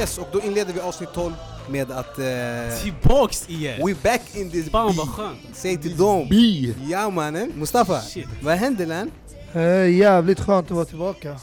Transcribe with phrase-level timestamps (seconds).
[0.00, 1.32] Yes, och då inleder vi avsnitt 12
[1.68, 2.18] med att...
[2.18, 2.24] Eh,
[2.82, 3.86] Tillbaks igen!
[3.86, 5.38] we back in this Fan vad skönt!
[5.52, 6.28] Säg till dem!
[6.28, 6.74] Bi!
[6.90, 7.52] Ja mannen!
[7.56, 8.26] Mustafa, Shit.
[8.42, 9.10] vad händer lan?
[9.52, 11.40] Eh, jävligt skönt att vara tillbaka.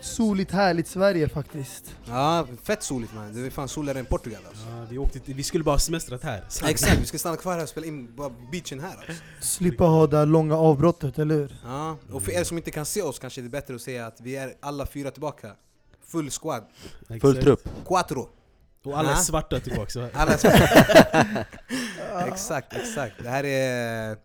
[0.00, 1.94] Soligt härligt Sverige faktiskt.
[2.04, 3.32] Ja, fett soligt man.
[3.34, 4.66] Det är fan soligare än Portugal alltså.
[4.68, 6.44] Ja, vi, åkte till, vi skulle bara ha semestrat här.
[6.68, 9.22] Exakt, vi ska stanna kvar här och spela in bara beachen här alltså.
[9.40, 11.56] Slippa ha det här långa avbrottet, eller hur?
[11.64, 14.06] Ja, och för er som inte kan se oss kanske det är bättre att säga
[14.06, 15.50] att vi är alla fyra tillbaka.
[16.16, 16.64] Full squad.
[17.02, 17.20] Exakt.
[17.20, 17.68] Full trupp.
[17.86, 18.28] Quattro.
[18.84, 19.18] Och alla är Ja.
[19.20, 19.90] svarta tillbaka.
[19.90, 20.08] Så.
[20.14, 20.34] Alla
[22.28, 23.14] exakt, exakt.
[23.22, 24.16] Det här är...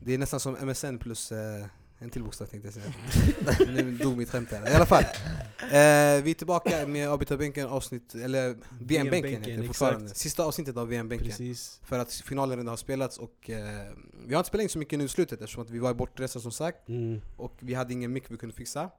[0.00, 1.64] Det är nästan som MSN plus eh,
[1.98, 3.72] en till bokstav tänkte jag säga.
[3.72, 4.70] nu dog mitt skämt här.
[4.70, 5.02] I alla fall.
[5.02, 10.04] Eh, vi är tillbaka med avbytarbänken avsnitt, eller VM-bänken heter det fortfarande.
[10.04, 10.20] exakt.
[10.20, 11.54] Sista avsnittet av VM-bänken.
[11.82, 13.92] För att finalen redan har spelats och eh,
[14.26, 16.40] vi har inte spelat in så mycket nu i slutet eftersom att vi var bortresta
[16.40, 16.88] som sagt.
[16.88, 17.20] Mm.
[17.36, 18.90] Och vi hade ingen mick vi kunde fixa.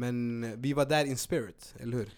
[0.00, 2.08] Men vi var där in spirit, eller hur?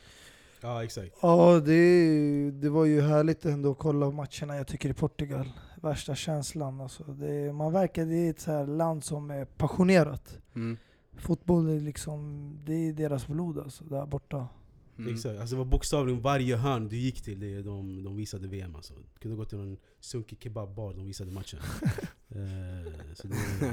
[0.60, 1.16] Ja exakt.
[1.22, 5.52] Ja, det, det var ju härligt ändå att kolla matcherna jag tycker i Portugal.
[5.82, 7.04] Värsta känslan alltså.
[7.04, 10.38] Det, man verkar, det är ett så här land som är passionerat.
[10.54, 10.76] Mm.
[11.16, 14.48] Fotboll är liksom, det är deras blod alltså, där borta.
[14.98, 15.14] Mm.
[15.14, 15.40] Exakt.
[15.40, 18.94] Alltså, det var bokstavligen varje hörn du gick till, det, de, de visade VM alltså.
[18.94, 21.60] Du kunde gå till någon sunkig kebabbar, de visade matchen.
[22.34, 23.72] Eh, så det, det,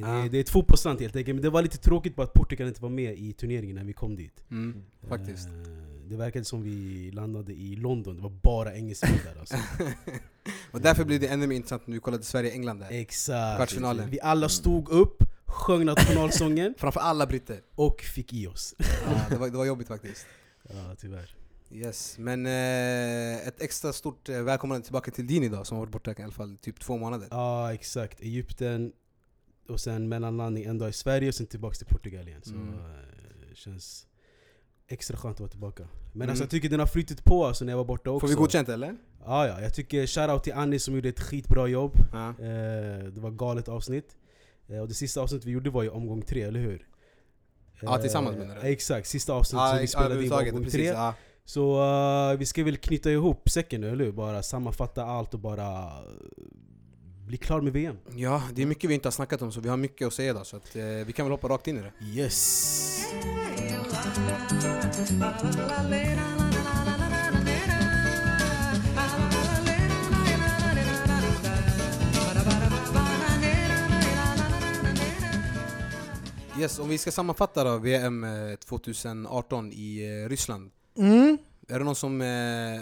[0.00, 0.28] Ja.
[0.30, 2.82] det är ett fotbollsland helt enkelt, men det var lite tråkigt på att Portugal inte
[2.82, 4.44] var med i turneringen när vi kom dit.
[4.50, 4.82] Mm.
[5.08, 5.46] Faktiskt.
[5.48, 5.52] Eh,
[6.08, 9.56] det verkade som vi landade i London, det var bara engelsmän där alltså.
[10.70, 12.88] och därför blir det ännu mer intressant när vi kollade Sverige-England där.
[12.90, 13.56] Exakt.
[13.56, 14.10] Kvartsfinalen.
[14.10, 17.60] Vi alla stod upp, sjöng nationalsången Framför alla britter.
[17.74, 18.74] och fick i oss.
[18.78, 20.26] Ja, det, var, det var jobbigt faktiskt.
[20.62, 21.34] Ja tyvärr.
[21.72, 25.92] Yes, men eh, ett extra stort eh, välkomnande tillbaka till din idag som har varit
[25.92, 27.28] borta i alla fall typ två månader.
[27.30, 28.92] Ja exakt, Egypten
[29.68, 32.40] och sen mellanlandning en dag i Sverige och sen tillbaka till Portugal igen.
[32.44, 32.68] Så Mm.
[32.68, 34.06] eh, känns
[34.88, 35.88] extra skönt att vara tillbaka.
[36.12, 36.28] Men Mm.
[36.28, 38.26] alltså, jag tycker den har flyttit på alltså, när jag var borta också.
[38.26, 38.96] Får vi godkänt eller?
[39.24, 41.92] Ja, ja, jag tycker shoutout till Annie som gjorde ett skitbra jobb.
[42.12, 42.28] Ja.
[42.28, 44.16] Eh, det var galet avsnitt.
[44.68, 46.86] Eh, och det sista avsnittet vi gjorde var ju omgång tre, eller hur?
[47.82, 48.60] Ja, tillsammans menar du?
[48.68, 50.94] Exakt, sista avsnittet som vi spelade in överhuvudtaget, omgång tre.
[51.50, 54.12] Så eh, vi ska väl knyta ihop säcken nu, eller hur?
[54.12, 56.02] Bara sammanfatta allt och bara eh,
[57.26, 57.96] bli klar med VM.
[58.16, 60.30] ja, det är mycket vi inte har snackat om så vi har mycket att säga
[60.30, 62.20] idag så att, eh, vi kan väl hoppa rakt in i det.
[62.20, 63.00] Yes!
[76.58, 80.70] Yes, om vi ska sammanfatta då VM eh, 2018 i eh, Ryssland.
[80.98, 81.38] Mm.
[81.68, 82.80] Är det någon som eh,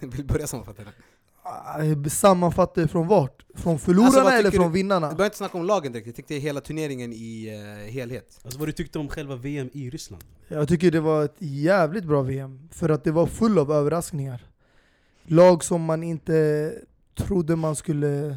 [0.08, 2.10] vill börja sammanfatta det?
[2.10, 3.46] Sammanfatta det från vart?
[3.54, 5.06] Från förlorarna Alltså, eller från du- Vi vinnarna?
[5.06, 7.46] behöver inte snacka om lagen direkt, jag tänkte hela turneringen i
[7.86, 8.40] eh, helhet.
[8.44, 10.24] Alltså vad du tyckte om själva VM i Ryssland?
[10.48, 14.44] Jag tycker det var ett jävligt bra VM, för att det var full av överraskningar.
[15.26, 16.72] Lag som man inte
[17.14, 18.36] trodde man skulle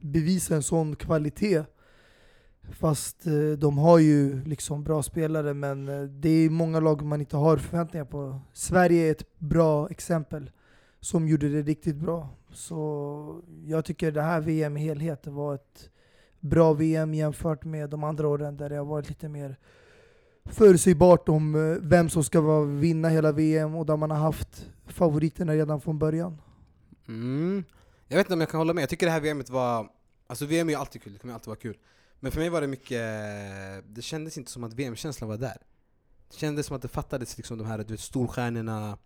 [0.00, 1.62] bevisa en sån kvalitet.
[2.70, 7.20] Fast eh, de har ju liksom bra spelare, men eh, det är många lag man
[7.20, 8.40] inte har förväntningar på.
[8.52, 10.50] Sverige är ett bra exempel,
[11.00, 12.28] som gjorde det riktigt bra.
[12.52, 15.90] Så jag tycker det här VM i helhet var ett
[16.40, 19.56] bra VM jämfört med de andra åren där det har varit lite mer
[20.44, 25.52] förutsägbart om eh, vem som ska vinna hela VM och där man har haft favoriterna
[25.52, 26.40] redan från början.
[27.08, 27.64] Mm.
[28.08, 29.88] Jag vet inte om jag kan hålla med, jag tycker det här VMet var...
[30.26, 31.76] Alltså VM är ju alltid kul, det kommer alltid vara kul.
[32.24, 33.00] Men för mig var det mycket...
[33.94, 35.56] Det kändes inte som att VM-känslan var där.
[36.30, 38.98] Det kändes som att det fattades liksom de här du vet, storstjärnorna,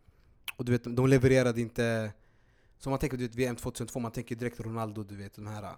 [0.56, 2.12] och du vet, de levererade inte...
[2.78, 5.74] Som man tänker du vet, VM 2002, man tänker direkt Ronaldo, du vet de här...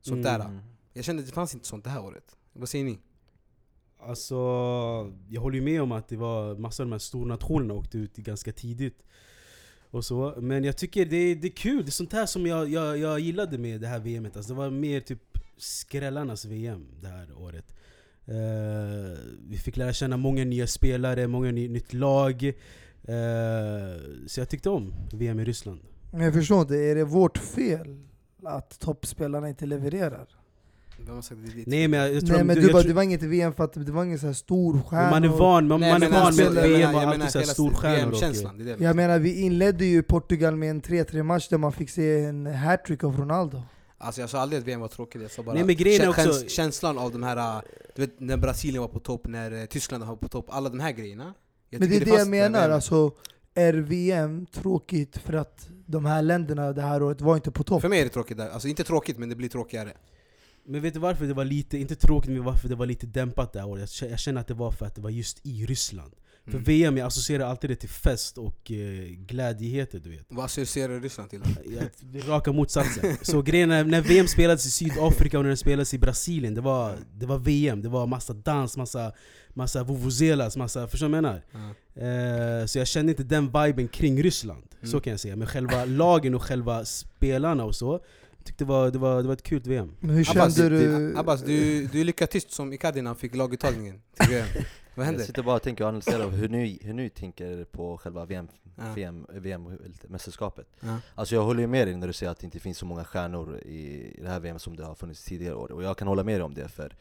[0.00, 0.40] Sånt där.
[0.40, 0.60] Mm.
[0.92, 2.36] Jag kände att det fanns inte sånt det här året.
[2.52, 2.98] Vad säger ni?
[3.98, 4.34] Alltså,
[5.28, 8.16] jag håller ju med om att det var massor av de här stornationerna åkte ut
[8.16, 9.02] ganska tidigt.
[9.90, 10.34] Och så.
[10.38, 13.20] Men jag tycker det, det är kul, det är sånt här som jag, jag, jag
[13.20, 14.36] gillade med det här VMet.
[14.36, 15.27] Alltså, det var mer typ
[15.58, 17.74] skrällarnas VM det här året.
[18.26, 19.18] Eh,
[19.48, 22.44] vi fick lära känna många nya spelare, många ny, nytt lag.
[22.44, 22.54] Eh,
[24.26, 25.80] så jag tyckte om VM i Ryssland.
[26.12, 27.96] Men jag förstår inte, är det vårt fel
[28.44, 30.28] att toppspelarna inte levererar?
[31.06, 31.62] Vem har sagt det?
[31.66, 32.36] Nej men jag, jag tror...
[32.36, 34.18] Nej men jag du bara, tror- det var inget VM för att det var ingen
[34.18, 35.10] så här stor stjärna.
[35.10, 37.46] man är van, man, Nej, man är van alltså, med jag VM jag alltid såhär
[37.46, 38.82] storstjärnor och...
[38.82, 42.46] Jag menar vi inledde ju Portugal med en 3-3 match där man fick se en
[42.46, 43.62] hattrick av Ronaldo.
[43.98, 46.22] Alltså jag sa aldrig att VM var tråkigt, jag sa bara Nej, men grejen också-
[46.22, 47.62] käns- känslan av de här, äh,
[47.94, 50.80] du vet när Brasilien var på topp, när eh, Tyskland var på topp, alla de
[50.80, 51.34] här grejerna.
[51.70, 53.12] Jag Men det är tycker det jag menar, alltså
[53.54, 57.80] är VM tråkigt för att de här länderna det här året var inte på topp?
[57.80, 59.92] För mig är det tråkigt där, alltså inte tråkigt men det blir tråkigare.
[60.64, 63.52] Men vet du varför det var lite, inte tråkigt men varför det var lite dämpat
[63.52, 64.02] det här året?
[64.02, 66.12] Jag känner att det var för att det var just i Ryssland.
[66.50, 66.64] För Mm.
[66.64, 68.76] VM, jag associerar alltid det till fest och eh,
[69.08, 70.26] glädjeheter du vet.
[70.28, 71.40] Vad associerar Ryssland till?
[72.12, 73.16] Jag- Raka motsatsen.
[73.22, 76.60] Så grejen är, när VM spelades i Sydafrika och när det spelades i Brasilien, det
[76.60, 77.82] var, det var VM.
[77.82, 79.12] Det var massa dans, massa,
[79.54, 80.88] massa vuvuzelas, massa...
[80.88, 82.60] Förstår du vad jag menar?
[82.60, 84.90] Eh, så jag kände inte den viben kring Ryssland, Mm.
[84.90, 85.36] så kan jag säga.
[85.36, 88.00] Men själva lagen och själva spelarna och så,
[88.48, 89.94] tyckte det var, det var, det var ett kul VM.
[90.00, 91.18] Men hur Abbas, kände du, du?
[91.18, 94.46] Abbas, du, du är lika tyst som Icardi när han fick laguttagningen till VM.
[94.94, 95.24] Vad Jag hände?
[95.24, 98.92] sitter bara och tänker och analyserar hur ni, hur ni tänker på själva VM, Ja.
[98.94, 99.78] VM, VM.
[101.14, 103.04] Alltså jag håller ju med dig när du säger att det inte finns så många
[103.04, 103.78] stjärnor i,
[104.18, 105.72] i det här VM som det har funnits tidigare år.
[105.72, 106.96] Och jag kan hålla med dig om det för,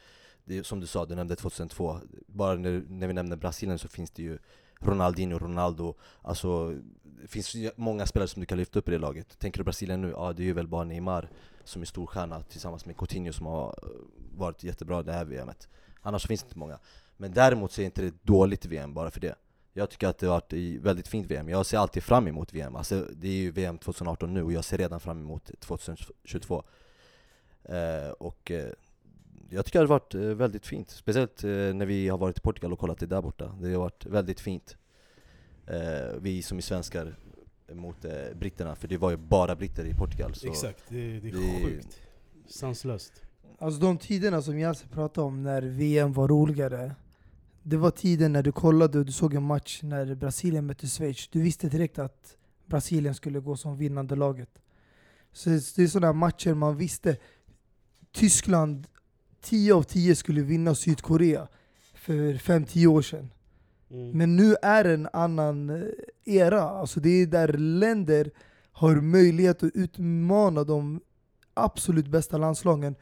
[0.46, 2.00] det, som du sa, du nämnde 2002.
[2.28, 4.38] Bara när, när vi nämner Brasilien så finns det ju
[4.80, 5.96] Ronaldinho, Ronaldo.
[6.22, 6.76] Alltså
[7.22, 9.40] det finns många spelare som du kan lyfta upp i det laget.
[9.40, 10.10] Tänker du Brasilien nu?
[10.10, 11.30] Ja det är ju väl bara Neymar
[11.64, 13.90] som är storstjärna tillsammans med Coutinho som har eh,
[14.38, 15.70] varit jättebra det här VMet.
[16.02, 16.80] Annars finns det inte många.
[17.18, 19.36] Men däremot så är inte det ett dåligt VM bara för det.
[19.74, 21.50] Jag tycker att det har varit ett väldigt fint VM.
[21.50, 22.76] Jag ser alltid fram emot VM.
[22.76, 26.64] Alltså, det är ju VM 2018 nu och jag ser redan fram emot 2022.
[27.64, 28.72] Eh, och eh,
[29.50, 30.90] jag tycker det har varit eh, väldigt fint.
[30.90, 33.56] Speciellt eh, när vi har varit i Portugal och kollat det där borta.
[33.62, 34.78] Det har varit väldigt fint.
[35.68, 37.16] Eh, vi som är svenskar
[37.74, 40.36] mot eh, britterna, för det var ju bara britter i Portugal.
[40.36, 42.00] Så Exakt, det, det är det- sjukt.
[42.48, 43.22] Sanslöst.
[43.60, 46.96] Alltså de tiderna som Yasin pratade om när VM var roligare
[47.64, 51.28] Det var tiden när du kollade och du såg en match när Brasilien mötte Schweiz
[51.28, 54.50] Du visste direkt att Brasilien skulle gå som vinnande laget
[55.32, 57.18] Så det är sådana matcher man visste
[58.12, 58.88] Tyskland
[59.42, 61.48] 10 av 10 skulle vinna Sydkorea
[61.94, 63.30] för 5-10 år sedan
[63.92, 64.18] Mm.
[64.18, 65.88] Men nu är det en annan eh,
[66.26, 66.62] era.
[66.62, 68.32] Alltså det är där länder
[68.72, 71.02] har möjlighet att utmana de
[71.54, 72.96] absolut bästa landslagen.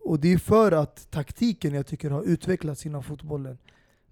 [0.00, 3.58] Och det är för att taktiken jag tycker har utvecklats inom fotbollen.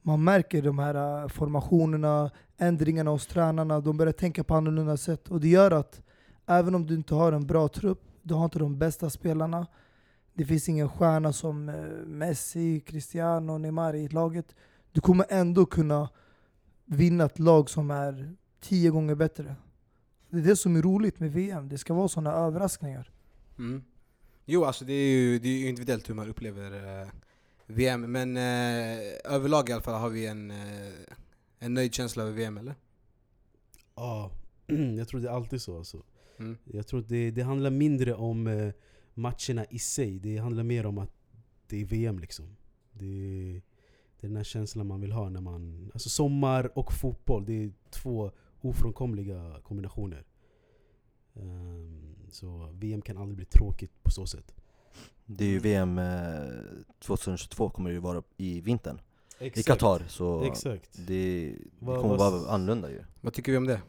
[0.02, 5.28] Man märker de här eh, formationerna, ändringarna hos tränarna, de börjar tänka på annorlunda sätt.
[5.28, 6.02] Och det gör att
[6.46, 9.66] även om du inte har en bra trupp, du har inte de bästa spelarna,
[10.34, 11.74] det finns ingen stjärna som eh,
[12.06, 14.54] Messi, Cristiano, Neymar i laget.
[14.96, 16.08] Du kommer ändå kunna
[16.84, 19.56] vinna ett lag som är tio gånger bättre.
[20.30, 23.10] Det är det som är roligt med VM, det ska vara sådana överraskningar.
[23.58, 23.84] Mm.
[24.44, 27.08] Jo, alltså det är ju det är ju individuellt hur man upplever eh,
[27.66, 30.92] VM, men eh, överlag i alla fall har vi en, eh,
[31.58, 32.74] en nöjd känsla över VM, eller?
[33.94, 34.30] Ja,
[34.98, 36.02] jag tror det är alltid så alltså.
[36.38, 36.58] Mm.
[36.64, 38.72] Jag tror att det, det handlar mindre om eh,
[39.14, 41.12] matcherna i sig, det handlar mer om att
[41.66, 42.56] det är VM liksom.
[42.92, 43.62] Det,
[44.20, 45.90] det är den här känslan man vill ha när man...
[45.94, 48.30] Alltså sommar och fotboll, det är två
[48.60, 50.24] ofrånkomliga kombinationer.
[51.34, 54.54] Ehm, så VM kan aldrig bli tråkigt på så sätt.
[55.24, 56.04] det är ju VM eh,
[56.98, 59.00] 2022 kommer det ju vara i vintern.
[59.38, 59.68] I Exakt.
[59.68, 61.06] Qatar, så Exakt.
[61.06, 63.04] det, det kommer vara annorlunda ju.
[63.20, 63.80] Vad tycker vi om det?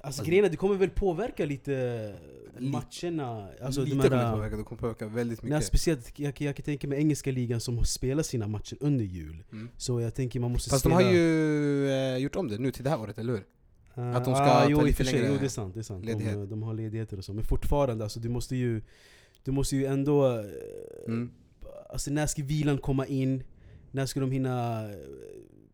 [0.00, 2.14] Alltså grejen är, det kommer väl påverka lite
[2.58, 3.48] Li- matcherna.
[3.62, 5.66] Alltså, Lite de kommer det här, påverka, det kommer påverka väldigt nej, mycket.
[5.66, 9.44] speciellt, jag, jag kan tänka mig engelska ligan som spelar sina matcher under jul.
[9.52, 9.68] Mm.
[9.76, 11.08] Så jag tänker man måste Fast de spela...
[11.08, 13.44] har ju eh, gjort om det nu till det här året, eller hur?
[13.94, 15.74] Eh, att de ska ah, ta jo, lite längre jo, det är sant.
[15.74, 16.06] Det är sant.
[16.06, 17.32] De, de har ledigheter och så.
[17.32, 18.82] Men fortfarande, alltså, du måste ju
[19.44, 20.26] du måste ju ändå...
[20.38, 20.44] eh,
[21.06, 21.30] Mm.
[21.90, 23.42] Alltså när ska vilan komma in?
[23.90, 24.84] När ska de hinna...
[24.90, 24.96] eh,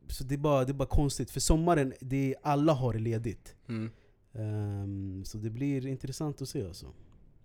[0.09, 1.31] Så det är bara, det är bara konstigt.
[1.31, 3.55] För sommaren, det är, alla har ledigt.
[3.69, 3.91] Mm.
[4.35, 6.87] Ehm, så det blir intressant att se alltså.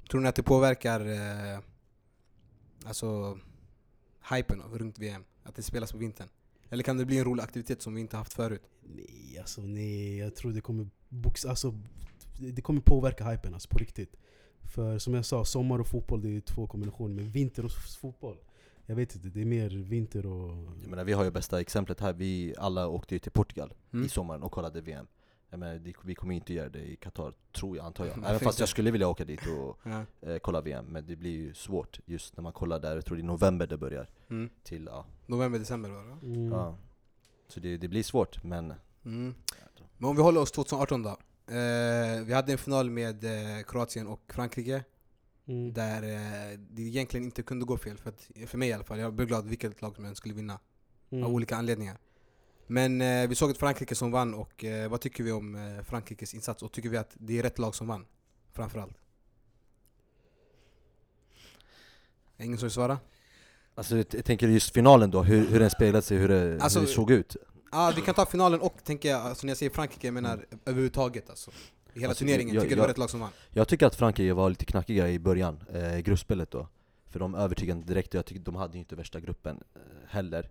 [0.10, 1.60] Tror ni att det påverkar eh,
[2.86, 3.39] alltså
[4.36, 5.24] hypen runt VM?
[5.43, 6.27] Att det spelas på vintern?
[6.69, 8.62] Eller kan det bli en rolig aktivitet som vi inte haft förut?
[8.81, 10.17] Nej, alltså nej.
[10.17, 11.74] Jag tror det kommer box, alltså,
[12.39, 14.15] det kommer påverka hypen alltså, på riktigt.
[14.63, 17.15] För som jag sa, sommar och fotboll det är ju två kombinationer.
[17.15, 18.38] Men vinter och fotboll,
[18.86, 19.27] jag vet inte.
[19.27, 20.74] Det är mer vinter och...
[20.81, 24.05] Jag menar, vi har ju bästa exemplet här, vi alla åkte ju till Portugal Mm.
[24.05, 25.08] i sommaren och kollade VM.
[25.50, 28.18] Jag menar, vi kommer inte göra det i Qatar, tror jag, antar jag.
[28.25, 30.06] Även fast jag skulle vilja åka dit och Ja.
[30.29, 33.18] eh, kolla VM, men det blir ju svårt just när man kollar där, jag tror
[33.18, 34.50] det är november det börjar, Mm.
[34.63, 35.06] till ja.
[35.25, 36.12] November, december var det?
[36.27, 36.51] Mm.
[36.51, 36.77] ja.
[37.48, 38.74] Så det, det blir svårt, men
[39.06, 39.36] Mm.
[39.98, 41.10] Men om vi håller oss 2018 då.
[41.10, 44.84] Eh, vi hade en final med eh, Kroatien och Frankrike
[45.48, 45.74] Mm.
[45.74, 49.00] där eh, det egentligen inte kunde gå fel, för, att, för mig i alla fall.
[49.00, 50.60] Jag blev glad vilket lag som än skulle vinna,
[51.12, 51.24] Mm.
[51.25, 51.98] av olika anledningar.
[52.71, 55.83] Men eh, vi såg ett Frankrike som vann, och eh, vad tycker vi om eh,
[55.83, 56.63] Frankrikes insats?
[56.63, 58.05] Och tycker vi att det är rätt lag som vann?
[58.53, 58.97] Framförallt.
[62.38, 62.99] Ingen som vill svara?
[63.75, 66.88] alltså, jag tänker just finalen då, hur, hur den spelade sig, hur det, Alltså- hur
[66.88, 67.35] det såg ut.
[67.71, 70.45] Ah, vi kan ta finalen och tänker jag, alltså när jag säger Frankrike, jag menar
[70.65, 71.51] överhuvudtaget alltså.
[71.93, 73.29] I hela Alltså, turneringen, jag- tycker det var rätt lag som vann.
[73.49, 76.67] Jag tycker att Frankrike var lite knackiga i början, eh, gruppspelet då.
[77.07, 80.49] För de övertygade direkt, jag tycker de hade ju inte värsta gruppen eh, heller.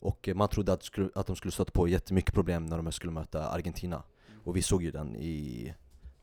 [0.00, 3.12] Och man trodde att, skulle, att de skulle stöta på jättemycket problem när de skulle
[3.12, 4.02] möta Argentina.
[4.44, 5.74] Och vi såg ju den i,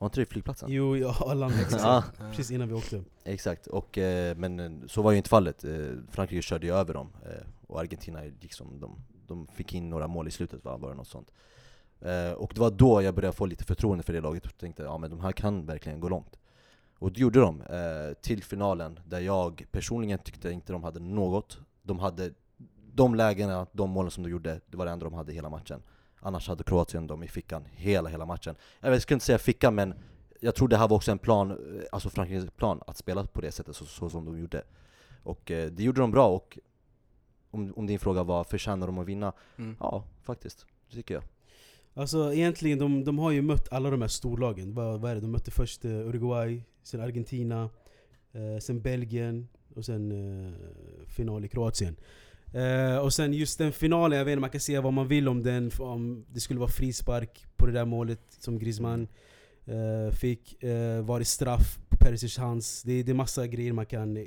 [0.04, 0.72] var inte det flygplatsen?
[0.72, 3.04] Jo, ja, alla Ja, Precis innan vi åkte.
[3.24, 3.68] exakt.
[3.68, 5.64] Och, eh, men eh, så var ju inte fallet.
[5.64, 7.10] Eh, Frankrike körde ju över dem.
[7.68, 8.96] Och Argentina liksom, de,
[9.28, 11.32] de fick in några mål i slutet va, var det något sånt.
[12.38, 14.98] Och det var då jag började få lite förtroende för det laget och tänkte ja
[14.98, 16.40] men de här kan verkligen gå långt.
[17.00, 17.64] Och det gjorde de,
[18.22, 21.60] till finalen, där jag personligen tyckte inte de hade något.
[21.82, 22.32] De hade
[22.96, 25.50] de lägena, de målen som de gjorde, det var det enda de hade i hela
[25.50, 25.82] matchen.
[26.20, 28.56] Annars hade Kroatien dem i fickan hela, hela matchen.
[28.80, 29.94] Jag, vet, jag skulle inte säga fickan, men
[30.40, 31.58] jag tror det här var också en plan, eh,
[31.92, 34.64] alltså Frankrikes plan, att spela på det sättet så, så som de gjorde.
[35.24, 36.58] Och eh, det gjorde de bra, och
[37.52, 39.34] om, om din fråga var förtjänar de att vinna?
[39.58, 39.76] Mm.
[39.80, 40.66] Ja, faktiskt.
[40.90, 41.24] Det tycker jag.
[41.94, 44.74] Alltså egentligen, de, de har ju mött alla de här storlagen.
[44.74, 45.22] Vad, vad är det?
[45.22, 47.70] De mötte först eh, Uruguay, sen Argentina,
[48.32, 50.54] eh, sen Belgien och sen eh,
[51.08, 51.96] final i Kroatien.
[52.54, 55.28] Eh, och sen just den finalen, jag vet inte, man kan säga vad man vill
[55.28, 59.08] om den, om det skulle vara frispark på det där målet som Griezmann
[59.66, 60.64] eh, fick.
[60.64, 62.84] Eh, var det straff på Perisic hands?
[62.84, 64.24] Det, det är massa grejer man kan eh,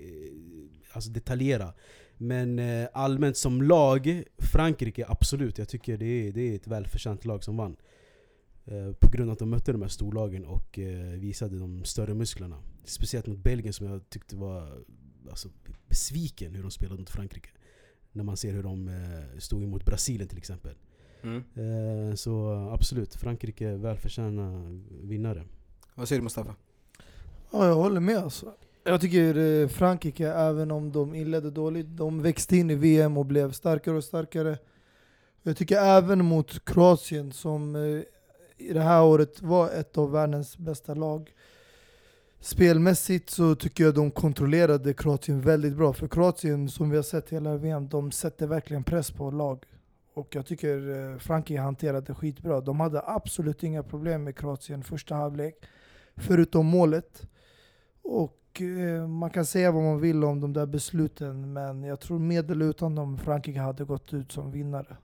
[0.92, 1.73] alltså detaljera.
[2.16, 7.25] Men eh, allmänt som lag, Frankrike absolut, jag tycker det är, det är ett välförtjänt
[7.25, 7.76] lag som vann.
[8.64, 12.14] Eh, på grund av att de mötte de här storlagen och eh, visade de större
[12.14, 12.62] musklerna.
[12.85, 14.85] Speciellt mot Belgien som jag tyckte var
[15.30, 15.49] alltså,
[15.88, 17.49] besviken hur de spelade mot Frankrike.
[18.16, 20.75] När man ser hur de eh, stod emot Brasilien till exempel.
[21.23, 21.44] Mm.
[21.54, 24.42] Eh, så absolut, Frankrike är välförtjänta
[25.02, 25.44] vinnare.
[25.94, 26.54] Vad säger du Mustafa?
[27.50, 28.54] Ja, jag håller med alltså.
[28.85, 33.26] Jag tycker eh, Frankrike, även om de inledde dåligt, de växte in i VM och
[33.26, 34.58] blev starkare och starkare.
[35.42, 37.76] Jag tycker även mot Kroatien, som
[38.56, 41.32] i det här året var ett av världens bästa lag.
[42.40, 45.93] Spelmässigt så tycker jag de kontrollerade Kroatien väldigt bra.
[45.93, 49.64] För Kroatien, som vi har sett hela VM, de sätter verkligen press på lag.
[50.14, 52.61] Och jag tycker eh, Frankrike hanterade det skitbra.
[52.61, 55.55] De hade absolut inga problem med Kroatien första halvlek.
[56.16, 57.28] Förutom målet.
[58.02, 62.19] Och eh, man kan säga vad man vill om de där besluten, men jag tror
[62.19, 64.97] med eller utan dem Frankrike hade gått ut som vinnare.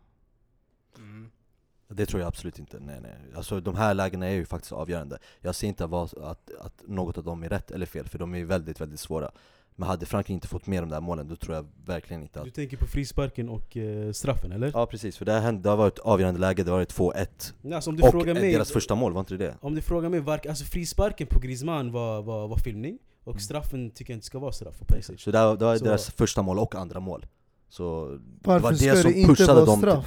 [1.94, 3.12] Det tror jag absolut inte, nej nej.
[3.36, 5.18] Alltså de här lägena är ju faktiskt avgörande.
[5.40, 8.34] Jag ser inte vad, att, att något av dem är rätt eller fel, för de
[8.34, 9.30] är ju väldigt, väldigt svåra.
[9.76, 12.44] Men hade Frankrike inte fått med de där målen, då tror jag verkligen inte att...
[12.44, 14.70] Du tänker på frisparken och eh, straffen eller?
[14.74, 17.26] Ja precis, för det, här det har varit ett avgörande läge, det har varit 2-1.
[17.62, 19.54] Nej, Alltså, Och frågar mig, deras första mål, var inte det?
[19.60, 23.40] Om du frågar mig, var, alltså frisparken på Griezmann var, var, var filmning och Mm.
[23.40, 25.20] straffen tycker jag inte ska vara straff på Perisic.
[25.22, 27.26] Så det, det var Så- deras första mål och andra mål.
[27.68, 30.06] Så Varför det som det inte pushade dem straff?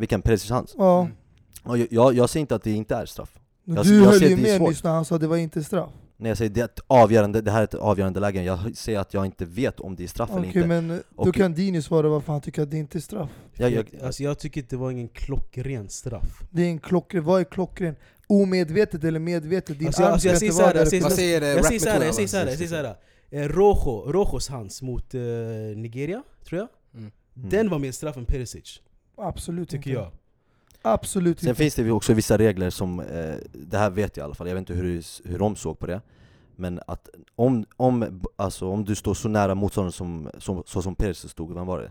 [0.00, 0.74] Vilken Perisic hans?
[0.78, 1.00] Ja.
[1.00, 1.12] Mm.
[1.64, 3.38] Och jag, jag, jag ser inte att det inte är straff.
[3.64, 5.90] Jag- du jag höll ju med nyss när han sa att det var inte straff.
[6.16, 8.98] När jag säger det, är ett avgörande, det här är ett avgörande läge, jag säger
[8.98, 10.66] att jag inte vet om det är straff eller Okej, inte.
[10.68, 13.30] men eh, då Och- kan Dini svara varför han tycker att det inte är straff.
[13.54, 16.42] Jag, jag, Alltså jag tycker inte det var ingen klockren straff.
[16.50, 17.96] Det är en klockren, vad är klockren?
[18.26, 19.78] Omedvetet eller medvetet?
[19.78, 21.80] Din Alltså, jag- arm alltså, jag säger vara där jag säger säger eh, Jag säger
[21.80, 22.30] såhär, jag säger va?
[22.30, 22.96] såhär, jag säger såhär.
[23.30, 25.20] Eh, Rojo, Rojos hands mot eh,
[25.76, 26.68] Nigeria, tror jag.
[27.00, 27.10] Mm.
[27.34, 28.80] Den var mer straff än Perisic,
[29.16, 30.00] Absolut tycker inte.
[30.02, 30.10] jag.
[30.82, 31.58] Absolut Sen inte.
[31.58, 34.48] finns det ju också vissa regler som, eh, det här vet jag i alla fall,
[34.48, 36.00] jag vet inte hur, hur de såg på det
[36.56, 40.94] Men att om, om, alltså, om du står så nära motståndaren som, som, så som
[40.94, 41.90] Perisic stod, vem var det?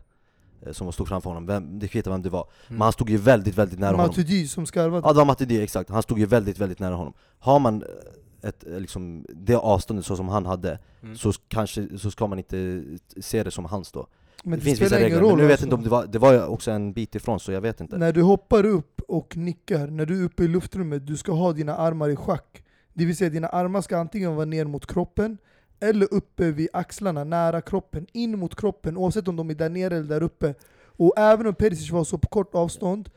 [0.62, 2.82] Eh, Som stod framför honom, vem, det kvittar vem det var Men Mm.
[2.82, 5.08] han stod ju väldigt, väldigt nära honom Matuidi som skarvade.
[5.08, 8.50] Ja det var Matuidi, exakt, han stod ju väldigt, väldigt nära honom Har man eh,
[8.50, 11.16] ett, eh, liksom, det avståndet så som han hade, Mm.
[11.18, 12.84] så, kanske, så ska man inte
[13.22, 14.08] se det som hans då
[14.43, 15.29] Men Det, det, finns vissa regler, roll.
[15.29, 15.65] men nu vet alltså.
[15.65, 18.13] inte om det var, det var också en bit ifrån så jag vet inte När
[18.13, 21.75] du hoppar upp och nickar, när du är uppe i luftrummet, du ska ha dina
[21.75, 22.63] armar i schack.
[22.93, 25.38] Det vill säga dina armar ska antingen vara ner mot kroppen,
[25.79, 29.96] eller uppe vid axlarna, nära kroppen, in mot kroppen, oavsett om de är där nere
[29.98, 30.53] eller där uppe.
[30.86, 33.10] Och även om Perisic var så på kort avstånd,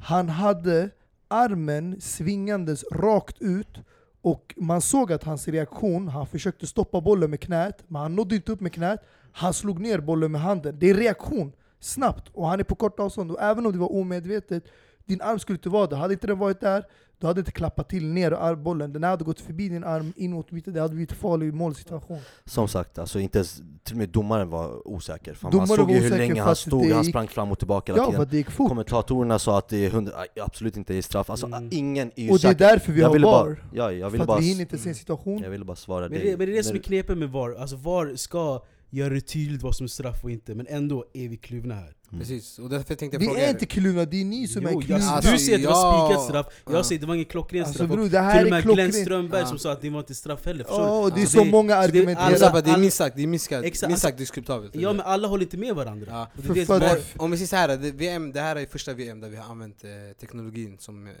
[0.00, 0.90] han hade
[1.28, 3.78] armen svingandes rakt ut,
[4.22, 8.34] och man såg att hans reaktion, han försökte stoppa bollen med knät, men han nådde
[8.34, 9.00] inte upp med knät,
[9.34, 10.76] han slog ner bollen med handen.
[10.78, 13.30] Det är reaktion, snabbt, och han är på kort avstånd.
[13.30, 14.64] Och även om det var omedvetet,
[15.06, 15.96] din arm skulle inte vara där.
[15.96, 16.84] Hade inte den varit där,
[17.18, 18.92] du hade inte klappat till ner armbollen.
[18.92, 22.18] Den hade gått förbi din arm in mot mitten, det hade blivit en farlig målsituation.
[22.44, 25.34] Som sagt, alltså inte ens, till och med domaren var osäker.
[25.34, 27.50] För man Domaren såg var ju hur länge han stod, det han gick- sprang fram
[27.50, 28.28] och tillbaka hela Ja, tiden.
[28.30, 28.68] det gick fort.
[28.68, 31.68] Kommentatorerna sa att det är hund, aj, absolut inte är straff, alltså Mm.
[31.72, 33.22] ingen är ju Och det är därför vi jag har VAR.
[33.22, 35.42] bara, ja, jag för ville att bara, vi hinner inte se en situation.
[35.42, 36.30] jag ville bara svara Men dig.
[36.30, 38.60] det, men det är det som är knepet med VAR, alltså VAR ska
[38.94, 41.94] göra det tydligt vad som är straff och inte, men ändå är vi kluvna här.
[42.18, 43.50] Precis, och därför tänkte jag Vi fråga är er.
[43.50, 45.04] inte klunga, det är ni som Jo, är jag, klunga.
[45.04, 46.84] Alltså, du säger att det var spikat straff, jag Ja.
[46.84, 47.90] säger att det var ingen klockren Alltså straff.
[47.90, 48.94] bror, det här Till och är med Glenn klockrent.
[49.06, 49.46] Strömberg Ja.
[49.46, 50.84] som sa att det var inte straff heller, förstår du?
[50.86, 51.26] Ja, och det är Ja.
[51.28, 52.26] så Det- månalla så det- argumenterar.
[52.26, 54.18] Alltså, alla- det är alla- minst sagt, det är minst sagt, Exakt, minst alltså- sagt
[54.18, 54.74] diskutabelt.
[54.74, 56.06] Ja men alla håller inte med varandra.
[56.10, 56.30] Ja.
[56.48, 58.66] Och det är det Men om vi säger så här, det, VM, det här är
[58.66, 61.12] första VM där vi har använt eh, teknologin, som, eh,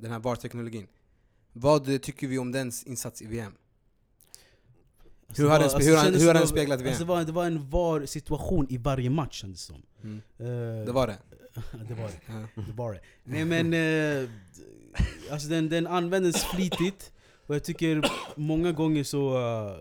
[0.00, 0.86] den här VAR-teknologin.
[1.52, 3.52] Vad tycker vi om dens insats i VM?
[5.30, 6.88] Alltså, Hur har den spe- hur har den speglat VM?
[6.88, 9.82] Alltså, det, var, det var en VAR-situation i varje match kändes det som.
[10.02, 10.16] Mm.
[10.38, 11.18] Eh, Det var det?
[11.88, 12.62] det var det.
[12.66, 13.00] Det var det.
[13.24, 14.28] Nej men, eh,
[15.30, 17.12] alltså den, den användes flitigt
[17.46, 19.76] och jag tycker många gånger så, uh,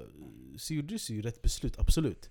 [0.58, 2.30] så gjordes ju rätt beslut, absolut.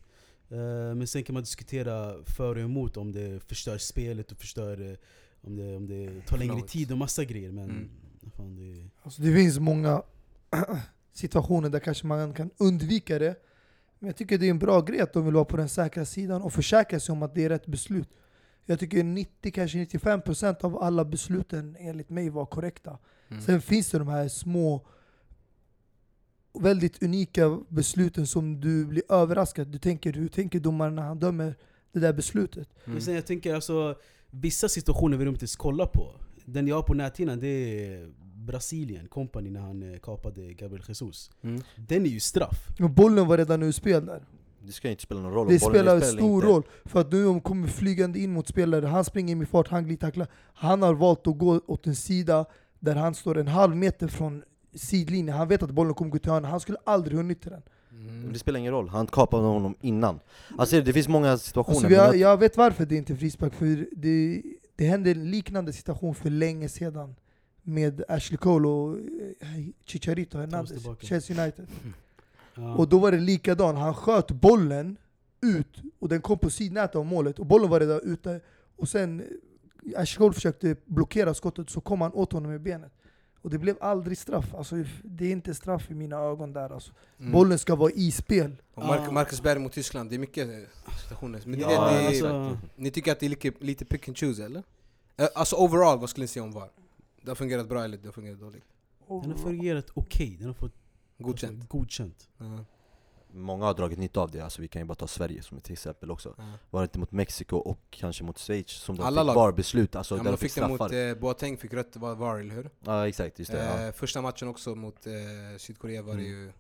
[0.51, 4.97] Eh, men sen kan man diskutera för och emot om det förstör spelet och förstör
[5.41, 7.53] om det, om det tar längre tid och massa grejer.
[7.53, 7.89] Men Mm.
[8.37, 10.03] fan, det, Alltså det finns många
[11.19, 13.37] situationer där kanske man kan undvika det.
[13.99, 16.05] Men jag tycker det är en bra grej att de vill vara på den säkra
[16.05, 18.09] sidan och försäkra sig om att det är rätt beslut.
[18.65, 22.99] Jag tycker 90, kanske 95% av alla besluten enligt mig var korrekta.
[23.29, 23.43] Mm.
[23.43, 24.87] Sen finns det de här små,
[26.59, 29.69] väldigt unika besluten som du blir överraskad.
[29.69, 31.55] Du tänker, hur tänker domaren när han dömer
[31.93, 32.69] det där beslutet?
[32.85, 32.93] Mm.
[32.93, 33.99] Men sen jag tänker alltså,
[34.31, 36.15] vissa situationer vill de inte ens kolla på.
[36.45, 38.11] Den jag har på näthinnan det är
[38.49, 41.31] Brasilien, company när han eh, kapade Gabriel Jesus.
[41.43, 41.63] Mm.
[41.77, 42.69] Den är ju straff.
[42.81, 44.23] Och bollen var redan ur spel där.
[44.67, 46.47] Det ska inte spela någon roll Det bollen spelar eller stor inte.
[46.47, 49.69] roll, för att nu om kommer flygande in mot spelare, han springer in i fart,
[49.69, 50.27] han glidtacklar.
[50.55, 52.45] Han har valt att gå åt en sida
[52.81, 54.43] där han står en halv meter från
[54.75, 55.37] sidlinjen.
[55.37, 57.63] Han vet att bollen kommer gå till hörna, han skulle aldrig hunnit till den.
[57.91, 58.21] Mm.
[58.21, 60.21] Men Det spelar ingen roll, han kapade honom innan.
[60.59, 63.55] Alltså det finns många situationer Alltså, men jag, jag vet varför det inte är frispark,
[63.55, 64.43] för det,
[64.77, 67.15] det hände en liknande situation för länge sedan
[67.69, 70.83] med Ashley Cole och eh, Chicharito Hernandez.
[71.01, 71.67] Chelsea United.
[72.55, 72.75] Ja.
[72.75, 74.97] Och då var det likadant, han sköt bollen
[75.41, 78.41] ut och den kom på sidnätet av målet och bollen var redan ute.
[78.77, 82.93] Och sen eh, Ashley Cole försökte blockera skottet så kom han åt honom med benet.
[83.43, 84.55] Och det blev aldrig straff.
[84.55, 86.71] Alltså, det är inte straff i mina ögon där.
[86.71, 86.93] Alltså.
[87.21, 87.33] Mm.
[87.33, 88.57] Bollen ska vara i spel.
[88.75, 89.13] Och Mark, Ah.
[89.13, 91.41] Marcus Berg mot Tyskland, det är mycket eh, situationer.
[91.45, 94.17] Men det, Ja, det, det, alltså- Ni tycker att det är lite, lite pick and
[94.19, 94.63] choose eller?
[95.35, 96.71] Alltså overall, vad skulle ni säga om VAR?
[97.23, 98.65] Det har fungerat bra eller det har fungerat dåligt?
[99.09, 100.73] Den har fungerat okej, den har fått
[101.19, 101.53] Godkänt?
[101.63, 102.29] Alltså, godkänt.
[102.39, 102.65] Ja.
[103.33, 105.71] Många har dragit nytta av det, alltså vi kan ju bara ta Sverige som ett
[105.71, 106.45] exempel också Ja.
[106.71, 109.35] Var det inte mot Mexiko och kanske mot Schweiz som de Alla fick lag.
[109.35, 110.95] VAR-beslut, alltså Ja, där men de fick det mot straffar?
[111.09, 112.71] eh, Boateng, fick rött var VAR, eller hur?
[112.85, 113.87] Ja exakt, just det.
[113.87, 115.13] Eh, första matchen också mot eh,
[115.59, 116.33] Sydkorea var det Mm.
[116.33, 116.53] ju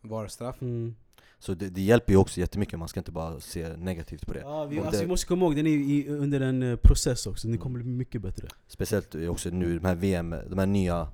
[0.00, 0.62] VAR-straff.
[0.62, 0.94] Mm.
[1.40, 4.40] Så det, det hjälper ju också jättemycket, man ska inte bara se negativt på det
[4.40, 7.26] Ja, vi, alltså, det- vi måste komma ihåg, den är i, under en eh, process
[7.26, 7.62] också, den Mm.
[7.62, 8.48] kommer bli mycket bättre.
[8.66, 11.08] Speciellt också nu, de här VM, de här nya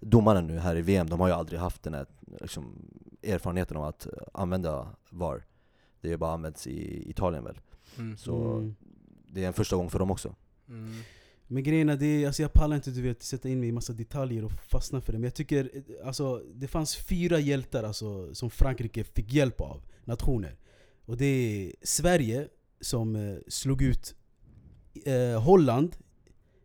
[0.00, 2.06] domarna nu här i VM, de har ju aldrig haft den här
[2.40, 2.90] liksom,
[3.22, 5.44] erfarenheten av att eh, använda VAR
[6.00, 7.60] Det har bara använts i Italien väl,
[7.98, 8.16] Mm.
[8.16, 8.74] så Mm.
[9.32, 10.34] det är en första gång för dem också
[10.68, 10.94] Mm.
[11.48, 13.72] Men grejen är, det, är- alltså jag pallar inte du vet, sätta in mig i
[13.72, 15.18] massa detaljer och fastna för det.
[15.18, 15.70] Men jag tycker,
[16.04, 20.56] alltså, det fanns fyra hjältar alltså, som Frankrike fick hjälp av, nationer.
[21.04, 22.48] Och det är Sverige
[22.80, 24.14] som eh, slog ut
[25.04, 25.96] eh, Holland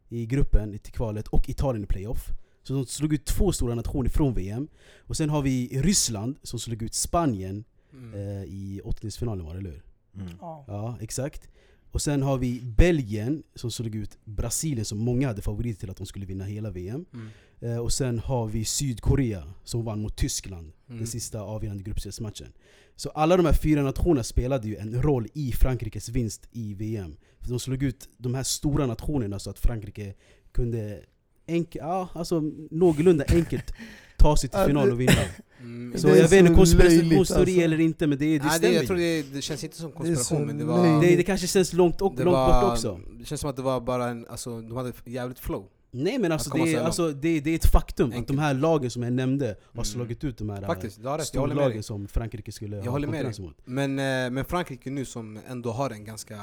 [0.10, 2.28] i gruppen till kvalet och Italien i playoff.
[2.64, 4.68] Så de slog ut två stora nationer från VM.
[5.00, 7.64] Och sen har vi Ryssland som slog ut Spanien
[7.94, 8.14] Mm.
[8.14, 9.84] eh, i åttondelsfinalen var det, eller hur?
[10.16, 10.28] mm.
[10.42, 10.66] Ja.
[10.68, 11.50] Ja, exakt.
[11.92, 15.98] Och sen har vi Belgien som slog ut Brasilien som många hade favorit till att
[15.98, 17.06] de skulle vinna hela VM.
[17.14, 17.30] Mm.
[17.60, 20.98] Eh, och sen har vi Sydkorea som vann mot Tyskland, Mm.
[21.00, 22.48] den sista avgörande gruppspelsmatchen.
[22.96, 27.18] Så alla de här fyra nationerna spelade ju en roll i Frankrikes vinst i VM.
[27.40, 30.14] För de slog ut de här stora nationerna så att Frankrike
[30.52, 31.04] kunde
[31.48, 32.40] enk ja, alltså,
[32.72, 33.74] någorlunda enkelt
[34.18, 35.12] ta sig till final det- och vinna.
[35.60, 35.98] Mm.
[36.00, 37.62] Så Det är jag vet inte, konspirationsteori alltså.
[37.62, 39.92] eller inte men det, det Nej, stämmer det, jag tror det, det känns inte som
[39.92, 41.02] konspiration så men det var...
[41.02, 43.00] det, det kanske känns långt, och, det långt var- bort också.
[43.20, 45.66] Det känns som att det var bara en, alltså de hade jävligt flow.
[45.94, 48.28] Nej men alltså, Att det, alltså det, det är ett faktum att Enkelt.
[48.28, 49.86] de här lagen som jag nämnde har Mm.
[49.86, 53.14] slagit ut de här Faktiskt, håller med storlagen som Frankrike skulle Jag ha håller med
[53.16, 53.46] konkurrens dig.
[53.46, 53.56] mot.
[53.66, 56.40] Men, eh, men Frankrike nu som ändå har en ganska,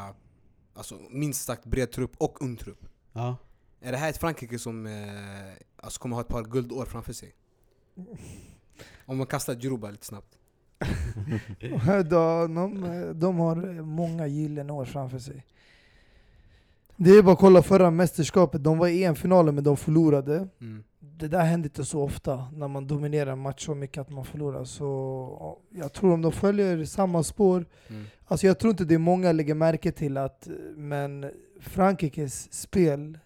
[0.74, 2.80] alltså minst sagt bred trupp och ung trupp.
[3.12, 3.36] Ja.
[3.80, 4.92] Är det här ett Frankrike som eh,
[5.76, 7.34] alltså kommer ha ett par guldår framför sig?
[9.06, 10.38] Om man kastar Djuruba lite snabbt.
[12.10, 12.54] de,
[13.14, 15.46] de, har många gyllene år framför sig.
[16.96, 20.48] Det är bara att kolla förra mästerskapet, de var i EM-finalen men de förlorade.
[20.60, 20.84] Mm.
[20.98, 24.24] Det där händer inte så ofta, när man dominerar en match så mycket att man
[24.24, 24.64] förlorar.
[24.64, 24.84] Så
[25.40, 28.04] ja, jag tror om de följer samma spår, Mm.
[28.26, 33.18] alltså jag tror inte det är många lägger märke till att, men Frankrikes spel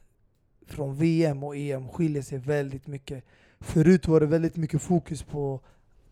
[0.72, 3.24] från VM och EM skiljer sig väldigt mycket.
[3.60, 5.60] Förut var det väldigt mycket fokus på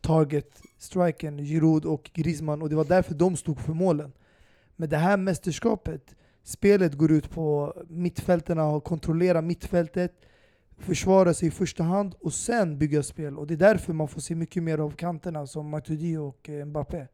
[0.01, 4.13] target, striken, Giroud och Griezmann och det var därför de stod för målen.
[4.77, 10.13] Men det här mästerskapet, Spelet går ut på mittfälterna och kontrollera mittfältet,
[10.79, 13.39] försvara sig i första hand och sen bygga spel.
[13.39, 16.65] Och det är därför man får se mycket mer av kanterna som Matuidi och eh,
[16.65, 17.07] Mbappé.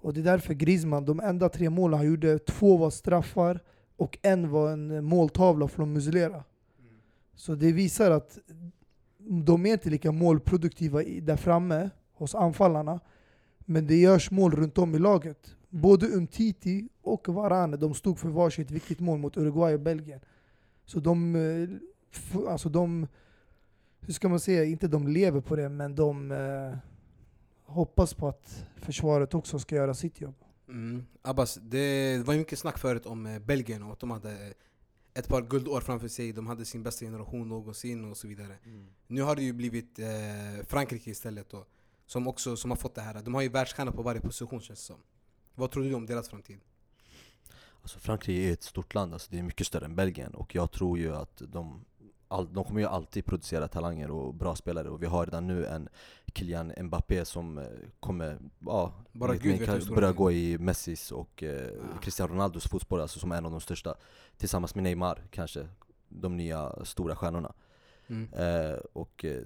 [0.00, 3.60] Och det är därför Griezmann, de enda tre målen han gjorde, två var straffar
[3.96, 6.44] och en var en måltavla från Muslera.
[7.34, 8.38] Så det visar att
[9.28, 13.00] de är inte lika målproduktiva där framme hos anfallarna.
[13.58, 15.56] Men det görs mål runt om i laget.
[15.68, 20.20] Både Umtiti och Varane de stod för varsitt viktigt mål mot Uruguay och Belgien.
[20.84, 23.06] Så de, eh, alltså de,
[24.00, 26.78] hur ska man säga, inte de lever på det, men de eh,
[27.64, 30.34] hoppas på att försvaret också ska göra sitt jobb.
[30.68, 31.06] Mm.
[31.22, 34.54] Abbas, det var ju mycket snack förut om eh, Belgien och att de hade
[35.20, 38.58] ett par guldår framför sig, de hade sin bästa generation någonsin och så vidare.
[39.06, 40.06] Nu har det ju blivit eh,
[40.66, 41.66] Frankrike istället då,
[42.06, 43.22] som också som har fått det här.
[43.22, 45.00] De har ju världsstjärnor på varje position känns det som.
[45.54, 46.60] Vad tror du om deras framtid?
[47.82, 50.70] Alltså Frankrike är ett stort land, alltså det är mycket större än Belgien och jag
[50.70, 51.84] tror ju att de,
[52.28, 55.66] all, de kommer ju alltid producera talanger och bra spelare och vi har redan nu
[55.66, 55.88] en
[56.30, 57.64] Kylian Mbappé som eh,
[58.00, 62.00] kommer, ja, Bara Gud mig kan börja gå i Messis och eh, Ja.
[62.02, 63.94] Cristiano Ronaldos fotspår, alltså som är en av de största
[64.36, 65.68] Tillsammans med Neymar kanske,
[66.08, 67.52] de nya stora stjärnorna
[68.10, 68.28] Mm.
[68.32, 69.42] Eh, och eh,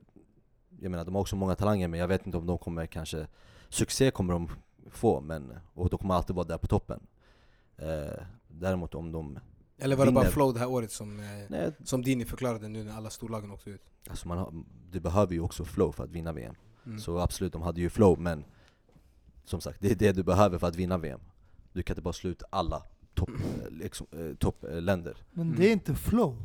[0.81, 3.27] jag menar, de har också många talanger men jag vet inte om de kommer kanske
[3.69, 4.49] Succé kommer de
[4.91, 7.07] få, men, och de kommer alltid vara där på toppen
[7.77, 9.39] eh, Däremot om de,
[9.79, 10.33] Eller var det bara Vinner.
[10.33, 13.71] flow det här året som, eh, nej, som Dini förklarade nu när alla storlagen åkte
[13.71, 13.83] ut?
[14.11, 16.55] alltså man har, du behöver ju också flow för att vinna VM
[16.87, 16.99] Mm.
[16.99, 18.45] Så absolut, de hade ju flow men
[19.45, 21.21] Som sagt, det är det du behöver för att vinna VM
[21.73, 22.83] Du kan inte bara slå ut alla
[23.15, 25.59] topp, eh, liksom, eh, toppländer Men Mm.
[25.61, 26.43] det är inte flow.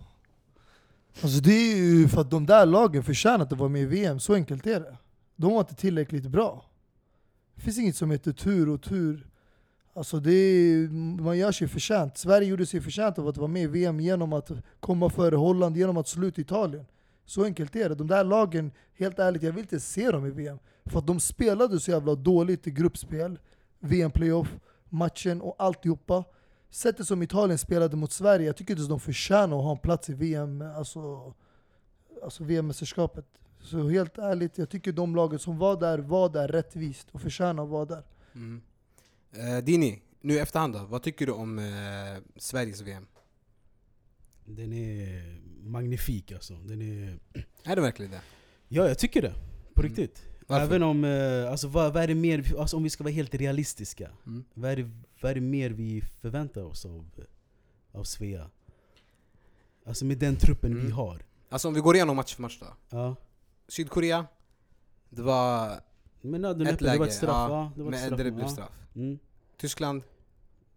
[1.22, 4.20] Alltså det är ju för att de där lagen förtjänar att vara med i VM,
[4.20, 4.98] så enkelt är det.
[5.36, 6.66] De var inte tillräckligt bra.
[7.56, 9.28] Det finns inget som heter tur och tur.
[9.94, 10.88] Alltså det är,
[11.22, 12.18] man gör sig förtjänt.
[12.18, 15.78] Sverige gjorde sig förtjänt av att vara med i VM genom att komma före Holland,
[15.78, 16.86] genom att slå ut Italien.
[17.30, 17.96] Så enkelt är det.
[17.96, 20.60] De där lagen, helt ärligt, jag vill inte se dem i VM.
[20.86, 23.40] För att de spelade så jävla dåligt i gruppspel,
[23.80, 24.48] VM-playoff,
[24.90, 26.24] matchen och alltihopa.
[26.70, 30.10] Sättet som Italien spelade mot Sverige, jag tycker inte de förtjänar att ha en plats
[30.10, 31.34] i VM, alltså,
[32.24, 33.26] alltså VM-mästerskapet.
[33.62, 37.64] Så helt ärligt, jag tycker de lagen som var där, var där rättvist och förtjänar
[37.64, 38.04] att vara där.
[38.36, 38.62] Mm.
[39.32, 41.66] Eh, Dini, nu i efterhand då, vad tycker du om eh,
[42.36, 43.08] Sveriges VM?
[44.50, 46.54] Den är magnifik alltså.
[46.54, 47.20] Den är...
[47.64, 48.22] Är det verkligen det?
[48.68, 49.34] Ja, jag tycker det.
[49.74, 49.90] På Mm.
[49.96, 50.26] riktigt.
[50.48, 50.66] Varför?
[50.66, 53.36] Även om, eh, alltså vad, vad är det mer, alltså om vi ska vara helt
[53.36, 54.10] realistiska.
[54.26, 54.44] Mm.
[54.54, 54.90] Vad är, det,
[55.22, 57.10] vad är det mer vi förväntar oss av,
[57.92, 58.50] av Svea?
[59.86, 60.92] Alltså med den truppen vi Mm.
[60.92, 61.22] har.
[61.50, 62.68] Alltså om vi går igenom match för match då.
[62.90, 63.16] Ja.
[63.68, 64.26] Sydkorea,
[65.10, 65.80] det var
[66.22, 67.50] Men ja, ett läge, det var ett straff.
[67.50, 68.18] ja, Ja, det var ett straff.
[68.18, 68.48] det blev ja.
[68.50, 68.72] straff.
[68.96, 69.20] Mm.
[69.58, 70.04] Tyskland,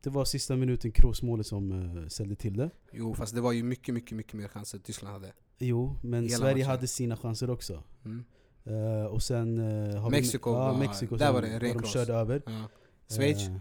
[0.02, 2.70] Det var sista minuten Kroos-målet som uh, ställde till det.
[2.92, 5.32] jo fast det var ju mycket, mycket, mycket mer chanser Tyskland hade.
[5.58, 6.66] Jo, men Hela Sverige matchen.
[6.66, 7.82] hade sina chanser också.
[8.04, 8.24] Mm.
[8.64, 11.88] Eh, och sen uh, har Mexiko vi, ja, Mexiko där var det en ren de
[11.88, 12.42] körde över.
[12.46, 12.68] Ja.
[13.08, 13.56] Schweiz, Eh,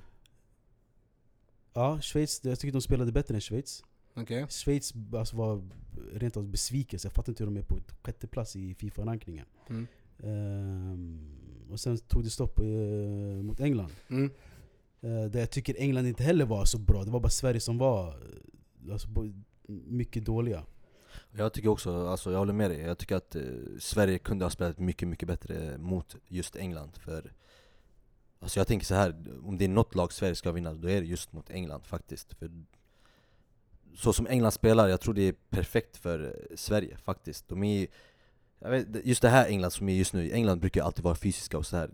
[1.73, 3.83] ja, Schweiz, jag tycker de spelade bättre än Schweiz.
[4.13, 4.47] okej.
[4.49, 5.63] Schweiz alltså, var
[6.13, 9.45] rent av besvikelse, jag fattar inte hur de är på sjätte plats i Fifa-rankingen.
[9.69, 9.87] Mm.
[10.23, 12.59] Ehm, och sen tog det stopp
[13.43, 13.91] mot England.
[14.09, 14.31] Mm.
[15.01, 17.77] Eh, Där jag tycker England inte heller var så bra, det var bara Sverige som
[17.77, 19.07] var eh, alltså,
[19.67, 20.63] mycket dåliga.
[21.31, 23.41] Jag tycker också, alltså jag håller med dig, jag tycker att eh,
[23.79, 27.33] Sverige kunde ha spelat mycket, mycket bättre mot just England för
[28.39, 31.01] Alltså jag tänker så här om det är något lag Sverige ska vinna, då är
[31.01, 32.51] det just mot England faktiskt för
[33.95, 37.87] Så som England spelar, jag tror det är perfekt för eh, Sverige faktiskt De är
[38.59, 41.57] jag vet, Just det här England som är just nu, England brukar alltid vara fysiska
[41.57, 41.89] och så här.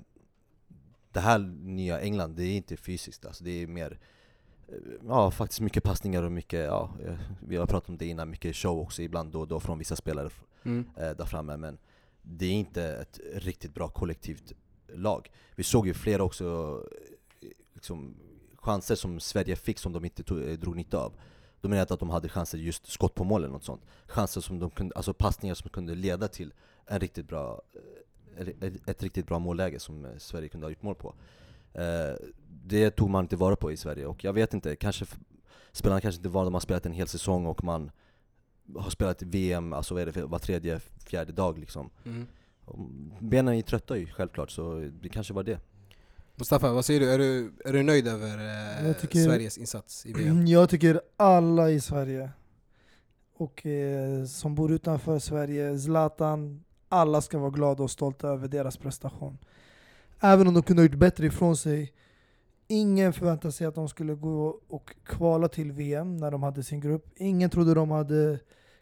[1.12, 4.00] Det här nya England, det är inte fysiskt alltså, det är mer
[4.68, 4.74] eh,
[5.08, 7.18] Ja faktiskt mycket passningar och mycket, ja, eh,
[7.48, 9.96] vi har pratat om det innan, mycket show också ibland då och då från vissa
[9.96, 10.30] spelare
[10.64, 10.86] Mm.
[10.98, 11.78] eh, där framme men
[12.22, 14.54] det är inte ett riktigt bra kollektivt
[14.88, 15.32] lag.
[15.56, 16.80] Vi såg ju flera också
[17.74, 18.16] liksom,
[18.56, 21.14] chanser som Sverige fick som de inte tog, drog nytta av.
[21.62, 23.82] De menade att de hade chanser just skott på mål eller något sånt.
[24.08, 26.54] Chanser som de kunde, alltså passningar som kunde leda till
[26.86, 27.62] en riktigt bra,
[28.86, 31.14] ett, riktigt bra målläge som eh, Sverige kunde ha gjort mål på.
[31.74, 31.84] Eh,
[32.66, 35.06] det tog man inte vara på i Sverige och jag vet inte, kanske
[35.72, 37.92] spelarna kanske inte var de har spelat en hel säsong och man
[38.76, 41.90] har spelat VM, alltså vad är det, för- var tredje, fjärde dag liksom.
[42.06, 42.28] Mm.
[43.20, 45.60] Benen är trötta ju självklart, så det kanske var det.
[46.36, 47.10] Mustafa, vad säger du?
[47.12, 48.38] Är du, är du nöjd över
[48.88, 50.46] eh, tycker- Sveriges insats i VM?
[50.48, 52.30] Jag tycker alla i Sverige,
[53.34, 58.78] och eh, som bor utanför Sverige, Zlatan, alla ska vara glada och stolta över deras
[58.78, 59.38] prestation.
[60.20, 61.94] Även om de kunde ha gjort bättre ifrån sig.
[62.68, 66.80] Ingen förväntade sig att de skulle gå och kvala till VM när de hade sin
[66.80, 67.06] grupp.
[67.16, 68.40] Ingen trodde de hade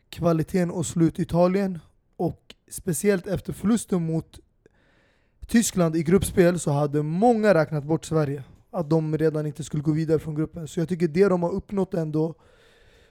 [0.09, 1.79] kvaliteten att slå ut Italien.
[2.15, 4.39] Och speciellt efter förlusten mot
[5.47, 8.43] Tyskland i gruppspel så hade många räknat bort Sverige.
[8.71, 10.67] Att de redan inte skulle gå vidare från gruppen.
[10.67, 12.35] Så jag tycker det de har uppnått ändå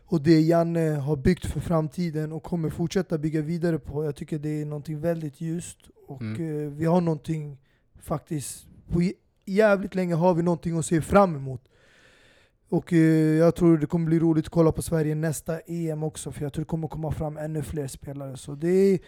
[0.06, 4.04] och det Janne har byggt för framtiden och kommer fortsätta bygga vidare på.
[4.04, 5.78] Jag tycker det är någonting väldigt ljust.
[6.06, 6.64] Och Mm.
[6.66, 7.58] eh, vi har någonting
[8.00, 9.02] faktiskt, på
[9.44, 11.68] jävligt länge har vi någonting att se fram emot.
[12.68, 12.98] Och eh,
[13.38, 16.52] jag tror det kommer bli roligt att kolla på Sverige nästa EM också, för jag
[16.52, 18.36] tror det kommer komma fram ännu fler spelare.
[18.36, 18.98] Så det är,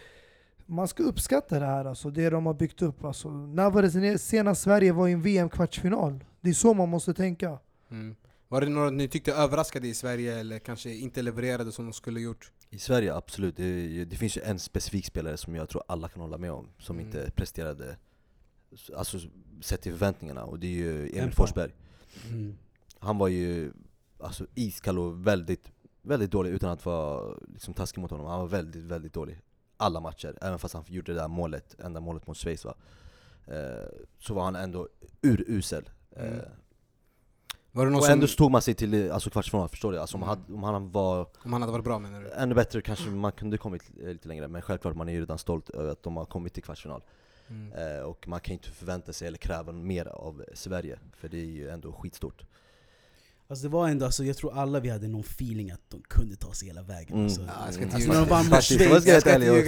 [0.65, 3.03] man ska uppskatta det här, alltså, det de har byggt upp.
[3.05, 6.23] Alltså, när var det senast Sverige var i en VM-kvartsfinal?
[6.41, 7.59] Det är så man måste tänka.
[7.91, 8.15] Mm.
[8.49, 12.19] Var det några ni tyckte överraskade i Sverige eller kanske inte levererade som de skulle
[12.19, 12.51] gjort?
[12.69, 13.57] I Sverige, absolut.
[13.57, 16.69] Det, det finns ju en specifik spelare som jag tror alla kan hålla med om,
[16.79, 17.05] som Mm.
[17.07, 17.97] inte presterade
[18.95, 19.19] Alltså
[19.61, 21.33] sett till förväntningarna, och det är ju Emil.
[21.33, 21.71] Forsberg
[22.29, 22.57] Mm.
[22.99, 23.71] Han var ju
[24.19, 28.47] alltså, iskall och väldigt, väldigt dålig utan att vara liksom, taskig mot honom Han var
[28.47, 29.41] väldigt, väldigt dålig
[29.77, 32.75] Alla matcher, även fast han gjorde det där målet, enda målet mot Schweiz va
[33.47, 33.87] eh,
[34.19, 34.87] Så var han ändå
[35.21, 36.39] urusel eh, Mm.
[37.77, 39.99] Var det någon Och som, ändå så tog man sig till alltså, kvartsfinal, förstår du?
[39.99, 40.37] Alltså, om, Mm.
[40.47, 42.31] han, om han var om han hade varit bra menar du?
[42.31, 45.37] ännu bättre kanske man kunde kommit eh, lite längre, men självklart man är ju redan
[45.37, 47.01] stolt över att de har kommit till kvartsfinal
[47.49, 47.97] Mm.
[47.97, 51.45] eh, Och man kan inte förvänta sig eller kräva mer av Sverige, för det är
[51.45, 52.43] ju ändå skitstort
[53.49, 56.35] Alltså det var ändå, alltså, jag tror alla vi hade någon feeling att de kunde
[56.35, 57.13] ta sig hela vägen.
[57.13, 57.23] Mm.
[57.23, 57.41] Alltså.
[57.41, 59.07] Ja, jag ska inte Alltså när de vann mot Schweiz.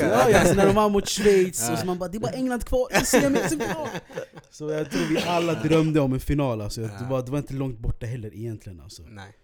[0.02, 1.74] Ja, alltså när de vann mot Schweiz, Ja.
[1.74, 3.88] och så man bara det är bara England kvar i semi-final!
[4.52, 6.82] Så jag tror vi alla drömde om en final alltså.
[6.82, 9.04] det, var, det var inte långt borta heller egentligen alltså.
[9.10, 9.36] Nej,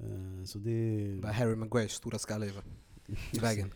[0.00, 1.32] Eh, Så det...
[1.32, 2.50] Harry Maguires stora skalle
[3.32, 3.72] i vägen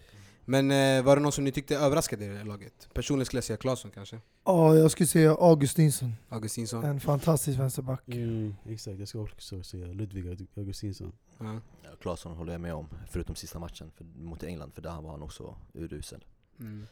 [0.49, 2.89] Men eh, var det någon som ni tyckte överraskade i det här laget?
[2.95, 4.21] Personligen skulle jag säga Claesson kanske?
[4.45, 6.13] Ja, jag skulle säga Augustinsson.
[6.29, 6.85] Augustinsson?
[6.85, 8.03] En fantastisk vänsterback.
[8.09, 11.13] Mm, exakt, jag ska också säga Ludvig Aug- Augustinsson.
[11.39, 11.61] Ja.
[11.83, 15.11] Ja, Claesson håller jag med om, förutom sista matchen för, mot England, för där var
[15.11, 16.25] han också urusel
[16.61, 16.87] Mm.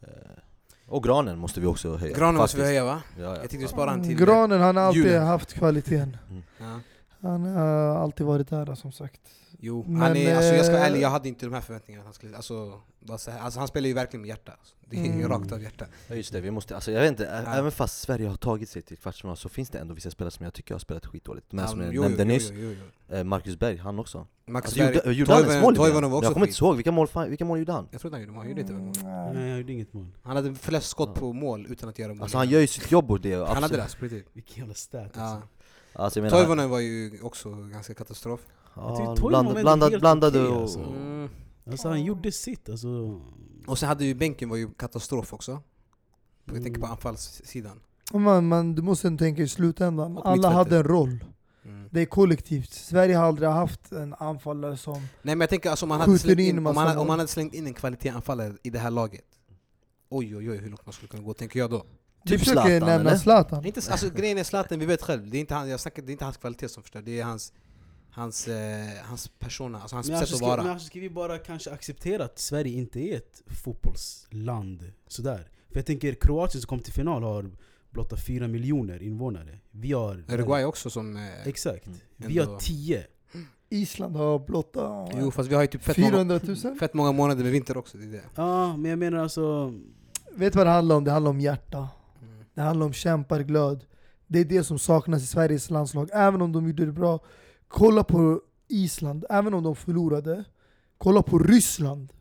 [0.00, 0.08] eh,
[0.86, 2.68] Och Granen måste vi också höja Granen måste vi faktiskt.
[2.68, 3.02] höja va?
[3.16, 3.28] Ja, ja.
[3.30, 5.26] Jag tänkte vi sparar han till Granen, han har alltid julen.
[5.26, 6.16] haft kvaliteten.
[6.58, 6.80] ja.
[7.20, 9.20] Han har alltid varit där som sagt.
[9.60, 11.60] Jo, Men, han är, alltså, jag ska vara eh, ärlig, jag hade inte de här
[11.60, 14.74] förväntningarna han skulle, alltså, bara så här, alltså han spelar ju verkligen med hjärta alltså.
[14.90, 15.28] Det är Mm.
[15.28, 17.54] rakt av hjärta Ja just det, vi måste, alltså jag vet inte, Ja.
[17.54, 20.44] även fast Sverige har tagit sig till kvartsfinal så finns det ändå vissa spelare som
[20.44, 22.58] jag tycker har spelat skitdåligt här Ja, som men jag jo, nämnde jo, nyss, jo,
[22.60, 22.74] jo,
[23.08, 23.14] jo.
[23.16, 26.00] eh, Marcus Berg, han också Max alltså, Berg, gjorde, gjorde han ens mål i Toivonen
[26.02, 26.10] VM?
[26.10, 27.88] var också Jag kommer inte ihåg, vilka mål, vilka mål gjorde han?
[27.90, 28.92] Jag trodde han gjorde mål, han gjorde inte mål?
[29.02, 30.06] Mm, Nej, jag gjorde inget mål.
[30.22, 31.20] Han hade flest skott Ja.
[31.20, 33.46] på mål utan att göra mål Alltså han gör ju sitt jobb och det, Han
[33.62, 34.10] hade absolut.
[34.10, 35.42] det alltså, Vilken jävla stat alltså.
[35.98, 38.40] Alltså menar, Toivonen var ju också ganska katastrof
[38.74, 40.62] ja, bland, blandad, blandade okej, och...
[40.62, 40.78] alltså.
[40.80, 41.28] mm.
[41.70, 43.20] Alltså han gjorde sitt alltså.
[43.66, 45.62] Och sen hade ju bänken var ju katastrof också
[46.44, 46.90] Jag tänker på Mm.
[46.90, 47.80] anfallssidan
[48.12, 51.24] Man, man, du måste tänka i slutändan, Och alla hade en roll.
[51.64, 51.88] mm.
[51.90, 52.72] Det är kollektivt.
[52.72, 54.94] Sverige har aldrig haft en anfallare som...
[54.94, 57.00] Nej men jag tänker alltså om man hade Skjuter slängt in in, om man, hade-
[57.00, 59.24] om man hade slängt in en kvalitetsanfallare i det här laget
[60.10, 61.84] Oj oj oj hur långt man skulle kunna gå tänker jag då
[62.22, 63.18] Du Typ försöker Zlatan, nämna eller?
[63.18, 63.64] Zlatan.
[63.66, 66.10] Inte, alltså, grejen är Zlatan, vi vet själv, det är inte, han, jag snackar, det
[66.10, 67.52] är inte hans kvalitet som förstör, det är hans,
[68.10, 70.62] hans, eh, hans persona, alltså hans Men sätt att ska, vara.
[70.62, 75.50] men alltså ska vi bara kanske acceptera att Sverige inte är ett fotbollsland sådär?
[75.68, 77.50] För jag tänker Kroatien som kom till final har
[77.90, 79.58] blotta 4 miljoner invånare.
[79.70, 80.24] Vi har...
[80.28, 81.16] Uruguay också som...
[81.16, 81.86] Eh, Exakt.
[81.86, 81.98] Mm.
[82.16, 83.06] Vi har 10.
[83.70, 86.76] Island har blotta jo fast vi har ju typ fett många, 400 000.
[86.78, 88.22] fett många månader med vinter också, det är det.
[88.34, 89.74] Ja, men jag menar alltså...
[90.34, 91.04] Vet du vad det handlar om?
[91.04, 91.88] Det handlar om hjärta.
[92.58, 93.84] Det handlar om kämparglöd.
[94.26, 97.20] Det är det som saknas i Sveriges landslag, även om de gjorde det bra.
[97.68, 100.44] Kolla på Island, även om de förlorade.
[100.98, 102.12] Kolla på Ryssland,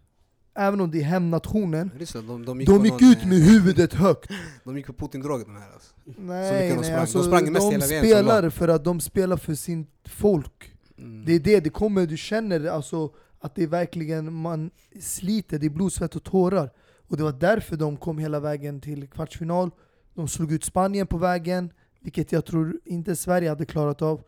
[0.55, 1.91] även om det är hemnationen.
[1.97, 4.31] Ryssland, de, de gick, De gick någon, ut eh, med huvudet högt.
[4.63, 5.93] De gick på Putin-drogen de här alltså.
[6.05, 9.37] Nej, de nej, alltså, De sprang mest de hela som spelar för att de spelar
[9.37, 10.71] för sin folk.
[10.97, 11.25] Mm.
[11.25, 14.71] Det är det, det kommer, du känner alltså att det är verkligen, man
[15.01, 16.71] sliter, det är blod, svett och tårar.
[17.07, 19.71] Och det var därför de kom hela vägen till kvartsfinal.
[20.17, 24.21] De slog ut Spanien på vägen, vilket jag tror inte Sverige hade klarat av.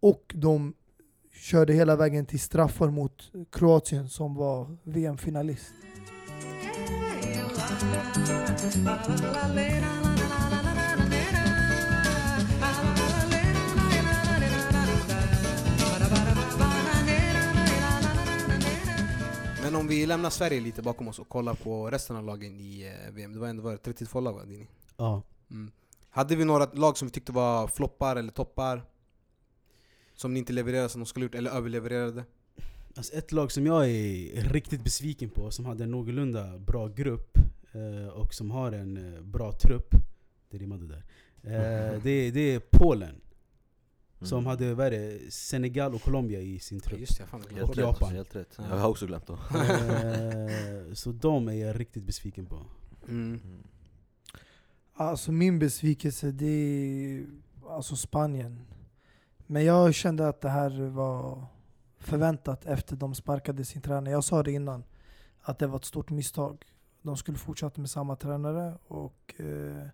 [0.00, 0.74] Och de
[1.32, 5.72] körde hela vägen till straffar mot Kroatien som var VM-finalist.
[19.62, 22.92] Men om vi lämnar Sverige lite bakom oss och kollar på resten av lagen i
[23.06, 24.66] eh, VM, det var ändå var 32 lag va Dini?
[24.96, 25.22] Ja.
[25.50, 25.70] Mm.
[26.10, 28.82] Hade vi några lag som vi tyckte var floppar eller toppar?
[30.14, 32.24] Som ni inte levererade som de skulle gjort, eller överlevererade?
[32.96, 37.38] Alltså ett lag som jag är riktigt besviken på, som hade en någorlunda bra grupp
[37.72, 39.94] eh, och som har en eh, bra trupp,
[40.50, 41.04] det rimmade där.
[41.42, 43.20] Eh, det, det är Polen.
[44.20, 44.46] Som Mm.
[44.46, 47.00] hade, vad det, Senegal och Colombia i sin trupp.
[47.00, 47.84] Just det, jag fan Helt bort rätt.
[47.84, 48.12] Japan.
[48.12, 48.54] helt rätt.
[48.58, 48.64] Ja.
[48.70, 49.38] Jag har också glömt dem.
[50.94, 52.58] Så de är jag riktigt besviken på.
[53.08, 53.40] Mm.
[54.96, 57.26] Alltså min besvikelse det är
[57.68, 58.66] alltså Spanien.
[59.46, 61.46] Men jag kände att det här var
[61.98, 64.10] förväntat efter de sparkade sin tränare.
[64.10, 64.84] Jag sa det innan,
[65.40, 66.64] att det var ett stort misstag.
[67.02, 69.86] De skulle fortsätta med samma tränare och eh,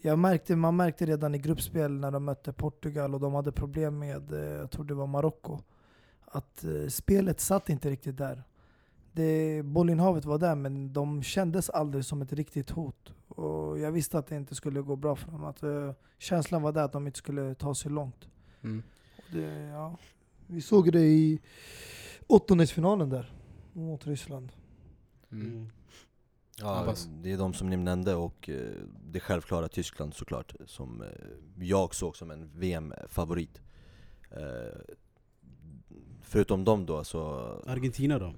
[0.00, 3.98] jag märkte, man märkte redan i gruppspel när de mötte Portugal och de hade problem
[3.98, 5.58] med, eh, jag tror det var Marocko,
[6.24, 8.42] att eh, spelet satt inte riktigt där.
[9.12, 13.12] Det, bollinnehavet var där men de kändes aldrig som ett riktigt hot.
[13.36, 15.44] Och jag visste att det inte skulle gå bra för dem.
[15.44, 18.28] Att, eh, känslan var där att de inte skulle ta sig långt.
[18.62, 18.82] Mm.
[19.16, 19.98] Och det, ja,
[20.46, 21.40] vi såg det i
[22.26, 23.32] åttondelsfinalen där
[23.72, 24.52] mot Ryssland.
[25.32, 25.70] Mm.
[26.58, 27.08] Ja, Abbas.
[27.22, 28.72] det är de som ni nämnde och eh,
[29.10, 31.08] det självklara Tyskland såklart, som eh,
[31.58, 33.60] jag såg som en VM-favorit.
[36.22, 37.20] Förutom dem då så,
[37.66, 38.34] Argentina då?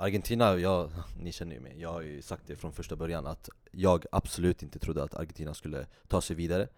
[0.00, 3.48] Argentina, jag, ni känner ju mig, jag har ju sagt det från första början att
[3.70, 6.68] jag absolut inte trodde att Argentina skulle ta sig vidare.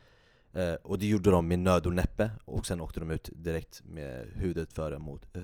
[0.52, 3.82] Eh, och det gjorde de med nöd och näppe, och sen åkte de ut direkt
[3.84, 5.42] med huvudet före mot, eh,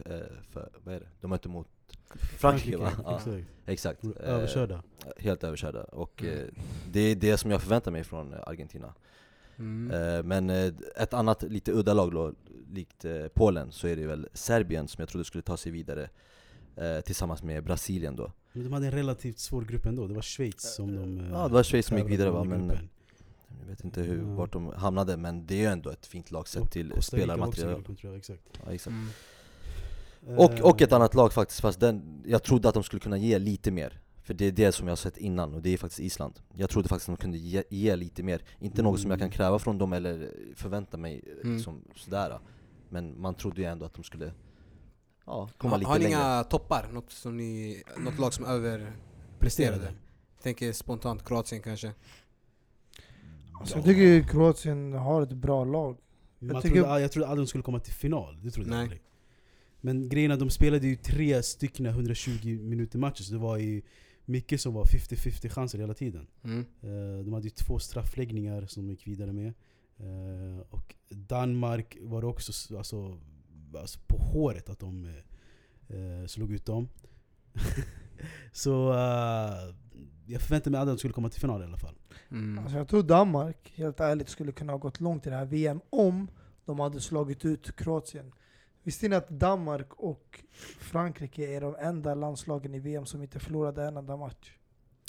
[0.51, 1.09] för, vad är det?
[1.21, 1.69] De mötte mot
[2.39, 2.93] Frankrike, va?
[3.05, 3.47] Ja, Exakt.
[3.67, 4.05] exakt.
[4.05, 4.83] Eh, Överkörda.
[5.19, 5.85] Helt överkörda.
[5.85, 6.39] Och Mm.
[6.39, 6.45] eh,
[6.93, 8.95] det är det som jag förväntar mig från eh, Argentina.
[9.59, 9.91] Mm.
[9.91, 12.33] Eh, men eh, ett annat lite udda lag då,
[12.73, 16.11] likt eh, Polen, så är det väl Serbien som jag trodde skulle ta sig vidare
[16.81, 18.33] eh, tillsammans med Brasilien då.
[18.53, 21.19] Men de hade en relativt svår grupp ändå, det var Schweiz som de...
[21.21, 22.89] eh, Ja, det var Schweiz som gick vidare va, men gruppen.
[23.61, 24.35] jag vet inte hur, Ja.
[24.35, 27.85] vart de hamnade, men det är ju ändå ett fint lag sett till spelarmaterial.
[28.17, 28.43] exakt.
[28.67, 28.95] Ja, exakt.
[28.95, 30.39] Mm.
[30.39, 33.17] Och, och ett Eh, annat lag faktiskt, fast den, jag trodde att de skulle kunna
[33.19, 34.01] ge lite mer.
[34.23, 36.41] För det är det som jag har sett innan, och det är faktiskt Island.
[36.55, 38.43] Jag trodde faktiskt att de kunde ge, ge lite mer.
[38.61, 39.37] Inte något som jag kan Mm.
[39.37, 41.57] kräva från dem eller förvänta mig eh, Mm.
[41.57, 42.39] liksom, sådär.
[42.89, 44.33] Men man trodde ju ändå att de skulle
[45.29, 46.19] ja, komma Har, lite har ni längre.
[46.19, 46.89] inga toppar?
[46.93, 49.93] Något, som ni, något lag som överpresterade?
[50.43, 51.93] Tänker spontant Kroatien kanske?
[53.61, 55.97] Alltså, jag tycker Kroatien har ett bra lag.
[56.39, 58.75] Jag, Jag trodde, tycker- jag trodde aldrig de skulle komma till final, det trodde jag
[58.77, 58.83] Nej.
[58.83, 59.03] aldrig.
[59.81, 63.57] Men grejen är att de spelade ju tre stycken 120 minuter matcher, så det var
[63.57, 63.83] ju
[64.25, 66.27] mycket som var 50-50 chanser hela tiden.
[66.45, 66.59] Mm.
[66.83, 69.47] Eh, De hade ju två straffläggningar som de gick vidare med.
[69.99, 73.19] Eh, Och Danmark var också alltså,
[73.77, 75.05] alltså på håret att de
[75.89, 76.89] eh, slog ut dem.
[78.53, 79.75] Så eh,
[80.27, 81.95] jag förväntade mig aldrig att de skulle komma till final i alla fall.
[82.31, 82.59] Mm.
[82.59, 85.81] Alltså, jag tror Danmark, helt ärligt, skulle kunna ha gått långt i det här VM
[85.91, 86.31] om
[86.65, 88.33] de hade slagit ut Kroatien.
[88.83, 90.45] Visste ni att Danmark och
[90.79, 94.57] Frankrike är de enda landslagen i VM som inte förlorade en enda match?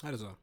[0.03, 0.25] Är det så?
[0.25, 0.37] Mm.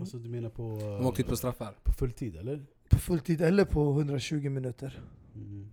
[0.00, 1.74] Alltså du menar på, eh, De åkte ut på straffar.
[1.82, 2.66] på fulltid eller?
[2.88, 5.02] På fulltid eller på 120 minuter.
[5.34, 5.70] Mm.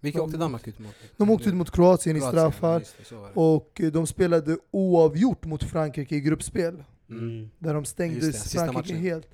[0.00, 0.94] Vilka De- åkte Danmark ut mot?
[1.16, 6.16] De åkte ut mot Kroatien i straffar det, och eh, de spelade oavgjort mot Frankrike
[6.16, 6.84] i gruppspel.
[7.10, 7.50] Mm.
[7.58, 8.96] Där de stängde det, Frankrike matchen.
[8.96, 9.28] helt.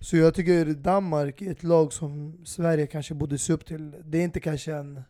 [0.00, 3.94] Så jag tycker Danmark är ett lag som Sverige kanske borde se upp till.
[4.04, 5.00] Det är inte kanske en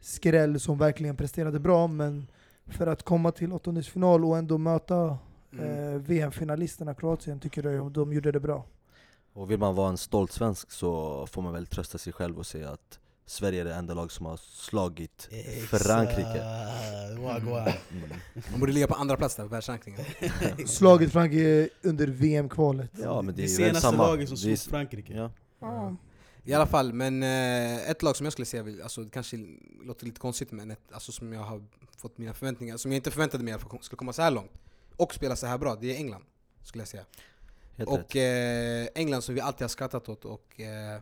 [0.00, 2.30] skräll som verkligen presterade bra, men
[2.66, 5.18] för att komma till åttondelsfinal och ändå möta
[5.52, 5.94] Mm.
[5.94, 8.64] eh, VM-finalisterna Kroatien tycker jag de gjorde det bra.
[9.32, 12.46] Och vill man vara en stolt svensk så får man väl trösta sig själv och
[12.46, 12.98] säga att
[13.30, 15.28] Sverige är det enda lag som har slagit
[15.70, 16.20] Frankrike.
[16.30, 17.18] Exakt.
[17.18, 17.68] Wagwan.
[17.90, 18.10] Mm.
[18.52, 20.00] De borde ligga på andra plats där på världsrankingen.
[20.66, 22.90] Slagit Frankrike under VM-kvalet.
[23.02, 24.06] Ja men det Det är senaste samma.
[24.06, 25.12] laget som slog Frankrike.
[25.14, 25.30] Ja.
[25.60, 25.96] Ja.
[26.44, 29.36] I alla fall, men eh, ett lag som jag skulle säga, alltså, det kanske
[29.84, 31.64] låter lite konstigt men ett, alltså, som jag har
[31.96, 34.52] fått mina förväntningar, som jag inte förväntade mig att skulle komma så här långt
[34.96, 36.24] och spela så här bra, det är England.
[36.62, 37.04] Skulle jag säga.
[37.76, 37.90] Helt.
[37.90, 41.00] Och eh, England som vi alltid har skrattat åt och eh,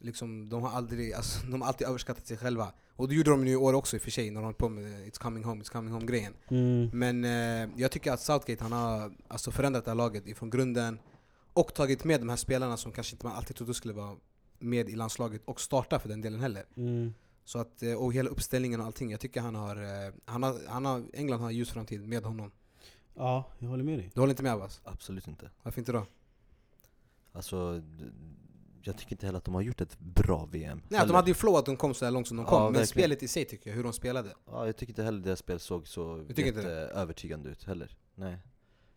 [0.00, 2.72] liksom, de har aldrig, alltså, de har alltid överskattat sig själva.
[2.96, 4.54] Och det gjorde de ju i år också i och för sig när de höll
[4.54, 6.34] på med It's coming home, It's coming home grejen.
[6.48, 6.90] Mm.
[6.92, 10.98] Men eh, jag tycker att Southgate han har alltså, förändrat det här laget ifrån grunden
[11.52, 14.16] och tagit med de här spelarna som kanske inte man alltid trodde skulle vara
[14.58, 16.64] med i landslaget och starta för den delen heller.
[16.76, 17.14] Mm.
[17.44, 19.10] Så att, eh, och hela uppställningen och allting.
[19.10, 22.24] Jag tycker han har, eh, han har, han har England har en ljus framtid med
[22.24, 22.50] honom.
[23.14, 24.10] Ja, jag håller med dig.
[24.14, 24.80] Du håller inte med Abbas?
[24.84, 25.50] Absolut inte.
[25.62, 26.06] Varför inte då?
[27.32, 27.82] Alltså,
[28.88, 30.82] jag tycker inte heller att de har gjort ett bra VM.
[30.88, 31.08] Nej, heller.
[31.12, 32.72] de hade ju flow att de kom så här långt som de Ja, kom, men
[32.72, 32.86] verkligen.
[32.86, 34.28] spelet i sig tycker jag, hur de spelade.
[34.46, 36.24] Ja, jag tycker inte heller deras spel såg så
[36.94, 37.96] övertygande ut heller.
[38.14, 38.36] Nej,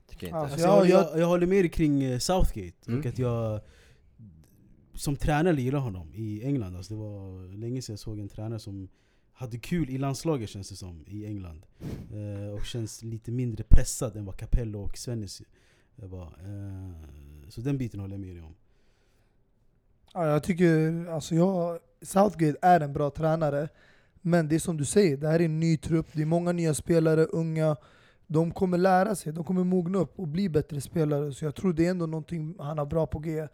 [0.07, 0.53] tycker jag inte.
[0.53, 2.99] Alltså, Alltså, Ja, jag, jag- jag, håller med dig kring eh, Southgate, Mm.
[2.99, 3.61] och att jag
[4.93, 6.75] som tränare gillar honom i England.
[6.75, 8.89] Alltså, det var länge sedan jag såg en tränare som
[9.33, 11.65] hade kul i landslaget känns det som, i England.
[12.13, 15.41] Eh, och känns lite mindre pressad än vad Capello och Svennis
[15.95, 16.25] var.
[16.27, 18.55] Eh, så den biten håller jag med dig om.
[20.13, 23.69] Ja, jag tycker, alltså jag Southgate är en bra tränare,
[24.21, 26.51] men det är som du säger, det här är en ny trupp, det är många
[26.51, 27.75] nya spelare, unga.
[28.27, 31.33] De kommer lära sig, de kommer mogna upp och bli bättre spelare.
[31.33, 33.47] Så jag tror det är ändå någonting han har bra på G.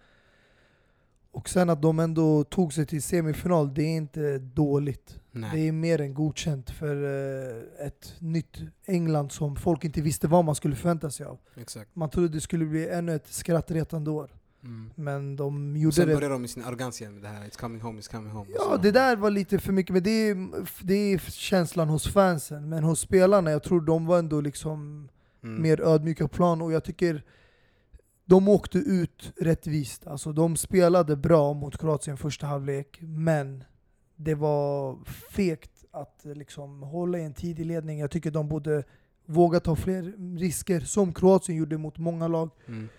[1.32, 5.20] Och sen att de ändå tog sig till semifinal, det är inte dåligt.
[5.32, 5.50] Nej.
[5.54, 10.46] Det är mer än godkänt för eh, ett nytt England som folk inte visste vad
[10.46, 11.40] man skulle förvänta sig av.
[11.56, 11.96] Exakt.
[11.96, 14.37] Man trodde det skulle bli ännu ett skrattretande år.
[14.64, 14.90] Mm.
[14.96, 17.60] Men de gjorde sen det börjar de med sin arrogans igen med det här It's
[17.60, 18.52] coming home, it's coming home.
[18.54, 20.36] Ja, Så- det där var lite för mycket, men det är,
[20.82, 22.70] det är känslan hos fansen.
[22.70, 25.10] Men hos spelarna, jag tror de var ändå liksom
[25.44, 25.62] Mm.
[25.62, 27.24] mer ödmjuka plan och jag tycker
[28.26, 30.08] de åkte ut rättvist.
[30.08, 33.64] Alltså de spelade bra mot Kroatien första halvlek, men
[34.16, 34.98] det var
[35.30, 38.00] fegt att liksom hålla i en tidig ledning.
[38.00, 38.84] Jag tycker de borde
[39.26, 42.50] våga ta fler risker, som Kroatien gjorde mot många lag.
[42.68, 42.90] Mm.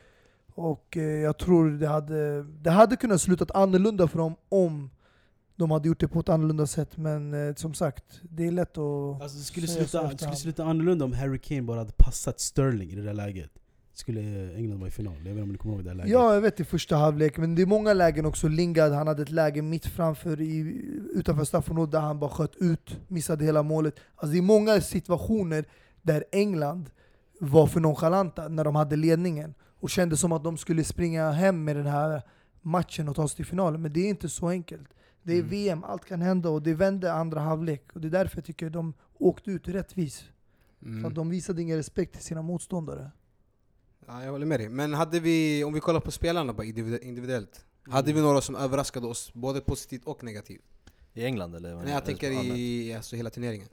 [0.59, 4.91] Och eh, jag tror det hade, det hade kunnat slutat annorlunda för dem om
[5.57, 6.97] de hade gjort det på ett annorlunda sätt.
[6.97, 9.23] Men eh, som sagt, det är lätt att...
[9.23, 12.91] Alltså, det skulle, sluta, det skulle sluta annorlunda om Harry Kane bara hade passat Sterling
[12.91, 13.51] i det där läget.
[13.93, 14.21] Skulle
[14.55, 15.15] England vara i final?
[15.17, 16.13] Jag vet inte om ni kommer ihåg det där läget?
[16.13, 18.49] Ja, jag vet i första halvlek, men det är många lägen också.
[18.49, 20.59] Lingard, han hade ett läge mitt framför i,
[21.15, 23.95] utanför straffområdet där han bara sköt ut, missade hela målet.
[24.15, 25.65] Alltså det är många situationer
[26.03, 26.91] där England
[27.41, 31.65] var för nonchalanta när de hade ledningen och kände som att de skulle springa hem
[31.65, 32.23] med den här
[32.63, 33.83] matchen och ta sig till finalen.
[33.83, 34.89] Men det är inte så enkelt.
[35.23, 35.51] Det är Mm.
[35.51, 37.83] VM, allt kan hända och det vände andra halvlek.
[37.95, 40.25] Och det är därför jag tycker de åkte ut rättvis.
[40.81, 41.05] För Mm.
[41.05, 43.11] att de visade ingen respekt till sina motståndare.
[44.07, 44.69] Ja, jag håller med dig.
[44.69, 48.17] Men hade vi, om vi kollar på spelarna bara individ- individuellt, hade Mm.
[48.23, 50.63] vi några som överraskade oss både positivt och negativt?
[51.15, 51.75] I England eller?
[51.77, 53.69] Nej, jag tänker i alltså, hela turneringen.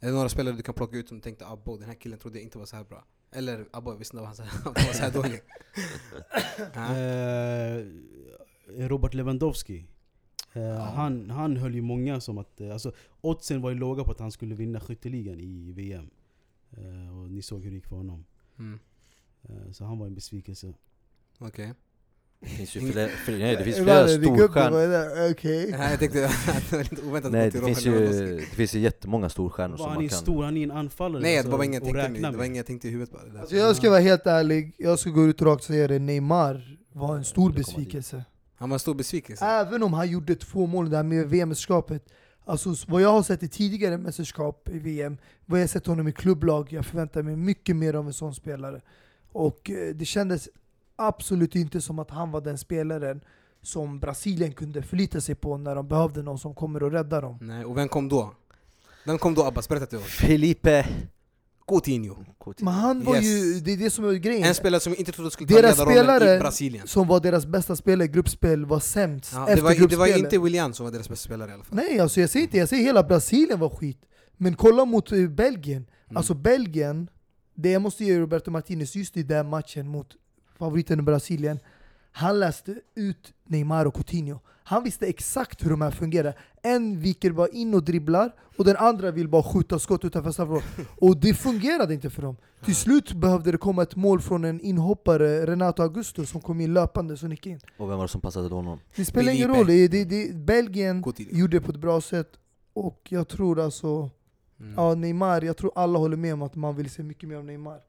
[0.00, 2.18] Är det några spelare du kan plocka ut som du tänkte abbo, den här killen
[2.18, 3.04] trodde jag inte var så här bra?
[3.32, 5.40] Eller jag visste inte att han var så här dålig.
[6.74, 6.96] ja.
[6.96, 9.86] Eh, Robert Lewandowski.
[10.52, 12.60] Eh, han, han höll ju många som att...
[12.60, 16.10] eh, Alltså, oddsen var ju låga på att han skulle vinna skytteligan i VM.
[16.70, 18.24] Eh, och ni såg hur det gick för honom.
[18.58, 18.78] Mm.
[19.42, 20.74] Eh, så han var en besvikelse.
[21.38, 21.72] Okej.
[22.42, 25.30] Det finns ju flera, flera, nej, det finns flera storstjärnor.
[25.30, 25.70] Okej.
[25.70, 28.74] Ja, Jag tänkte att det var lite oväntat Nej att det finns, ju, det finns
[28.74, 30.18] ju jättemånga storstjärnor Var som han man kan...
[30.18, 31.22] stor, han är en anfallare.
[31.22, 33.40] Nej, alltså, det var inget jag tänkte, det var inget jag tänkte i huvudet bara.
[33.40, 36.78] Alltså jag ska vara helt ärlig, jag ska gå ut och rakt säga det, Neymar
[36.92, 38.24] var en stor besvikelse.
[38.56, 39.44] Han var en stor besvikelse.
[39.44, 42.08] Även om han gjorde två mål där med VM-mästerskapet.
[42.44, 45.16] Alltså vad jag har sett i tidigare mästerskap i VM,
[45.46, 48.34] vad jag har sett honom i klubblag, jag förväntar mig mycket mer av en sån
[48.34, 48.80] spelare.
[49.32, 50.48] Och eh, det kändes
[51.08, 53.20] absolut inte som att han var den spelaren
[53.62, 57.38] som Brasilien kunde förlita sig på när de behövde någon som kommer och räddar dem.
[57.40, 58.34] Nej, och vem kom då?
[59.06, 59.68] Vem kom då Abbas?
[59.68, 60.04] Berätta till oss.
[60.04, 60.86] Felipe
[61.68, 62.14] Coutinho.
[62.44, 62.64] Coutinho.
[62.70, 63.24] Men han var Yes.
[63.24, 64.44] ju, det är det som är grejen.
[64.44, 66.86] En spelare som inte trodde skulle ta Deras spelare- i Brasilien.
[66.86, 70.18] som var deras bästa spelare i gruppspel var sämst Ja, efter det, var, det var
[70.18, 71.76] inte William som var deras bästa spelare i alla fall.
[71.76, 73.98] Nej, alltså jag säger inte, jag säger hela Brasilien var skit.
[74.36, 75.86] Men kolla mot eh, Belgien.
[76.06, 76.16] Mm.
[76.16, 77.08] Alltså Belgien,
[77.54, 80.06] det jag måste ge Roberto Martinez just i den matchen mot
[80.62, 81.58] favoriten i Brasilien.
[82.12, 84.38] Han läste ut Neymar och Coutinho.
[84.64, 86.34] Han visste exakt hur de här fungerar.
[86.62, 90.68] En viker bara in och dribblar, och den andra vill bara skjuta skott utanför straffområdet.
[91.00, 92.36] Och det fungerade inte för dem.
[92.64, 96.74] Till slut behövde det komma ett mål från en inhoppare, Renato Augusto, som kom in
[96.74, 97.60] löpande och nickade in.
[97.78, 98.78] Och vem var det som passade till honom?
[98.96, 101.38] Det spelar ingen roll, det, det, det, Belgien Coutinho.
[101.38, 102.30] gjorde det på ett bra sätt.
[102.72, 104.10] Och jag tror alltså,
[104.60, 104.74] Mm.
[104.76, 107.44] ja Neymar, jag tror alla håller med om att man vill se mycket mer av
[107.44, 107.80] Neymar.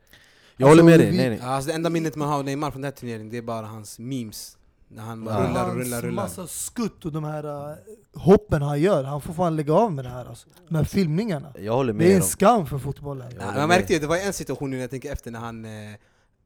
[0.58, 1.40] Jag håller med Alltså, dig, nej, nej.
[1.42, 3.42] Ja, Alltså det enda minnet man har av Neymar från den här turneringen, det är
[3.42, 4.58] bara hans memes.
[4.88, 5.50] När han bara Ja.
[5.50, 6.24] rullar och rullar och rullar.
[6.24, 7.76] massa skutt och de här uh,
[8.14, 10.48] hoppen han gör, han får fan lägga av med det här alltså.
[10.70, 11.54] De här filmningarna.
[11.60, 13.32] Jag håller Det är med en skam för fotbollen.
[13.40, 13.46] Ja.
[13.46, 13.68] Man med.
[13.68, 15.72] märkte ju, det var en situation nu när jag tänker efter när han eh,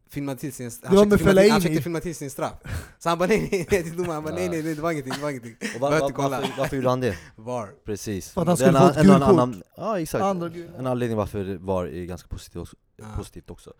[0.10, 2.54] filmade till sin, han försökte filma, till, han försökte filma till sin straff.
[3.00, 4.92] Så han bara nej nej nej till domaren, han bara nej nej nej det var
[4.92, 5.56] ingenting, det var ingenting.
[5.76, 6.30] Och va, Behöver va, inte kolla.
[6.40, 7.16] varför, varför gjorde han det?
[7.36, 7.70] VAR.
[7.86, 8.30] Precis.
[8.30, 9.24] För att han skulle en få ett gult kort.
[9.30, 10.22] annan- Ja exakt.
[10.78, 12.76] En anledning varför VAR är ganska positivt också.
[13.16, 13.74] Positivt också.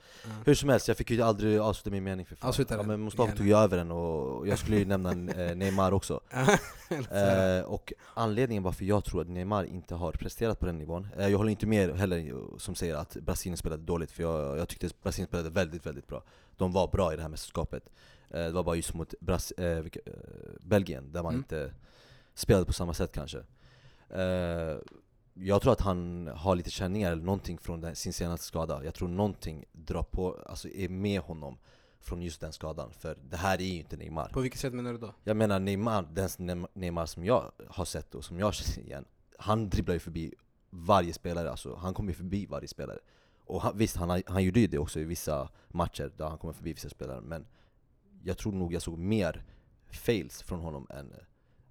[0.46, 2.48] Hur som helst, jag fick ju aldrig avsluta min mening för fan.
[2.50, 5.56] Avsluta ja, den, men Mustafa tog ju över den och jag skulle ju nämna eh,
[5.56, 6.22] Neymar också.
[7.12, 11.28] Eh, och anledningen varför jag tror att Neymar inte har presterat på den nivån, eh,
[11.28, 14.90] jag håller inte med heller som säger att Brasilien spelade dåligt, för jag, jag tyckte
[15.04, 16.24] Brasilien spelade väldigt, väldigt bra.
[16.58, 17.84] De var bra i det här mästerskapet.
[18.30, 19.86] Eh, det var bara just mot Bras eh,
[20.62, 21.40] Belgien, där man Mm.
[21.40, 21.74] inte
[22.34, 23.44] spelade på samma sätt kanske.
[25.40, 28.84] Jag tror att han har lite känningar eller någonting från den, sin senaste skada.
[28.84, 31.58] Jag tror någonting drar på, alltså är med honom
[32.00, 32.92] från just den skadan.
[32.94, 34.30] För det här är ju inte Neymar.
[34.34, 35.14] På vilket sätt menar du då?
[35.24, 39.06] Jag menar Neymar, den Neym- Neymar som jag har sett och som jag känner igen,
[39.40, 40.34] han dribblar ju förbi
[40.70, 43.00] varje spelare, alltså han kommer ju förbi varje spelare.
[43.46, 46.54] Och han, visst, han, han gjorde ju det också i vissa matcher där han kommer
[46.54, 47.46] förbi vissa spelare, men
[48.24, 49.44] jag tror nog jag såg mer
[49.92, 51.14] fails från honom än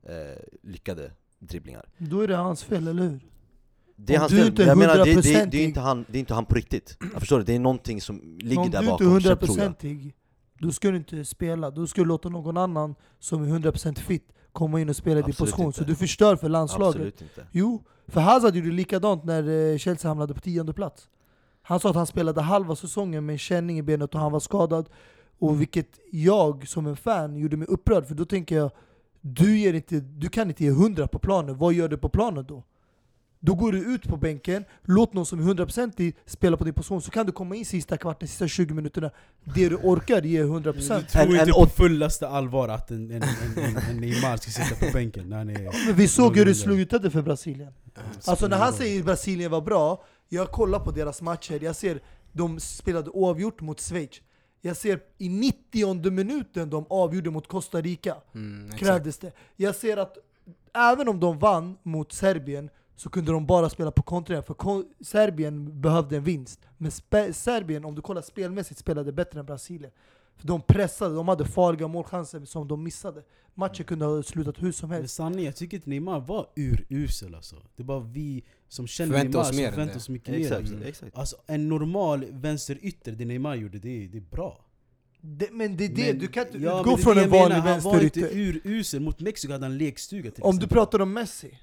[0.02, 1.88] eh, lyckade dribblingar.
[1.98, 3.20] Då är det hans fel, eller hur?
[3.96, 5.80] Det är Om hans du inte är jag menar det, det, det, är 100%-ig inte
[5.80, 6.96] han, det är inte han på riktigt.
[7.12, 9.22] Jag förstår det, det är någonting som ligger Om där du inte bakom, är så
[9.22, 9.64] tror jag.
[9.64, 10.14] hundraprocentig,
[10.58, 11.70] då ska du inte spela.
[11.70, 15.22] Då ska du låta någon annan som är 100% fit komma in och spela i
[15.22, 15.66] din position.
[15.66, 15.78] inte.
[15.78, 16.96] Så du förstör för landslaget.
[16.96, 17.46] Absolut inte.
[17.52, 21.08] Jo, för Hazard gjorde likadant när eh, Chelsea hamnade på tionde plats.
[21.62, 24.40] Han sa att han spelade halva säsongen med en känning i benet och han var
[24.40, 24.88] skadad.
[25.38, 28.70] Och vilket jag som en fan gjorde mig upprörd, för då tänker jag
[29.20, 32.44] du, ger inte, du kan inte ge 100 på planen, vad gör du på planen
[32.48, 32.62] då?
[33.40, 36.74] Då går du ut på bänken, låt någon som är 100% i spela på din
[36.74, 39.10] position, så kan du komma in sista kvarten, sista 20 minuterna.
[39.44, 40.72] Det du orkar, ge 100%.
[40.72, 44.50] Du tror inte en på fullaste allvar att en, en, en, en, en Neymar ska
[44.50, 45.86] sitta på bänken när han är...
[45.86, 47.72] Men vi såg hur det slutade för Brasilien.
[48.24, 52.00] Alltså när han säger att Brasilien var bra, jag kollar på deras matcher, jag ser
[52.32, 54.10] de spelade oavgjort mot Schweiz.
[54.60, 59.32] Jag ser i 90 minuten de avgjorde mot Costa Rica, Mm, krävdes det.
[59.56, 60.16] Jag ser att
[60.74, 64.84] även om de vann mot Serbien så kunde de bara spela på kontringar, för kon-
[65.00, 66.60] Serbien behövde en vinst.
[66.78, 66.90] Men
[67.32, 69.90] Serbien, om du kollar spelmässigt, spelade bättre än Brasilien.
[70.36, 73.22] För de pressade, de hade farliga målchanser som de missade.
[73.54, 75.14] Matchen kunde ha slutat hur som Men helst.
[75.14, 77.56] sanningen, jag tycker inte Neymar var urusel alltså.
[77.76, 80.28] Det är bara vi som känner Förväntar Neymar oss som mer än förväntar oss mycket
[80.28, 80.40] mer.
[80.40, 80.82] Exakt, Mm.
[80.82, 81.16] exakt.
[81.18, 84.64] Alltså en normal vänsterytter, det Neymar gjorde, det är, det är bra.
[85.20, 87.56] Det, men det är det, Men- du kan inte ja, men utgå från en vanlig
[87.56, 88.38] menar, Han var inte vänsterytter.
[88.66, 90.76] urusel, mot Mexiko hade han lekstuga till Om du exempel.
[90.76, 91.58] pratar om Messi,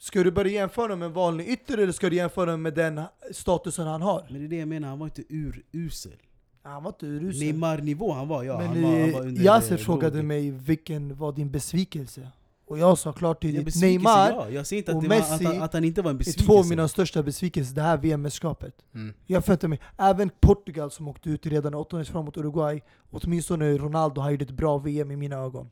[0.00, 3.86] ska du börja jämföra med en vanlig ytter eller ska du jämföra med den statusen
[3.86, 4.26] han har?
[4.30, 6.16] Men det är det jag menar, han var inte urusel.
[6.62, 7.40] Han var inte urusel.
[7.40, 10.50] Neymar-nivå, han var ja, Men han var, han var eh, under Yasser eh, frågade mig
[10.50, 12.28] vilken var din besvikelse?
[12.66, 14.50] Och jag sa klart Ja, tydligt, besvikelse, Neymar ja.
[14.50, 16.20] Jag säger inte att, och det var, att, Messi han, att han inte var en
[16.20, 18.74] är två av mina största besvikelser det här VM-mästerskapet.
[18.94, 19.14] Mm.
[19.26, 24.20] Jag förväntar mig, även Portugal som åkte ut redan i åttondelsfinal mot Uruguay, åtminstone Ronaldo
[24.20, 25.70] har gjort ett bra VM i mina ögon.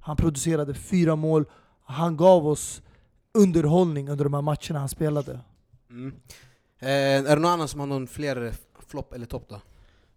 [0.00, 1.44] Han producerade fyra mål,
[1.84, 2.82] han gav oss
[3.34, 5.40] underhållning under de här matcherna han spelade.
[5.90, 6.14] Mm.
[6.78, 8.54] Eh, är det någon annan som har någon fler
[8.86, 9.60] flopp eller topp då?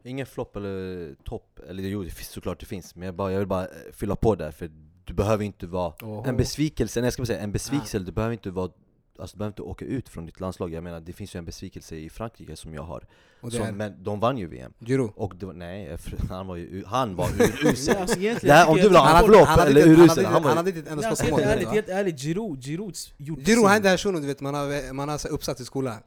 [0.03, 3.39] Ingen flopp eller topp, eller jo det finns såklart det finns, men jag, bara, jag
[3.39, 4.72] vill bara eh, fylla på där för
[5.05, 6.28] du behöver inte vara Oho.
[6.28, 8.72] En besvikelse, nej jag ska bara säga en besvikelse, du behöver inte vara
[9.20, 11.45] Alltså du behöver inte åka ut från ditt landslag, jag menar det finns ju en
[11.45, 13.03] besvikelse i Frankrike som jag har
[13.51, 15.13] som, Men de vann ju VM, Giro.
[15.16, 15.97] och det var, nej,
[16.30, 19.59] han var ju han var urusel alltså, om du vill ha Han en flopp han
[19.59, 21.49] hade, eller inte- han urusel, han han hade inte ett enda Nej, skott på helt
[21.51, 21.72] ärligt, va?
[21.74, 24.53] helt ärligt, Giroud, Giroud gjorde Giro, sin- han är den här shunon du vet, man
[24.53, 25.97] har, man har uppsatt i skolan.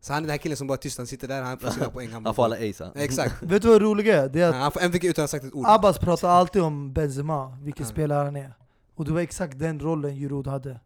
[0.00, 1.70] Så han är den här killen som bara är tyst, han sitter där, han får
[1.70, 2.10] sina poäng.
[2.10, 2.92] Han får alla ace han.
[2.96, 3.34] Exakt.
[3.42, 4.28] Vet du vad det roliga är?
[4.28, 5.64] Det är att Han får MVP utan att ha sagt ett ord.
[5.68, 8.54] Abbas pratar alltid om Benzema, vilken spelare han är.
[8.94, 10.80] Och det var exakt den rollen Giroud hade.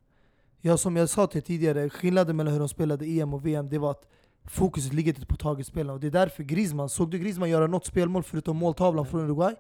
[0.67, 3.79] Ja, som jag sa till tidigare, skillnaden mellan hur de spelade EM och VM, det
[3.79, 4.09] var att
[4.45, 5.93] fokuset ligger inte på targetspelarna.
[5.93, 9.55] Och det är därför Griezmann, såg du Griezmann göra något spelmål förutom måltavlan från Uruguay?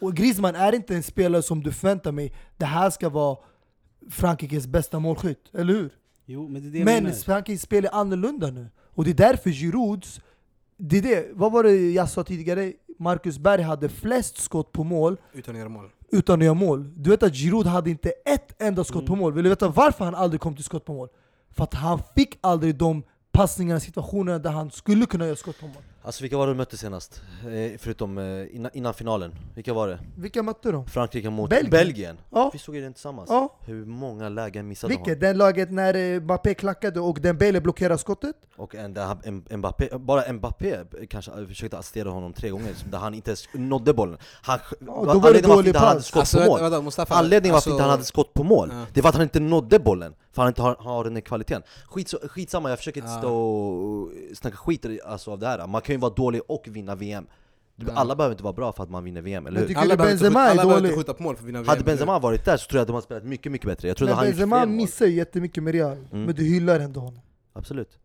[0.00, 3.36] Och Griezmann är inte en spelare som du förväntar mig, det här ska vara
[4.10, 5.90] Frankrikes bästa målskytt, eller hur?
[6.26, 7.16] Jo, men det är det Men menar.
[7.16, 8.68] Frankrike spelar annorlunda nu.
[8.94, 10.20] Och det är därför Girouds,
[10.76, 12.72] det är det, vad var det jag sa tidigare?
[13.00, 15.90] Marcus Berg hade flest skott på mål Utan att göra mål.
[16.10, 17.02] utan att göra mål.
[17.02, 19.32] Du vet att Giroud hade inte ett enda skott på mål.
[19.32, 21.08] Vill du veta varför han aldrig kom till skott på mål?
[21.50, 25.66] För att han fick aldrig de passningarna, situationerna där han skulle kunna göra skott på
[25.66, 25.82] mål.
[26.02, 27.20] Alltså vilka var det de mötte senast?
[27.44, 29.98] Eh, förutom eh, innan, innan finalen, vilka var det?
[30.16, 30.86] Vilka mötte de?
[30.86, 31.70] Frankrike mot Belgien.
[31.70, 33.56] Belgien, Ja, Vi såg ju den tillsammans, ja.
[33.64, 35.20] hur många lägen missade Vilket?
[35.20, 38.36] Den laget när eh, Mbappé klackade och Dembele blockerade skottet?
[38.56, 40.78] Och en, där han- en, Mbappé, bara Mbappé
[41.10, 44.92] kanske eh, försökte assistera honom tre gånger, där han inte ens nådde bollen Han, då
[44.92, 47.52] var det Anledningen varför dålig inte han hade skott Alltså, på mål vänta, Mustafa, Anledningen
[47.52, 48.84] varför alltså- inte han hade skott på mål, Ja.
[48.94, 52.14] det var att han inte nådde bollen För han inte har, har den kvaliteten Skits,
[52.28, 53.18] Skitsamma, jag försöker inte Ja.
[53.18, 56.94] stå och snacka skit alltså, av det här Man kan ju vara dålig och vinna
[56.94, 57.26] VM
[57.86, 57.92] Ja.
[57.94, 59.66] Alla behöver inte vara bra för att man vinner VM, eller hur?
[59.66, 61.68] tycker Alla behöver inte alla behöver inte skjuta på mål för att vinna VM.
[61.68, 63.96] Hade Benzema varit där så tror jag att de hade spelat mycket, mycket bättre Jag
[63.96, 66.24] trodde Men han Benzema missar ju jättemycket med Real, Mm.
[66.24, 67.20] men du hyllar ändå honom.
[67.52, 67.98] Absolut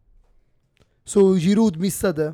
[1.03, 2.33] Så Giroud missade,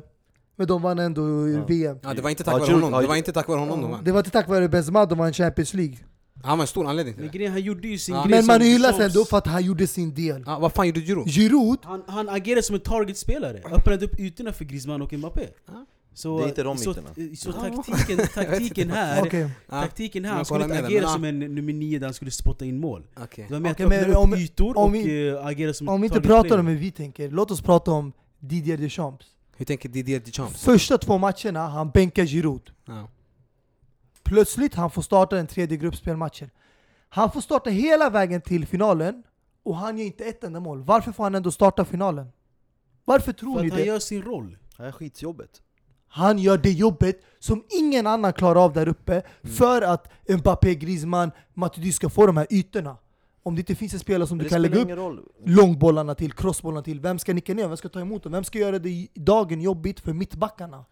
[0.56, 1.64] men de vann ändå Ja.
[1.68, 1.98] VM.
[2.02, 3.90] Ja, det var inte Ja, tack vare honom, det var inte tack vare honom de
[3.90, 4.04] vann.
[4.04, 5.96] Det var inte tack vare Benzema de vann Champions League.
[6.42, 7.38] Han var en stor anledning till Men det.
[7.38, 8.24] grejen, han gjorde ju sin Ja.
[8.24, 10.42] grej Men man hyllas som- ändå för att han gjorde sin del.
[10.46, 11.28] Ja, vad fan gjorde Giroud?
[11.28, 15.48] Giroud, Han, han agerade som en targetspelare, öppnade upp ytorna för Griezmann och Mbappé.
[15.68, 15.86] Ja.
[16.14, 17.08] Så, Det är inte de så, ytorna.
[17.36, 17.52] så
[17.84, 19.40] taktiken, Jag taktiken här, okej.
[19.70, 21.72] Ja, taktiken här, Men han jag skulle håller inte med agera men som en nummer
[21.72, 23.02] nio där han skulle spotta in mål.
[23.22, 23.44] okej.
[23.48, 25.74] Det var mer att Okej, men öppna upp om- ytor om och vi- eh, agera
[25.74, 26.60] som en Om vi inte target pratar player.
[26.60, 29.26] om hur vi tänker, låt oss prata om Didier Deschamps.
[29.56, 30.62] Hur tänker Didier Deschamps?
[30.64, 32.70] Första två matcherna, han bänkar Giroud.
[32.86, 33.08] Ja.
[34.32, 36.50] Plötsligt han får starta den tredje gruppspelmatchen.
[37.08, 39.22] Han får starta hela vägen till finalen
[39.62, 40.82] och han gör inte ett enda mål.
[40.82, 42.26] Varför får han ändå starta finalen?
[43.04, 43.86] Varför tror För ni att han det?
[43.86, 44.56] gör sin roll.
[44.76, 45.62] Det här är skitsjobbet
[46.08, 51.30] Han gör det jobbet som ingen annan klarar av där uppe för att Mbappé, Griezmann,
[51.54, 52.96] Matuidi ska få de här ytorna.
[53.42, 54.96] Om det inte finns en spelare som Men du det kan spelar lägga upp ingen
[54.98, 55.28] roll.
[55.44, 57.68] långbollarna till, crossbollarna till, vem ska nicka ner?
[57.68, 58.32] Vem ska ta emot dem?
[58.32, 60.84] Vem ska göra det dagen jobbigt för mittbackarna?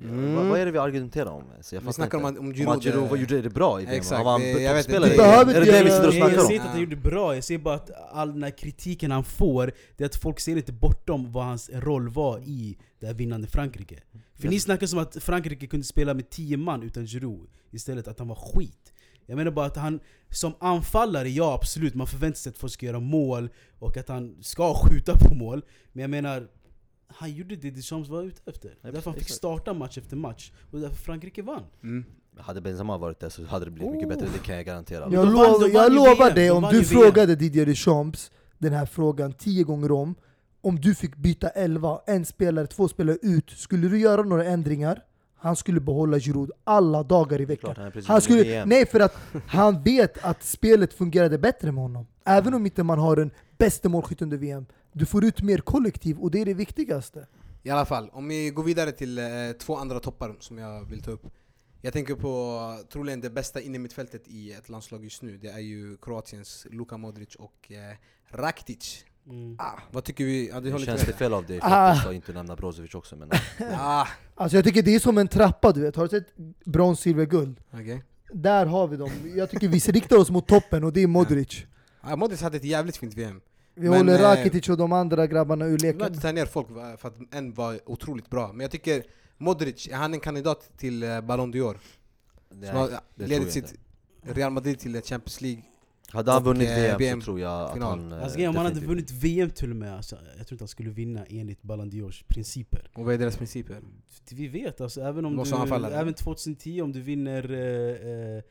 [0.00, 0.34] Mm.
[0.34, 1.42] Vad, vad är det vi argumenterar om?
[1.60, 2.32] Så jag Vi snackar om, inte.
[2.34, 2.76] att- om Om Giroud...
[2.76, 3.96] att Giroud vad gjorde det bra i VM?
[3.96, 5.16] Exakt, Han var en det- jag toppspelare i.
[5.18, 6.52] Är det det vi sitter och Nej, jag snackar säger om?
[6.52, 9.72] inte att han gjorde bra, jag säger bara att all den här kritiken han får,
[9.96, 13.46] det är att folk ser inte bortom vad hans roll var i det här vinnande
[13.48, 13.96] Frankrike.
[14.34, 18.18] För ni snackar som att Frankrike kunde spela med 10 man utan Giroud, istället att
[18.18, 18.92] han var skit.
[19.28, 22.86] Jag menar bara att han, som anfallare, ja absolut, man förväntar sig att folk ska
[22.86, 25.62] göra mål och att han ska skjuta på mål.
[25.92, 26.46] Men jag menar,
[27.08, 28.70] han gjorde det Deschamps var ute efter.
[28.82, 31.62] därför han fick starta match efter match, och därför Frankrike vann.
[31.82, 32.04] Mm.
[32.38, 34.14] Hade Benzema varit där så hade det blivit mycket Oh.
[34.14, 35.00] bättre, det kan jag garantera.
[35.04, 35.10] Ja.
[35.12, 39.64] Jag, vann- lov, jag lovar dig, om du frågade Didier Deschamps den här frågan tio
[39.64, 40.14] gånger om,
[40.60, 45.02] om du fick byta elva, en spelare, två spelare ut, skulle du göra några ändringar?
[45.38, 47.74] Han skulle behålla Giroud alla dagar i veckan.
[47.74, 52.06] klart, han skulle, nej, för att han vet att spelet fungerade bättre med honom.
[52.24, 54.66] Även om inte man har den bästa målskytt under VM.
[54.98, 57.26] Du får ut mer kollektiv och det är det viktigaste.
[57.62, 59.24] I alla fall, om vi går vidare till eh,
[59.60, 61.22] två andra toppar som jag vill ta upp.
[61.82, 62.60] Jag tänker på
[62.92, 65.36] troligen det bästa innermittfältet i ett landslag just nu.
[65.38, 67.96] Det är ju Kroatiens Luka Modric och eh,
[68.38, 69.04] Rakitic.
[69.26, 69.58] Mm.
[69.90, 70.48] Vad tycker vi?
[70.48, 71.86] Ja, håller känns inte det fel av dig Ah.
[71.88, 73.30] faktiskt att inte nämna Brozovic också men
[73.72, 77.00] Ah, Alltså jag tycker det är som en trappa du vet, har du sett brons,
[77.00, 77.60] silver, guld?
[77.72, 78.02] okej.
[78.32, 79.10] Där har vi dem.
[79.36, 81.64] Jag tycker vi riktar oss mot toppen och det är Modric.
[82.00, 83.40] Ah, Modric hade ett jävligt fint VM.
[83.78, 86.06] Vi Men, håller eh, Rakitic och de andra grabbarna ur leken.
[86.06, 86.68] inte ta ner folk
[86.98, 88.52] för att en var otroligt bra.
[88.52, 89.04] Men jag tycker
[89.38, 91.76] Modric, är han en kandidat till eh, Ballon d'Or?
[92.50, 93.74] Som har ledit sitt.
[94.22, 95.62] Real Madrid till ett Champions League.
[96.08, 97.98] Hade han vunnit eh, VM, VM så tror jag att final.
[97.98, 98.12] han...
[98.12, 100.68] eh, Alltså, om han hade vunnit VM till och med, alltså, jag tror inte han
[100.68, 102.90] skulle vinna enligt Ballon d'Ors principer.
[102.94, 103.80] Och vad är deras principer?
[104.30, 108.42] Vi vet alltså, även om Måste du, även 2010 om du vinner eh,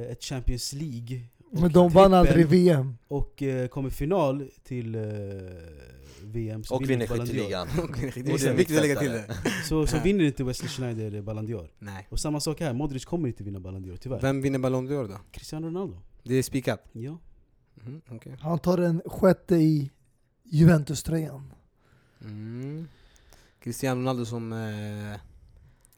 [0.00, 1.20] eh, ett Champions League
[1.60, 2.96] Men de vann aldrig VM.
[3.08, 5.02] och eh, kommer final till eh,
[6.22, 7.32] VM så Och vinner du Ballon d'Or.
[7.32, 7.68] skytteligan.
[8.24, 9.24] det är viktigt att lägga till det.
[9.68, 11.68] Så, så vinner inte Wesley Schneider Ballon d'Or.
[11.78, 12.06] Nej.
[12.10, 14.20] Och samma sak här, Modric kommer inte vinna Ballon d'Or tyvärr.
[14.20, 15.18] Vem vinner Ballon d'Or då?
[15.30, 15.98] Cristiano Ronaldo.
[16.22, 16.84] Det är spikat?
[16.92, 17.18] Ja.
[17.74, 18.36] Mhm, okej.
[18.40, 19.90] Han tar den sjätte i
[20.44, 21.52] Juventus-tröjan.
[22.20, 22.88] Mm.
[23.62, 25.20] Cristiano Ronaldo som eh,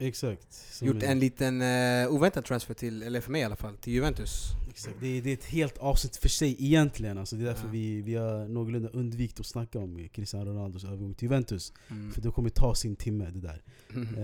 [0.07, 0.53] Exakt.
[0.73, 3.77] Som gjort är- en liten eh, oväntad transfer till, eller för mig i alla fall,
[3.77, 4.45] till Juventus.
[4.77, 4.97] Exakt.
[5.01, 7.19] Det, är, det är ett helt avsnitt för sig egentligen.
[7.19, 7.71] Alltså det är därför Ja.
[7.73, 11.73] vi, vi har någorlunda undvikit att snacka om Cristiano Ronaldos övergång till Juventus.
[11.89, 12.13] Mm.
[12.13, 13.63] För det kommer ta sin timme det där.
[13.89, 14.15] Mhm.
[14.15, 14.23] Eh,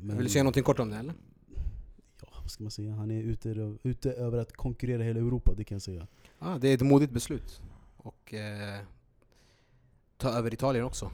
[0.00, 1.14] men- Vill du säga någonting kort om det eller?
[2.20, 2.92] Ja, vad ska man säga?
[2.92, 6.06] Han är ute, ute över att konkurrera hela Europa, det kan jag säga.
[6.38, 7.60] Ah, det är ett modigt beslut.
[7.96, 8.80] Och eh,
[10.16, 11.10] ta över Italien också.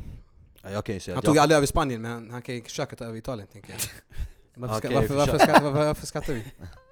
[0.63, 2.63] Ja, jag kan ju säga Han tog jag, aldrig över Spanien men han, kan ju
[2.63, 3.81] försöka ta över Italien tänker jag.
[4.57, 6.45] Varför, ska, Okej, varför, varför, skrattar, varför, varför skrattar vi?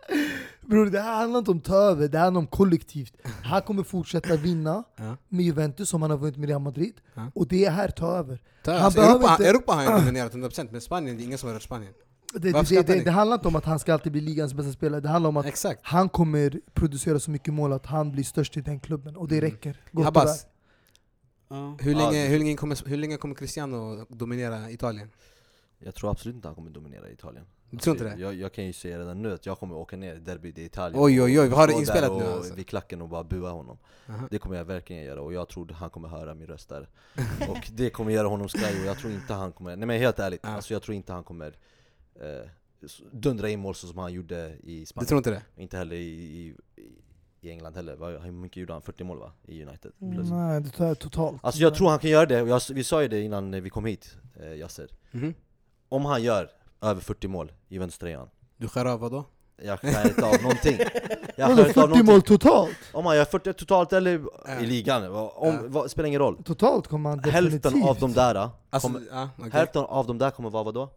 [0.66, 3.12] Bror det här handlar inte om ta över, det handlar om kollektivt.
[3.42, 5.16] Han kommer fortsätta vinna Ja.
[5.28, 6.94] med Juventus som han har vunnit med Real Madrid.
[7.14, 7.30] Ja.
[7.34, 8.42] Och det är här ta över.
[8.64, 11.24] Ta, Han alltså, Europa, inte- Europa har han inte dominerat 100% men Spanien, det är
[11.24, 11.92] ingen som har rört Spanien.
[12.34, 15.00] Det, det, det, det, handlar inte om att han ska alltid bli ligans bästa spelare,
[15.00, 15.80] det handlar om att Exakt.
[15.82, 19.16] han kommer producera så mycket mål att han blir störst i den klubben.
[19.16, 19.50] Och det Mm.
[19.50, 19.80] räcker.
[19.92, 20.06] Gott.
[20.06, 20.46] Abbas,
[21.48, 21.76] Ja.
[21.80, 25.10] hur länge, hur, länge kommer, hur länge kommer Cristiano dominera Italien?
[25.84, 27.44] jag tror absolut inte han kommer dominera Italien.
[27.72, 28.20] Du tror inte det?
[28.22, 30.64] Jag, jag kan ju säga redan nu att jag kommer åka ner i derbyt i
[30.64, 32.54] Italien Oj, oj, oj, vi har det inspelat nu, alltså.
[32.54, 33.78] vid klacken och bara bua honom.
[34.08, 34.28] Aha.
[34.30, 36.88] Det kommer jag verkligen göra och jag tror han kommer höra min röst där.
[37.48, 40.18] Och det kommer göra honom skraj och jag tror inte han kommer, nej men helt
[40.18, 40.48] ärligt, Ja.
[40.48, 41.56] alltså jag tror inte han kommer
[42.20, 42.48] eh,
[43.12, 45.06] dundra in mål så som han gjorde i Du Spanien.
[45.08, 45.42] tror inte det?
[45.62, 46.54] Inte heller i, i,
[47.40, 47.96] i England heller.
[47.96, 48.82] Vad- Hur mycket gjorde han?
[48.82, 49.32] 40 mål va?
[49.46, 49.92] I United?
[50.00, 50.30] Mm, Plus.
[50.30, 51.40] Nej, det tar jag totalt.
[51.44, 53.70] Alltså jag tror han kan göra det, och jag, vi sa ju det innan vi
[53.70, 54.88] kom hit, eh, Yasser.
[55.10, 55.34] Mhm.
[55.88, 56.50] Om han gör
[56.82, 59.24] över 40 mål i Juventus-tröjan, Du skär av vadå?
[59.62, 60.78] jag skär inte av någonting.
[61.36, 62.04] Jag Vadå skär inte av 40 någonting.
[62.06, 62.76] mål totalt?
[62.92, 64.20] Om han gör 40 totalt eller
[64.62, 65.58] i ligan, om, Ja.
[65.66, 66.42] vad, spelar ingen roll.
[66.44, 67.64] Totalt kommer han definitivt.
[67.64, 68.34] Hälften av de där
[68.70, 69.50] Alltså, kommer, ja, okej.
[69.52, 70.88] Hälften av de där kommer vara vadå?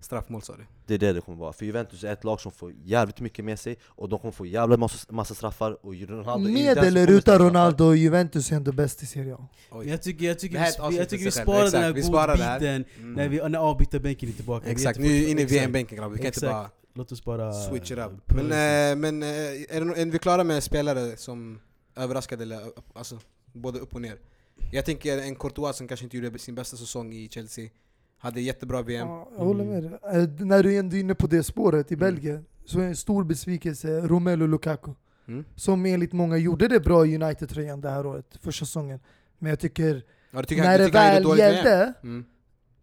[0.00, 0.66] Straffmål sa du?
[0.86, 3.44] Det är det det kommer vara, för Juventus är ett lag som får jävligt mycket
[3.44, 7.38] med sig Och de kommer få jävla massa, massa straffar och Ronaldo Med eller utan
[7.38, 9.48] Ronaldo, Juventus är ändå bäst i Serie A.
[9.84, 13.12] Jag tycker, jag tycker, vi, jag tycker vi sparar den här godbiten Mm.
[13.12, 14.70] när, vi, när avbytarbänken är tillbaka.
[14.70, 15.44] Exakt, nu är vi inne i.
[15.44, 16.52] VM-bänken grabbar, vi kan inte Exakt.
[16.52, 17.52] bara Låt oss bara...
[17.52, 18.12] switch it up.
[18.26, 21.60] Men, eh, men eh, är, är vi klara med spelare som
[21.96, 23.18] överraskade, eller, eh, alltså,
[23.52, 24.18] både upp och ner?
[24.72, 27.68] Jag tänker en Courtois som kanske inte gjorde sin bästa säsong i Chelsea,
[28.18, 29.08] hade jättebra VM.
[29.08, 29.92] Ja, jag håller med dig.
[30.04, 32.00] Eh, När du ändå är inne på det spåret i Mm.
[32.14, 34.90] Belgien, så är en stor besvikelse Romelu Lukaku.
[35.28, 35.44] Mm.
[35.56, 39.00] Som enligt många gjorde det bra i United-tröjan det här året, första säsongen.
[39.38, 42.24] Men jag tycker, Ja, tycker, när det han gjorde väl gällde Mm.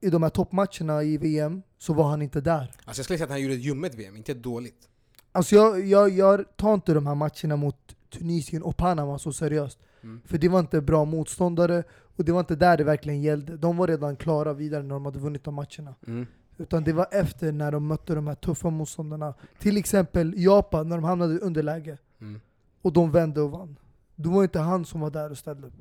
[0.02, 2.60] i de här toppmatcherna i VM, så var han inte där.
[2.86, 4.90] Alltså jag skulle säga att han gjorde ett ljummet VM, inte ett dåligt.
[5.32, 9.80] Alltså jag, jag, jag tar inte de här matcherna mot Tunisien och Panama så seriöst.
[10.04, 10.22] Mm.
[10.26, 11.84] För det var inte bra motståndare,
[12.16, 13.58] och det var inte där det verkligen gällde.
[13.58, 15.96] De var redan klara vidare när de hade vunnit de matcherna.
[16.08, 16.28] Mm.
[16.58, 19.34] Utan det var efter när de mötte de här tuffa motståndarna.
[19.60, 21.98] Till exempel Japan, när de hamnade i underläge.
[22.22, 22.42] Mm.
[22.82, 23.80] Och de vände och vann.
[24.16, 25.74] Då var inte han som var där och ställde upp.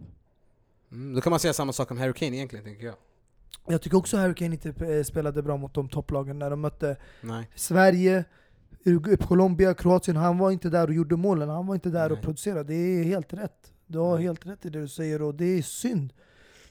[0.93, 1.15] Mm.
[1.15, 2.95] Då kan man säga samma sak om Harry Kane egentligen, tänker jag.
[3.67, 6.97] Jag tycker också Harry Kane inte eh, spelade bra mot de topplagen när de mötte
[7.21, 7.49] Nej.
[7.55, 8.25] Sverige,
[9.21, 10.17] Colombia, Kroatien.
[10.17, 12.25] Han var inte där och gjorde målen, han var inte där och Nej.
[12.25, 12.65] producerade.
[12.65, 13.72] Det är helt rätt.
[13.87, 14.23] Du har Mm.
[14.23, 16.13] helt rätt i det du säger och det är synd.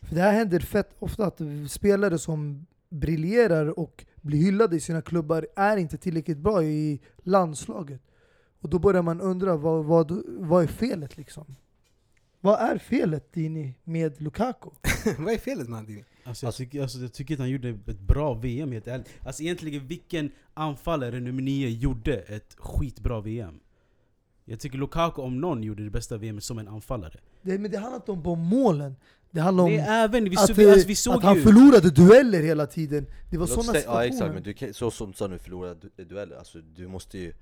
[0.02, 5.02] För det här händer fett ofta att spelare som briljerar och blir hyllade i sina
[5.02, 8.02] klubbar är inte tillräckligt bra i landslaget.
[8.62, 11.56] Och då börjar man undra, vad, vad, vad är felet liksom?
[12.44, 14.70] Vad är felet Dini med Lukaku?
[15.18, 16.04] Vad är felet med Andini?
[16.24, 19.08] Alltså jag, tycker, alltså jag tycker att han gjorde ett bra VM helt ärligt.
[19.26, 23.60] Alltså egentligen vilken anfallare nummer 9 gjorde ett skitbra VM?
[24.46, 27.20] Jag tycker Lukaku om någon gjorde det bästa VM som en anfallare.
[27.42, 28.96] Det, men det handlar inte om målen.
[29.32, 31.36] Det handlar om Det är även, vi, att, såg, alltså, vi eh, såg att han
[31.36, 31.42] ju...
[31.42, 33.06] förlorade dueller hela tiden.
[33.32, 34.06] Det var sådana säga- Ja situationer.
[34.08, 37.18] exakt, men du kan, så som du sa nu förlora du- dueller, alltså du måste
[37.18, 37.34] ju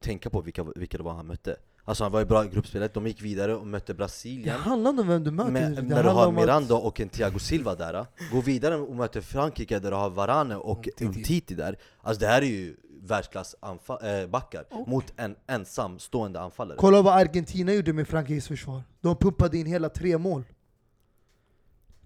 [0.00, 2.94] tänka på vilka, vilka det var han mötte Alltså han var ju bra i gruppspelet,
[2.94, 5.50] de gick vidare och mötte det Brasilien handlar inte om vem du möter.
[5.52, 8.76] Men det när du har om att- Miranda och en Thiago Silva där, gå vidare
[8.76, 11.04] och möter Frankrike där du har Varane och Umtiti.
[11.04, 15.98] Umtiti där Alltså det här är ju världsklass anfa- äh, backar Och- mot en ensam
[15.98, 18.82] stående anfallare Kolla vad Argentina gjorde med Frankrikes försvar.
[19.00, 20.44] De pumpade in hela tre mål.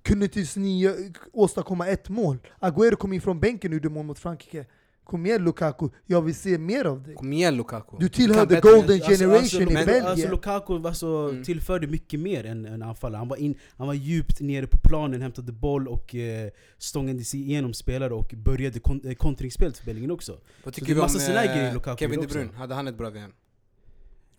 [0.03, 0.92] Kunde inte ens ni eh,
[1.32, 2.38] åstadkomma ett mål.
[2.61, 4.66] Agüero kom in från bänken och gjorde mål mot Frankrike.
[5.09, 7.14] Kom igen Lukaku, jag vill se mer av dig.
[7.14, 7.96] Kom igen Lukaku.
[8.00, 10.06] Du tillhör the golden Alltså- generation alltså, i men- Belgien.
[10.06, 11.44] Alltså Lukaku alltså, Mm.
[11.44, 13.18] tillförde mycket mer än en anfallare.
[13.18, 17.40] Han var, in, han var djupt nere på planen, hämtade boll och eh, stångade sig
[17.40, 20.32] igenom spelare och började kon eh, kontringsspelet för Belgien också.
[20.32, 22.50] Vad Så tycker det är vi om massa här eh, grejer Lukaku Kevin De Bruyne?
[22.56, 23.32] Hade han ett bra VM?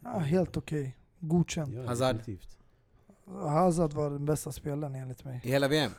[0.04, 0.98] Ja, helt okej.
[1.20, 1.74] Godkänd.
[1.74, 2.16] Ja, Hazard.
[2.16, 2.58] definitivt.
[3.28, 5.42] Hazard var den bästa spelaren enligt mig.
[5.44, 5.92] I hela VM?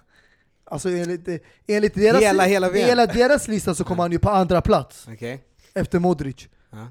[0.71, 4.31] Alltså enligt, eh, enligt deras, Hela, hela hela deras lista så kommer han ju på
[4.31, 5.45] andra plats Okej?
[5.75, 6.49] efter Modric.
[6.73, 6.89] Ja.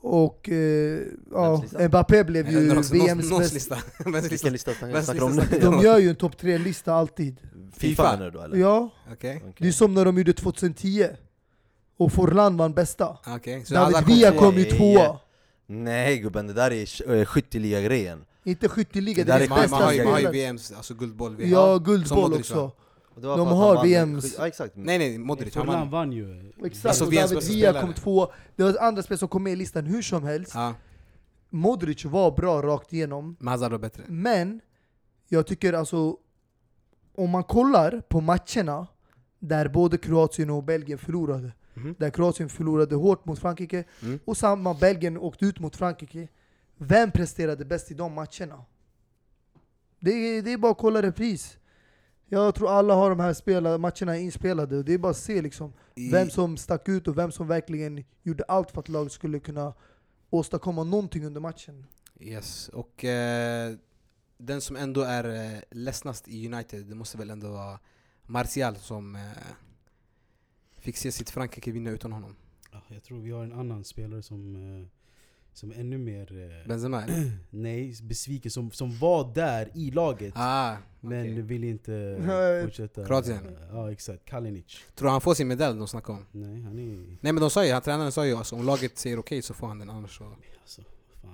[0.00, 1.00] Och eh,
[1.32, 1.64] ja?
[1.88, 3.54] Mbappé blev ju VMs bästa.
[3.54, 3.78] lista.
[4.04, 4.28] Vems lista?
[4.28, 4.72] Vilken lista
[5.04, 5.58] snackar om nu?
[5.60, 7.36] De gör ju en topp tre-lista alltid.
[7.76, 8.02] FIFA FIFA?
[8.12, 8.56] menar du då eller?
[8.56, 8.90] Ja.
[9.12, 9.42] Okej.
[9.58, 11.06] det är som när de gjorde 2010.
[11.96, 13.16] Och Forlan vann bästa.
[13.64, 14.70] Så David kom Villa kom ju Nej.
[14.70, 15.18] tvåa.
[15.66, 19.94] Nej gubben, det där är äh, skytteliga-grejen Inte skytteliga, Det det där är är bästa
[19.94, 20.52] ju, man har ju spelare.
[20.52, 21.50] VMs, alltså guldboll-VM.
[21.50, 22.72] Ja, guldboll Modric också.
[23.14, 23.16] Sa.
[23.16, 24.34] Och det var De har VMs.
[24.38, 25.90] Ja exakt Nej nej, Modric han Forlan vann.
[25.90, 26.52] vann ju.
[26.64, 28.32] Exakt, Alltså, och VMs David Villa kom två.
[28.56, 30.52] Det var andra spelare som kom med i listan hur som helst.
[30.54, 30.74] Ja,
[31.50, 33.36] Modric var bra rakt igenom.
[33.40, 34.02] men Hazard var bättre.
[34.08, 34.60] Men,
[35.28, 36.16] jag tycker alltså,
[37.14, 38.86] om man kollar på matcherna
[39.38, 41.94] där både Kroatien och Belgien förlorade, Mhm.
[41.98, 44.18] där Kroatien förlorade hårt mot Frankrike, Mm.
[44.24, 46.28] och samma Belgien åkte ut mot Frankrike.
[46.76, 48.64] Vem presterade bäst i de matcherna?
[50.00, 51.58] Det är, det är bara att kolla repris.
[52.32, 55.42] Jag tror alla har de här spela, matcherna inspelade, och det är bara att se
[55.42, 59.12] liksom I, vem som stack ut och vem som verkligen gjorde allt för att laget
[59.12, 59.74] skulle kunna
[60.30, 61.86] åstadkomma någonting under matchen.
[62.20, 63.74] Yes, och eh,
[64.38, 67.78] den som ändå är eh, ledsnast i United, det måste väl ändå vara
[68.26, 69.20] Martial som eh,
[70.78, 72.36] fick se sitt Frankrike vinna utan honom.
[72.72, 74.86] Ja, jag tror vi har en annan spelare som, eh,
[75.52, 76.42] som ännu mer...
[76.62, 77.02] eh, Benzema
[77.50, 78.50] nej, besviken.
[78.50, 80.32] Som, som var där i laget.
[80.36, 81.42] ah, Men okej.
[81.42, 82.16] vill inte
[82.64, 83.06] fortsätta.
[83.06, 83.56] Kroatien.
[83.72, 84.80] Ja exakt, Kalinic.
[84.94, 86.26] Tror du han får sin medalj de snackar om?
[86.32, 86.96] Nej han är...
[87.20, 89.54] Nej men de sa ju, han, tränaren sa ju alltså, om laget säger okej så
[89.54, 90.24] får han den annars så...
[90.62, 90.82] Alltså,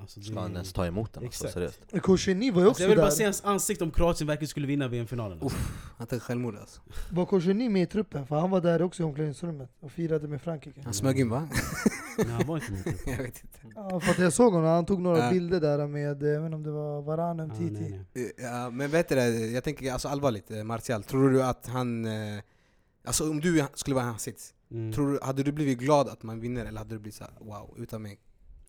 [0.00, 1.54] alltså, Ska han ens ta emot den alltså, Exakt.
[1.54, 2.02] seriöst?
[2.02, 3.14] Koscielny var ju Alltså, också jag vill bara där.
[3.14, 5.38] se hans ansikte om Kroatien verkligen skulle vinna VM-finalen.
[5.42, 5.58] Alltså.
[5.98, 6.80] Han tog självmord alltså.
[7.10, 8.26] Var Koscielny med i truppen?
[8.26, 10.80] För han var där också i omklädningsrummet och firade med Frankrike.
[10.84, 11.48] Han smög in va?
[12.18, 12.94] Men han var inte truppen.
[13.12, 13.58] jag vet inte.
[13.74, 15.30] Ja, för att jag såg honom, han tog några Ja.
[15.30, 17.70] bilder där med, eh, jag vet inte om det var Varane Ah, Titi.
[17.70, 18.24] nej, nej.
[18.38, 21.66] Eh, Ja, men vet du det, jag tänker alltså allvarligt, eh, Martial, tror du att
[21.66, 22.04] han...
[22.04, 22.40] eh,
[23.04, 24.92] Alltså om du skulle vara i hans sits, Mm.
[24.92, 27.74] tror du, hade du blivit glad att man vinner eller hade du blivit såhär wow,
[27.78, 28.20] utan mig?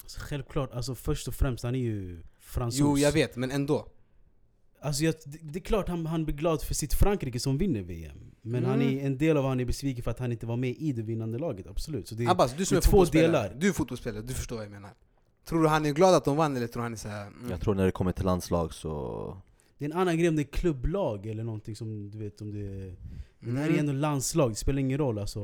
[0.01, 2.79] Alltså, självklart, alltså, först och främst han är ju fransos.
[2.79, 3.87] Jo jag vet, men ändå.
[4.81, 7.81] Alltså, jag, det, det är klart han, han blir glad för sitt Frankrike som vinner
[7.81, 8.17] VM.
[8.41, 8.97] Men han Mm.
[8.99, 11.01] är, en del av han är besviken för att han inte var med i det
[11.01, 12.07] vinnande laget, absolut.
[12.07, 13.55] Så det, Abbas, du som det är är två delar.
[13.59, 14.89] du är fotbollsspelare, du förstår vad jag menar.
[15.45, 17.27] Tror du han är glad att de vann eller tror han är såhär...
[17.27, 17.49] Mm.
[17.51, 19.37] Jag tror när det kommer till landslag så...
[19.77, 22.51] det är en annan grej om det är klubblag eller någonting som du vet om
[22.53, 22.95] det är...
[23.39, 23.79] Men det här är Mm.
[23.89, 25.39] ändå landslag, det spelar ingen roll alltså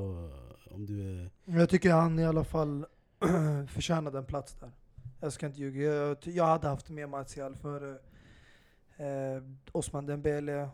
[0.71, 1.31] om du är...
[1.45, 2.85] Jag tycker han i alla fall
[3.67, 4.71] förtjänade en plats där.
[5.19, 5.81] Jag ska inte ljuga.
[5.81, 7.97] Jag, jag hade haft med Martial före
[8.97, 10.69] eh, Osman Dembele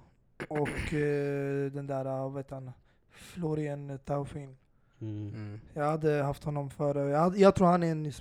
[0.47, 2.71] och eh, den där, eh, vad heter han,
[3.09, 4.57] Florian Taufin.
[5.01, 5.27] Mm.
[5.27, 5.59] Mm.
[5.73, 7.09] Jag hade haft honom före.
[7.09, 8.11] Jag, jag tror han är en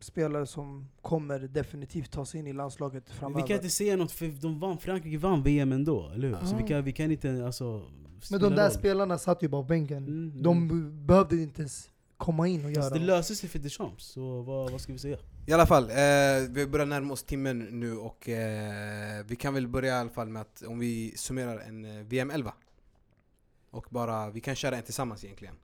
[0.00, 3.42] spelare som kommer definitivt ta sig in i landslaget framöver.
[3.42, 6.36] vi kan inte säga något för de vann, Frankrike vann VM ändå, eller hur?
[6.46, 7.82] Så vi kan, vi kan inte alltså...
[8.30, 8.70] Men de där roll.
[8.70, 9.96] spelarna satt ju bara på bänken.
[9.96, 10.68] Mm, De mm.
[10.68, 11.89] be- behövde inte ens
[12.20, 14.98] komma in och göra Alltså, det löser sig för Deschamps, så vad, vad ska vi
[14.98, 15.18] säga?
[15.46, 15.96] I alla fall, eh,
[16.50, 20.28] vi börjar närma oss timmen nu och eh, vi kan väl börja i alla fall
[20.28, 22.50] med att om vi summerar en eh, VM-11
[23.70, 25.54] Och bara, vi kan köra en tillsammans egentligen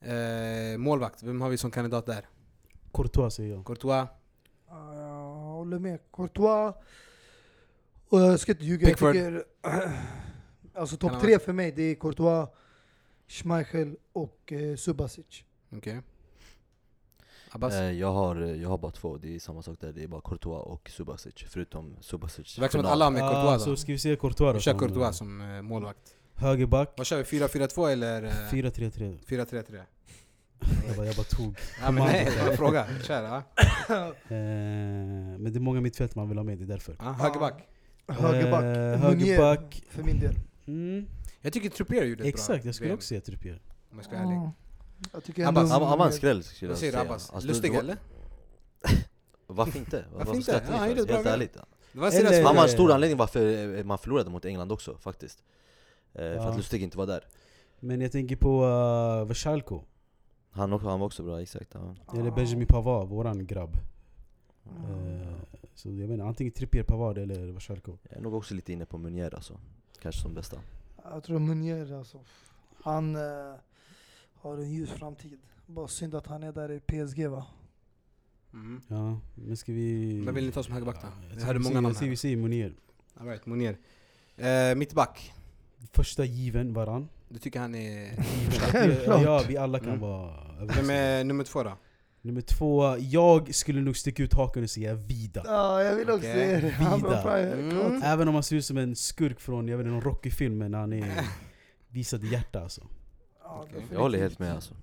[0.00, 2.28] eh, Målvakt, vem har vi som kandidat där?
[2.92, 3.64] Courtois säger jag.
[3.66, 4.08] Courtois,
[4.68, 5.98] Ja, Jag håller med.
[6.12, 6.74] Courtois.
[8.08, 9.12] Och jag ska inte ljuga, jag Pickford.
[9.12, 9.44] tycker...
[10.74, 12.48] alltså topp tre för mig, det är Courtois,
[13.28, 15.44] Schmeichel och eh, Subasic.
[15.78, 16.00] Okej
[17.50, 17.74] Abbas?
[17.74, 20.20] Eh, jag, har, jag har bara två, det är samma sak där, det är bara
[20.20, 23.70] Courtois och Subasic, förutom Subasic Det verkar som att alla har med Ah, Courtois så
[23.70, 24.52] då ska vi säga Courtois då?
[24.52, 27.22] Vi kör Courtois som eh, målvakt Högerback, Vad kör vi?
[27.40, 28.22] 4-4-2 eller?
[28.22, 29.18] eh, 4-3-3.
[29.26, 29.82] 4-3-3?
[30.86, 31.54] Jag bara, jag bara tog.
[31.82, 33.42] Ja, men nej, det var en fråga, kör ja.
[34.28, 34.36] Eh,
[35.38, 36.96] men det är många mittfält man vill ha med, det är därför.
[36.98, 37.68] ja Högerback
[38.08, 38.62] Högerback.
[38.64, 39.82] Eh, högerback.
[39.90, 40.34] För min del.
[40.66, 41.06] Mm,
[41.40, 43.60] Jag tycker Trippier gjorde ett exakt, bra jag skulle VM, också säga Trippier.
[43.90, 44.50] Om jag ska vara ärlig
[44.98, 45.08] Ja.
[45.12, 47.10] Jag tycker Abbas, ändå Han, han var en skräll skulle Vad jag säger du säga.
[47.10, 47.30] Abbas?
[47.30, 47.96] Alltså, Lustig det var- eller?
[49.46, 50.04] Varför inte?
[50.12, 50.52] Varför Varför inte?
[50.52, 50.96] ni Ja, han för?
[50.96, 51.52] gjorde bra Helt ärligt.
[51.92, 54.72] Det var en Eller- Han var en stor anledning varför eh, man förlorade mot England
[54.72, 55.42] också faktiskt.
[56.12, 56.48] Eh, För Ja.
[56.48, 57.24] att Lustig inte var där.
[57.80, 59.82] Men jag tänker på uh, Vashalko.
[60.50, 61.70] Han, också, han var också bra, exakt.
[61.74, 61.94] Ja.
[62.14, 62.34] Eller Ja.
[62.34, 63.76] Benjamin Pavard, våran grabb.
[64.84, 65.20] Mm.
[65.22, 65.28] Eh,
[65.74, 67.98] så jag inte, antingen Trippier, Pavard eller Vashalko.
[68.02, 69.58] Jag är nog också lite inne på Munier alltså.
[70.02, 70.56] Kanske som bästa.
[71.10, 72.20] Jag tror Meunier alltså.
[72.82, 73.22] Han eh,
[74.40, 75.38] har en ljus framtid.
[75.66, 77.46] Bara synd att han är där i PSG va?
[78.50, 78.80] Mhm.
[78.88, 80.20] Ja, men ska vi...
[80.24, 81.08] Vem vill ni ta som högerback då?
[81.28, 82.08] Ja, Jag hörde många namn här.
[82.08, 82.74] vi säger Munier.
[83.20, 83.78] All right, Monier.
[84.36, 85.32] Eh, mittback,
[85.92, 87.08] Första given varann.
[87.28, 88.16] du tycker han är...
[88.60, 89.22] Självklart.
[89.22, 90.00] Ja, vi alla kan Mm.
[90.00, 90.32] vara
[90.76, 91.78] Vem är nummer två då?
[92.22, 95.42] Nummer två, jag skulle nog sticka ut hakan och säga Vida.
[95.46, 96.32] Ja, jag vill också Okej.
[96.34, 96.96] säga det.
[96.96, 97.86] Vida.
[97.86, 98.02] Mm.
[98.02, 100.78] Även om han ser ut som en skurk från jag vet inte, någon Rocky-film när
[100.78, 101.20] han är
[101.88, 102.86] visade hjärta alltså.
[103.48, 103.92] Ja, definitivt.
[103.92, 104.74] Jag håller helt med alltså.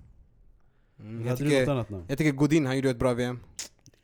[1.00, 3.40] Mm, jag, tycker, jag tycker Godin, han gjorde ett bra VM.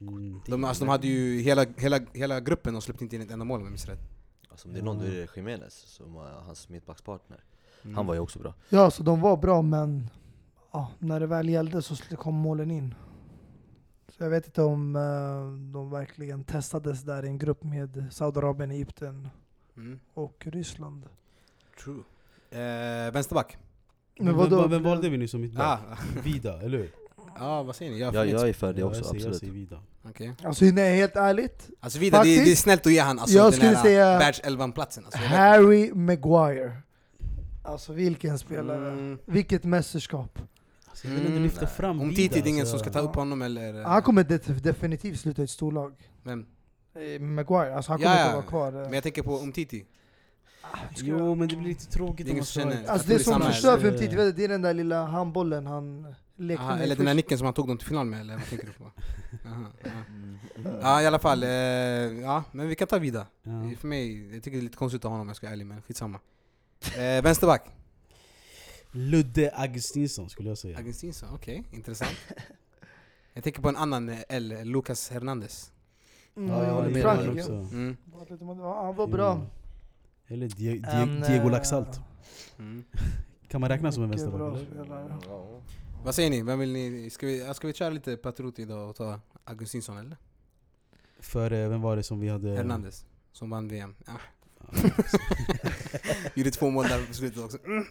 [0.01, 3.31] Mm, De, alltså, de hade ju hela, hela, hela gruppen och släppte inte in ett
[3.31, 4.01] enda mål om jag minns rätt.
[4.51, 7.45] alltså om det är någon då är det Jiménez som var hans mittbackspartner.
[7.85, 7.97] Mm.
[7.97, 8.55] Han var ju också bra.
[8.69, 10.11] Ja, så de var bra men
[10.73, 12.95] ja, när det väl gällde så kom målen in.
[14.09, 18.71] Så jag vet inte om eh, de verkligen testades där i en grupp med Saudiarabien,
[18.71, 19.29] Egypten
[19.77, 20.01] Mm.
[20.15, 21.07] och Ryssland.
[21.85, 22.03] True.
[22.51, 23.59] Eh, vänsterback?
[24.21, 24.61] Men vadå?
[24.61, 25.81] vem, vem valde vi nu som mittback?
[25.81, 26.91] Ah, Vida, eller hur?
[27.39, 27.99] ah, vad säger ni?
[28.01, 29.41] Jag, Ja, jag, är för det Ja, också, jag säger, jag absolut.
[29.41, 29.81] säger Vida.
[30.09, 30.33] Okej.
[30.45, 31.71] Alltså nej, helt ärligt.
[31.81, 34.19] Alltså vidare, det, det är snällt att ge han alltså, jag den skulle här säga-
[34.19, 35.05] världselvan-platsen.
[35.05, 36.73] Alltså, jag vet Harry Maguire.
[37.63, 38.45] Alltså vilken inte.
[38.45, 38.89] spelare.
[38.93, 39.19] Mm.
[39.25, 40.39] Vilket mästerskap.
[40.89, 41.71] Alltså, jag vill Mm, lyfta nej.
[41.71, 42.17] fram Om Vida.
[42.35, 42.79] Titi är ingen alltså.
[42.79, 43.83] som ska ta upp honom eller...
[43.85, 45.93] Han kommer det definitivt sluta i ett storlag.
[46.23, 46.47] Vem?
[47.15, 48.25] Eh, Maguire, alltså han Ja, kommer ja.
[48.27, 48.73] inte vara kvar.
[48.83, 48.85] eh.
[48.85, 49.85] Men jag tänker på om Titi.
[50.95, 52.71] Jo men det blir lite tråkigt Det om man som ska...
[52.71, 56.63] känner- Alltså det som förstör för Umtiti, det är den där lilla handbollen han lekte
[56.63, 56.83] Aha, med.
[56.83, 58.73] eller den där nicken som han tog dem till final med, eller vad tänker du
[58.73, 58.85] på?
[59.49, 60.71] Aha, ja.
[60.83, 63.27] ja i alla fall, eh, ja men vi kan ta vida.
[63.43, 63.71] Ja.
[63.79, 65.53] För mig, jag tycker det är lite konstigt att ha honom om jag ska vara
[65.53, 66.21] ärlig, men skitsamma.
[66.97, 67.65] Eh, vänsterback,
[68.93, 70.79] Ludde Augustinsson skulle jag säga.
[70.79, 72.17] Augustinsson, okej, intressant.
[73.35, 75.73] Jag tänker på en annan eh, L, Lucas Hernandez.
[76.37, 77.53] Mm, Ja, jag håller med Frankrike.
[77.53, 77.97] Mm.
[78.61, 79.47] Han var bra.
[80.31, 82.01] Eller Die Die En, Diego eh, Laxalt.
[82.59, 82.85] Mm.
[83.49, 84.59] Kan man räkna som en vänsterback?
[84.59, 85.19] spelare.
[86.05, 86.43] Vad säger ni?
[86.43, 87.11] Vem vill ni?
[87.11, 90.17] Ska vi, ja, ska vi köra lite Patriot idag och ta Augustinsson eller?
[91.19, 92.51] För eh, vem var det som vi hade...
[92.51, 93.95] Hernandez, som vann VM.
[94.07, 94.13] Ja.
[96.35, 97.59] Gjorde två mål där på slutet också.
[97.67, 97.85] Mm.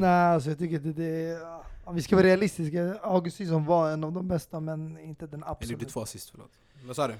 [0.00, 1.40] Nej, alltså jag tycker det, det
[1.84, 5.48] om vi ska vara realistiska, Augustinsson var en av de bästa men inte den Eller
[5.48, 5.88] gjorde absolut.
[5.88, 6.50] två assist, förlåt.
[6.84, 7.14] Vad sa du?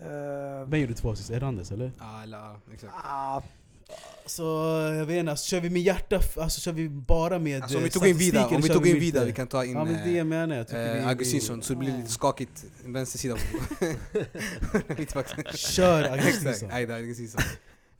[0.00, 1.30] Eh, Vem gjorde två assist?
[1.30, 1.92] Hernandez eller?
[1.98, 2.92] Ja, eller ja, exakt.
[3.04, 3.42] ah,
[4.26, 4.42] Så
[4.98, 7.82] jag vet inte, alltså, kör vi med hjärta, alltså kör vi bara med Alltså om
[7.82, 9.84] eh, vi tog in vida, om vi tog in vida, vi kan ta in Ja
[9.84, 12.64] men det jag menar, jag tycker eh, vi, Augustinsson, så det blir lite skakigt.
[12.84, 13.36] Vänster sida.
[15.54, 16.70] Kör Augustinsson.
[16.70, 17.40] Aida Augustinsson.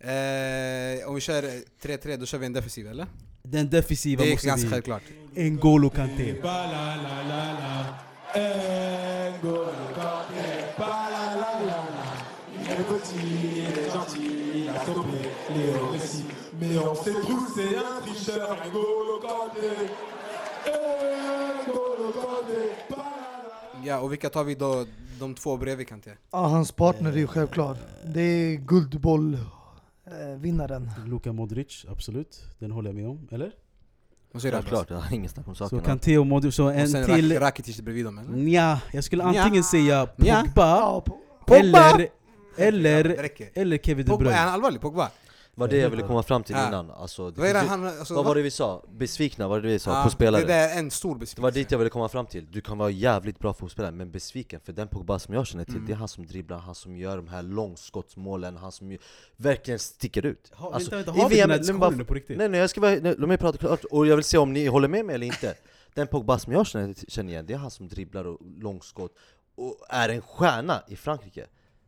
[0.00, 1.42] Eh, om vi kör
[1.82, 3.06] 3-3, då kör vi en defensiv eller?
[3.42, 4.72] Den defensiva Det är måste ganska vi...
[4.72, 5.02] självklart.
[5.34, 6.34] N'Golo Kanté.
[13.12, 15.18] Gentil, il a stoppé
[15.54, 16.24] Léo Messi.
[16.60, 19.68] Mais on sait tous, c'est un tricheur, N'Golo Kanté.
[21.66, 22.70] N'Golo Kanté.
[23.84, 24.86] Ja, och vilka tar vi då?
[25.20, 26.10] De två bredvid Kanté?
[26.30, 27.76] ja, hans partner är ju självklar.
[28.04, 30.90] Det är Guldboll eh, vinnaren.
[31.06, 32.40] Luka Modric, absolut.
[32.58, 33.46] Den håller jag med om, eller?
[34.32, 34.42] Du Abbas?
[34.42, 35.84] Självklart, jag har ingen snack om Så saken.
[35.84, 37.32] Kanté och Modric, så Och en sen till...
[37.32, 38.30] Rak- Rakitic bredvid dem eller?
[38.36, 39.42] Nja, jag skulle Nja.
[39.42, 40.06] antingen säga.
[40.06, 41.00] Pogba,
[41.46, 42.08] på, eller,
[42.56, 44.36] eller, eller Kevin De Pogba, är Bruyne.
[44.38, 44.80] han allvarlig?
[44.80, 45.10] Pogba?
[45.56, 46.68] Vad det jag ville komma fram till Ja.
[46.68, 47.86] innan, alltså, det Vad han...
[47.86, 48.84] Alltså, Vad var det vi sa?
[48.92, 49.96] Besvikna, vad var det vi sa?
[49.98, 50.44] Ja, på spelare?
[50.44, 51.58] Det är en stor Det var besvikelse.
[51.58, 54.72] dit jag ville komma fram till, du kan vara jävligt bra fotbollsspelare men besviken för
[54.72, 55.86] den Pogba som jag känner till, Mm.
[55.86, 58.96] det är han som dribblar, han som gör de här långskottsmålen, han som
[59.36, 62.38] verkligen sticker ut Ha, Alltså, vänta, vänta, har vi den här diskussionen på riktigt?
[62.38, 64.52] Nej nej jag ska bara, nej, låt mig prata klart, och jag vill se om
[64.52, 65.54] ni håller med mig eller inte
[65.94, 69.12] Den Pogba som jag känner, känner igen, det är han som dribblar och långskott
[69.56, 71.46] och är en stjärna i Frankrike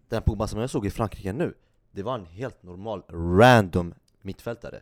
[0.09, 1.55] Den Pogba som jag såg i Frankrike nu,
[1.93, 3.03] det var en helt normal,
[3.39, 4.81] random mittfältare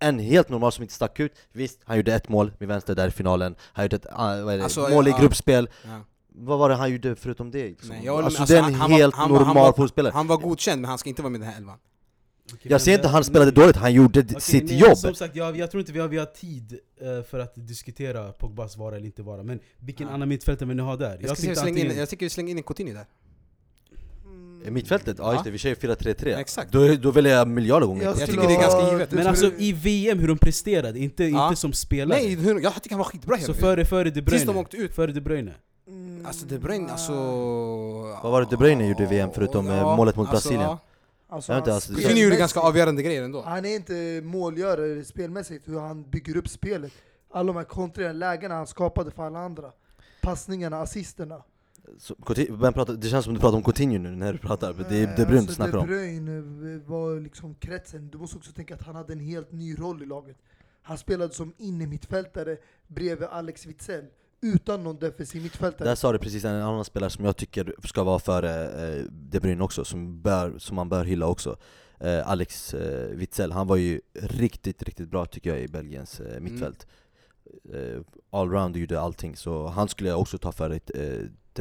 [0.00, 3.08] en helt normal som inte stack ut, visst han gjorde ett mål med vänster där
[3.08, 5.18] i finalen, han gjorde ett ah, vad är det, Alltså, mål i ja.
[5.20, 6.00] gruppspel Ja.
[6.28, 7.64] Vad var det han gjorde förutom det?
[7.68, 7.88] Liksom?
[7.88, 10.12] Nej, jag håller alltså, Alltså, det är han- en han var- helt han normal fotbollsspelare
[10.12, 11.78] Han var godkänd men han ska inte vara med i den här elvan.
[12.52, 14.96] Okej, Jag säger inte det- han spelade dåligt, han gjorde Okej, sitt men jobb!
[14.98, 18.32] Som sagt, jag, jag tror inte vi har, vi har tid eh, för att diskutera
[18.32, 20.14] Pogbas vara eller inte vara Men vilken Ja.
[20.14, 21.10] annan mittfältare vill ni ha där?
[21.10, 23.06] Jag, ska se, tänkte slänga in, antingen- jag tycker vi slänger in en Coutinho där.
[24.66, 25.16] I mittfältet?
[25.18, 26.72] Ja just det, vi kör ju 4-3-3 Exakt.
[26.72, 29.12] Då, då väljer jag miljarder gånger Jag Jag tycker det är ganska givet.
[29.12, 31.48] Men alltså i VM, hur de presterade, inte, Ja.
[31.48, 33.68] inte som spelare Nej, hur, jag tycker han var skitbra hela Så tiden.
[33.68, 34.94] före, före De Tills de Bruyne, åkte ut.
[34.94, 35.54] före De Bruyne
[35.88, 37.12] Mm, Alltså De Bruyne, alltså...
[38.22, 40.76] Vad var det De Bruyne gjorde i VM förutom, eh, målet mot Brasilien?
[41.30, 43.42] Alltså, Jag vet inte, han alltså, det Coutinho gjorde ganska avgörande grejer ändå.
[43.42, 46.92] Han är inte målgörare spelmässigt, hur han bygger upp spelet.
[47.32, 49.70] Alla de här kontriga lägena han skapade för alla andra.
[50.22, 51.42] Passningarna, assisterna.
[51.98, 52.16] Så,
[52.50, 55.06] vem pratar, det känns som du pratar om Coutinho nu när du pratar, det är
[55.16, 56.40] De Bruyne du Alltså, snackar De om Bruyne
[56.86, 58.08] var liksom kretsen.
[58.10, 60.36] Du måste också tänka att han hade en helt ny roll i laget.
[60.82, 64.04] Han spelade som innermittfältare bredvid Alex Witzell,
[64.40, 65.88] utan någon defensiv mittfältare.
[65.88, 69.40] Där sa du precis en annan spelare som jag tycker ska vara före eh, De
[69.40, 71.56] Bruyne också, som, bör, som man bör hylla också
[72.00, 76.40] eh, Alex eh, Witzel, han var ju riktigt, riktigt bra tycker jag i Belgiens eh,
[76.40, 76.86] mittfält
[77.72, 80.80] eh, Allround gjorde allting, så han skulle jag också ta före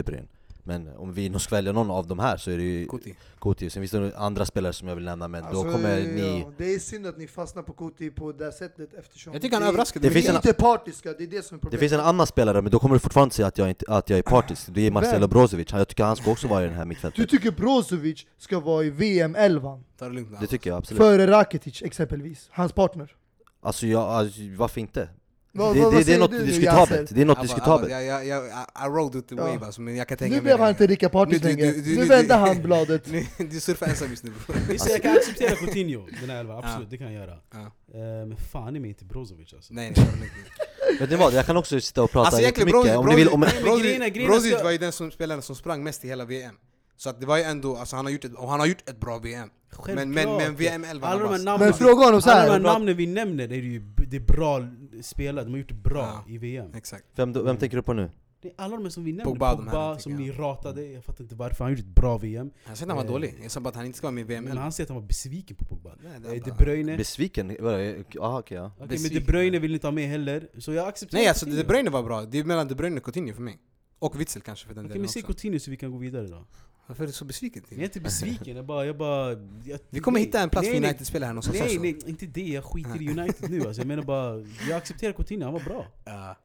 [0.04, 0.28] Bruyne
[0.64, 3.16] Men om vi nog ska välja någon av de här så är det ju Kuti.
[3.42, 6.40] Coutinho, sen finns det andra spelare som jag vill nämna men Alltså, då kommer ni...
[6.40, 9.56] ja, det är synd att ni fastnar på Kuti på det sättet eftersom Jag tycker
[9.56, 10.22] han det- överraskade Det mycket.
[10.24, 11.80] finns är en- inte partiska, det är det som är Det problemet.
[11.80, 14.20] finns en annan spelare, men då kommer du fortfarande säga att jag, inte, att jag
[14.20, 15.28] är partisk, det är Marcelo?
[15.28, 18.60] Brozovic, jag tycker han ska också vara i den här Du mittfältet tycker Brozovic ska
[18.60, 22.72] vara i VM-11 Ta det lugnt nu, Det tycker jag absolut före Rakitic exempelvis, hans
[22.74, 23.16] partner.
[23.62, 25.10] Alltså, jag, alltså varför inte?
[25.58, 27.16] Det, det, det är något du diskutabelt, Yasser?
[27.16, 29.44] det är något diskutabelt Jag, jag, jag, I rode with the Ja.
[29.48, 31.56] wave alltså, men jag kan inte hänga Nu blev han inte lika partisk Nu- du-
[31.62, 31.96] längre.
[32.02, 33.08] Nu vände han bladet.
[33.12, 34.58] Nu- Du surfar ensam just nu bror.
[34.90, 36.90] Jag kan acceptera Coutinho, den här elvan, absolut, Ja.
[36.90, 37.60] det kan jag göra Ja.
[37.60, 40.98] Eh, Men fan i mig inte Brozovic alltså Nej, nej, nu.
[41.00, 43.28] Vet ni vad, jag kan också sitta och prata Alltså jättemycket Brozovic, om ni vill
[43.30, 46.06] om, Nej, men grejerna- grejerna Brozovic ska- var ju den som spelaren som sprang mest
[46.06, 46.56] i hela VM
[46.98, 48.90] Så att det var ju ändå, alltså han har gjort ett, och han har gjort
[48.90, 49.50] ett bra VM
[49.88, 52.48] Men, men, men VM 11 Alla de här namnen, Men fråga honom så alla de
[52.48, 52.60] här här.
[52.60, 53.82] namnen vi nämner, är det ju
[54.12, 54.60] det är bra
[55.04, 56.34] spelare, de har gjort det bra Ja.
[56.34, 57.06] i VM Exakt.
[57.16, 58.10] Vem, vem tänker du på nu?
[58.42, 61.24] det är Alla de här som vi nämner, Pogba, Pogba, som ni ratade, jag fattar
[61.24, 63.52] inte varför, han gjorde ett bra VM Jag sa inte han var Eh, dålig, jag
[63.52, 64.90] sa bara att han inte ska vara med i VM Men 11 han säger att
[64.90, 65.92] han var besviken på Pogba.
[66.04, 67.56] Nej, det Eh, är De Bruyne, Besviken?
[67.60, 68.72] Jaha okej ja.
[68.80, 69.10] Okej, men.
[69.12, 71.64] De Bruyne vill inte ha med heller, så jag accepterar Nej alltså Coutinho.
[71.64, 73.60] De Bruyne var bra, det är mellan De Bruyne och Coutinho för mig.
[74.00, 75.34] Och Witzel kanske för den Okej delen men säg också.
[75.34, 76.46] Coutinho så vi kan gå vidare då
[76.88, 78.86] Varför är du så besviken Jag är inte besviken, jag bara...
[78.86, 79.30] Jag bara
[79.66, 82.00] jag, Vi kommer nej, hitta en plats nej, för United-spelare här någonstans Nej också nej,
[82.10, 83.82] inte det, jag skiter i United nu alltså.
[83.82, 86.38] Jag menar bara, jag accepterar Coutinho, han var bra Ja,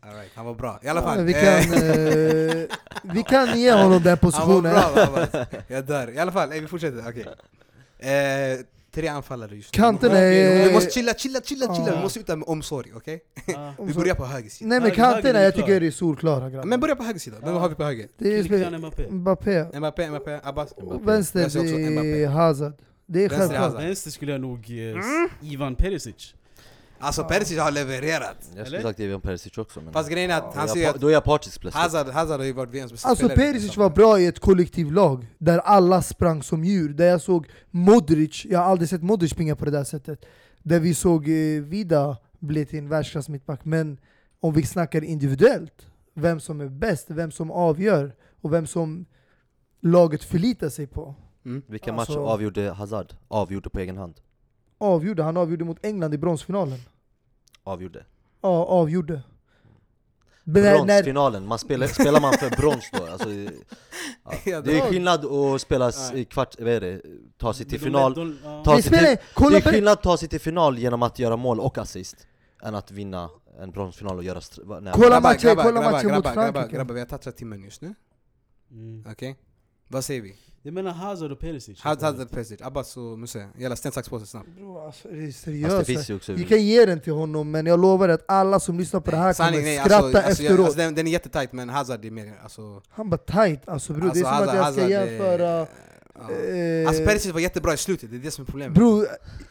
[0.00, 0.80] all right, han var bra.
[0.82, 1.24] I alla Ja, fall.
[1.24, 2.66] vi, eh, kan, eh,
[3.14, 4.62] vi kan ge honom den han var positionen.
[4.62, 5.48] bra Abbas.
[5.68, 6.10] Jag dör.
[6.10, 7.04] I alla fall, eh, vi fortsätter.
[7.08, 7.26] Okej.
[7.98, 8.58] Eh,
[8.94, 9.76] tre anfallare just nu.
[9.82, 10.72] Kanterna Vi är...
[10.72, 11.96] måste chilla, chilla, chilla, chilla.
[11.96, 13.20] Vi måste sluta med omsorg, okej?
[13.56, 13.72] Ah.
[13.82, 14.68] Vi börjar på höger sida.
[14.68, 16.66] Nej men kanterna, jag tycker det är solklara grabbar.
[16.68, 17.36] Men börja på höger sida.
[17.44, 18.08] Vem har vi på höger?
[18.18, 19.78] Det är Mbappé Mbappé.
[19.78, 20.74] Mbappé, Mbappé, Abbas?
[21.00, 22.28] Vänster det är.
[22.28, 22.72] Hazard.
[23.06, 23.74] Det är självklart.
[23.74, 25.28] Vänster skulle jag nog ge Mm.
[25.42, 26.34] Ivan Perisic
[26.98, 28.36] Alltså Perisic har levererat.
[28.40, 28.88] Jag skulle Eller?
[28.88, 29.92] sagt Ivan Perisic också men...
[29.92, 32.06] Fast grejen är att han är säger pa- att Då är jag partisk plötsligt Hazard,
[32.08, 33.52] Hazard har ju varit VMs bästa Alltså spelare.
[33.52, 36.88] Perisic var bra i ett kollektivlag, där alla sprang som djur.
[36.88, 40.24] Där jag såg Modric, jag har aldrig sett Modric springa på det där sättet.
[40.62, 43.64] Där vi såg eh, Vida bli till en världsklass mittback.
[43.64, 43.98] Men
[44.40, 49.06] om vi snackar individuellt, vem som är bäst, vem som avgör och vem som
[49.80, 51.14] laget förlitar sig på.
[51.44, 51.62] Mm.
[51.66, 53.12] Vilken match Alltså- avgjorde Hazard?
[53.28, 54.14] Avgjorde på egen hand?
[54.84, 56.78] Avgjorde, han avgjorde mot England i bronsfinalen.
[57.64, 58.04] Avgjorde
[58.40, 59.22] Ja, avgjorde.
[60.44, 63.06] Bronsfinalen, man spelar, spelar man för brons då?
[63.06, 63.28] Alltså,
[64.50, 64.60] ja.
[64.60, 67.00] Det är skillnad att spela i kvart, vad är det?
[67.36, 68.14] Ta sig till final.
[68.64, 69.00] Ta det sig till,
[69.50, 72.26] Det är skillnad att ta sig till final genom att göra mål och assist
[72.62, 73.30] Än att vinna
[73.60, 74.40] en bronsfinal och göra...
[74.80, 76.76] nej, Kolla matchen, grabbar, kolla grabbar, matchen mot grabbar, grabbar, Frankrike.
[76.76, 77.94] grabbar, vi har touchat timmen just nu.
[78.70, 79.04] Mm.
[79.10, 79.36] Okej?
[79.88, 80.36] Vad säger vi?
[80.66, 81.80] Jag menar Hazard och Perisic.
[81.80, 83.48] Hade hade Pesic, Abbas och Musse.
[83.58, 84.48] Jävla sten, sax, påse snabbt.
[84.56, 85.86] Bro, alltså, det är seriöst.
[85.86, 86.36] finns ju också...
[86.48, 89.34] Kan ge den till honom, men jag lovar att alla som lyssnar på det här
[89.34, 90.66] kommer Sanning, nej, skratta alltså, alltså, jag, efteråt.
[90.66, 92.32] alltså, den, den är jättetajt men Hazard är mer...
[92.42, 94.08] Alltså, Han bara tight, alltså bro.
[94.08, 95.60] det är som alltså, att jag ska Hazard, jämföra...
[95.60, 95.66] eh,
[96.14, 96.30] ja.
[96.30, 98.74] eh, Alltså Perisic var jättebra i slutet, det är det som är problemet.
[98.78, 99.08] Bro, Där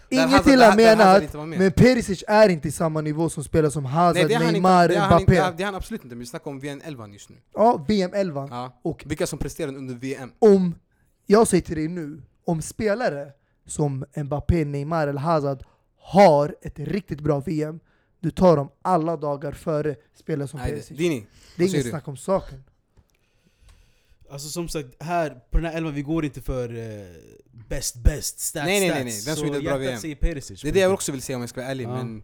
[0.10, 1.60] inget Hazard- illa där- där Hazard menat, inte var med.
[1.60, 4.44] men Perisic är inte i samma nivå som spelar som Hazard, Nej det är han
[4.44, 5.54] inte, Neymar, det är han, inte, Mbappé.
[5.58, 7.36] det är han absolut inte, men vi snackar om VM11 just nu.
[7.54, 8.48] Ja, VM 11.
[8.52, 8.80] Ja.
[8.84, 10.32] Och Vilka som presterade under VM.
[10.40, 10.76] om,
[11.34, 13.32] jag säger till dig nu, om spelare
[13.66, 15.64] som Mbappé, Neymar eller Hazard
[15.98, 17.80] har ett riktigt bra VM,
[18.20, 20.98] du tar dem alla dagar före spelare som Nej, Perisic.
[20.98, 21.26] Dini,
[21.58, 22.64] Det är inget snack om saken.
[24.30, 27.08] Alltså som sagt, här på den här elvan vi går inte för eh,
[27.70, 29.22] bäst bäst, stats Nej, nej, nej.
[29.26, 30.00] Vem som gjorde ett bra VM.
[30.00, 30.62] säger Perisic.
[30.62, 31.96] det är det jag också vill säga om jag ska vara ärlig, Ja.
[31.96, 32.24] men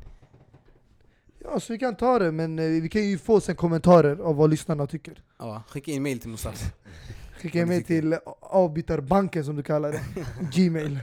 [1.43, 4.35] Ja, så vi kan ta det, men eh, vi kan ju få sen kommentarer av
[4.35, 5.23] vad lyssnarna tycker.
[5.39, 6.65] ja, skicka in mail till Mustafa.
[7.41, 7.81] Skicka tycker.
[7.81, 10.01] till avbytarbanken som du kallar det,
[10.53, 10.99] Gmail.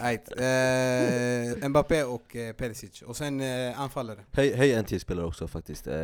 [0.00, 0.28] Right.
[1.62, 3.02] Eh, Mbappé och eh, Perisic.
[3.02, 4.18] Och sen eh, anfallare.
[4.32, 5.94] Hej, hej en till spelare också faktiskt, eh,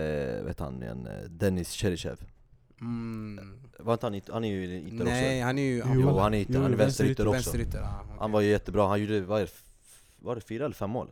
[0.44, 2.20] vet han igen, eh, Dennis Cheryshev
[2.80, 3.58] Mm.
[3.78, 5.04] Var inte han, han är ju ytter också?
[5.04, 5.76] Nej, han är ju...
[5.76, 8.16] Jo, Jo, han är ytter, han är vänsterytter också Vänsterytter, ja, okej.
[8.18, 9.52] Han var ju jättebra, han gjorde, vad är det,
[10.18, 11.08] var det fyra eller fem mål?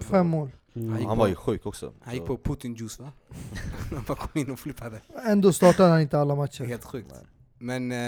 [0.00, 0.50] Fem mål.
[0.74, 0.88] Mm.
[0.92, 3.12] Han Han på- var ju sjuk också Han gick så- på Putin juice va?
[3.94, 5.00] han bara kom in och flippade.
[5.26, 6.64] Ändå startade han inte alla matcher.
[6.64, 7.10] helt sjukt.
[7.14, 7.24] Nej.
[7.58, 7.98] Men, eh,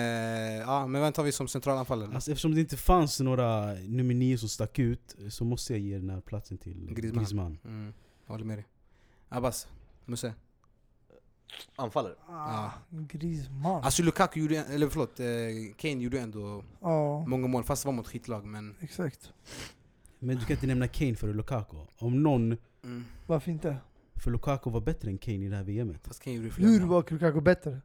[0.61, 2.15] ja, men vem tar vi som centralanfallare?
[2.15, 5.99] Alltså, eftersom det inte fanns några nummer nio som stack ut så måste jag ge
[5.99, 7.19] den här platsen till Griezmann.
[7.25, 7.59] Griezmann.
[7.65, 7.93] Mm,
[8.27, 8.67] jag håller med dig.
[9.29, 9.69] Abbas,
[10.05, 10.35] Musse.
[11.77, 12.15] Anfallare?
[12.29, 13.85] Ah, Griezmann.
[13.85, 15.27] Alltså Lukaku gjorde, eller förlåt, eh,
[15.77, 18.75] Kane gjorde ändå Ja, många mål fast det var mot skitlag men...
[18.81, 19.33] exakt.
[20.19, 21.77] Men du kan inte nämna Kane före Lukaku.
[21.99, 23.05] Om någon, Mm.
[23.27, 23.77] Varför inte?
[24.15, 26.07] för Lukaku var bättre än Kane i det här VMet.
[26.07, 27.81] Fast Kane gjorde flera Hur var Lukaku bättre?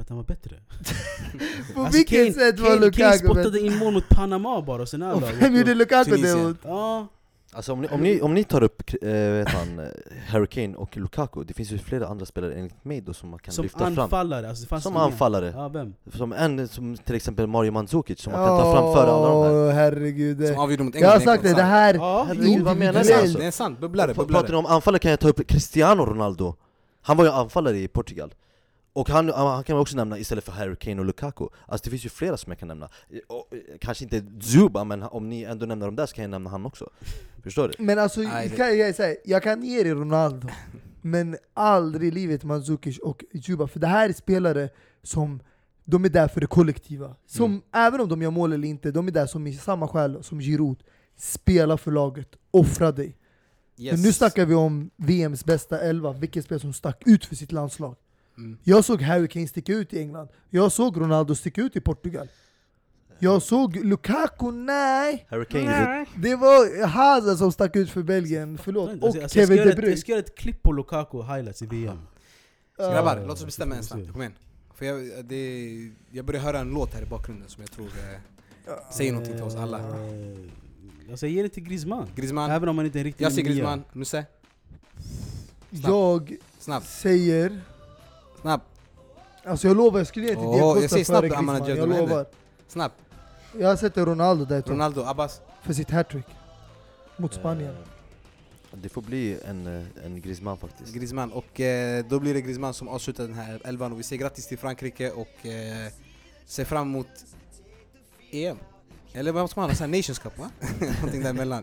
[0.00, 0.56] För att han var bättre.
[1.74, 3.66] På Alltså, vilket Kane- sätt var Kane, Kane Lukaku spottade bättre?
[3.66, 5.34] in mål mot Panama bara, och sen laget.
[5.40, 6.56] vem gjorde Lukaku det mot?
[6.64, 7.06] Ja,
[7.52, 9.84] Alltså om ni, om ni, om ni tar upp eh, vet han, eh,
[10.28, 13.38] Harry Kane och Lukaku, det finns ju flera andra spelare enligt mig då som man
[13.38, 14.48] kan som lyfta fram anfallare.
[14.48, 15.94] Alltså, Som anfallare, Ja, vem?
[16.14, 19.44] som en som till exempel Mario Mandzukic som man kan ta fram före alla de
[19.64, 20.46] här herregud.
[20.46, 21.24] Som avgjorde mot Jag har England.
[21.34, 23.38] sagt det, det här Ja, herregud, vad menar alltså?
[23.38, 24.50] Det är sant, bubblare, Pra- Pratar bubblare.
[24.52, 26.54] ni om anfallare kan jag ta upp Cristiano Ronaldo
[27.02, 28.34] Han var ju anfallare i Portugal
[29.00, 31.90] och han, han kan man också nämna istället för Harry Kane och Lukaku Alltså det
[31.90, 32.88] finns ju flera som jag kan nämna
[33.26, 36.30] och, eh, Kanske inte Zuba, men om ni ändå nämner dem där så kan jag
[36.30, 36.90] nämna han också
[37.42, 37.84] Förstår du?
[37.84, 40.48] Men alltså, jag det- kan, jag, säga, jag kan ge dig Ronaldo,
[41.02, 43.66] men aldrig i livet Mandzukic och Juba.
[43.66, 44.68] För det här är spelare
[45.02, 45.40] som,
[45.84, 47.16] de är där för det kollektiva.
[47.26, 47.62] Som, Mm.
[47.72, 50.40] Även om de gör mål eller inte, de är där som i samma själ som
[50.40, 50.82] Giroud.
[51.16, 53.16] Spela för laget, offra dig.
[53.78, 53.92] Yes.
[53.92, 57.52] Men nu snackar vi om VMs bästa elva, vilket spel som stack ut för sitt
[57.52, 57.96] landslag.
[58.40, 58.58] Mm.
[58.62, 62.28] Jag såg Harry Kane sticka ut i England, jag såg Ronaldo sticka ut i Portugal.
[63.22, 65.26] Jag såg Lukaku, nej!
[65.30, 68.90] Harry Kane gjorde Det var Hazard som stack ut för Belgien, förlåt.
[68.90, 69.90] Alltså, Och jag, ska Kevin De ett, Bruyne.
[69.90, 71.98] jag ska göra ett klipp på Lukaku highlights i VM.
[72.78, 74.12] Grabbar, Ja, låt oss bestämma en snabbt.
[74.12, 74.32] Kom igen.
[74.74, 75.66] För jag, det,
[76.10, 79.44] jag börjar höra en låt här i bakgrunden som jag tror eh, säger någonting till
[79.44, 79.80] oss alla.
[81.10, 82.06] Alltså jag ger det till Griezmann.
[82.16, 83.48] Griezmann, Även om man inte är en riktig jag säger.
[83.48, 83.84] Griezmann.
[83.92, 84.24] Musse,
[85.70, 87.60] Jag snabb, säger...
[88.40, 88.60] snabb,
[89.44, 91.76] Alltså jag lovar, jag skulle ge till Åh, Diego jag Costa säger snabbt, före Griezmann.
[91.76, 92.26] Jag lovar.
[92.68, 92.92] snabb.
[93.58, 95.02] Jag sätter Ronaldo där Ronaldo.
[95.02, 95.40] Abbas.
[95.62, 96.26] för sitt hattrick.
[97.16, 97.70] Mot Spanien.
[98.72, 101.32] Eh, Det får bli en, eh, en Griezmann faktiskt Griezmann.
[101.32, 103.92] Och eh, då blir det Griezmann som avslutar den här elvan.
[103.92, 105.92] Och vi säger grattis till Frankrike och eh,
[106.46, 107.08] ser fram emot
[108.30, 108.56] EM.
[109.12, 109.76] Eller vad ska man ha?
[109.76, 110.50] Här Nations Cup va?
[110.80, 111.62] Någonting däremellan.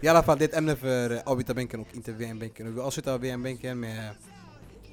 [0.00, 2.66] I alla fall, det är ett ämne för avbytarbänken och inte VM-bänken.
[2.66, 4.10] Och vi avslutar VM-bänken med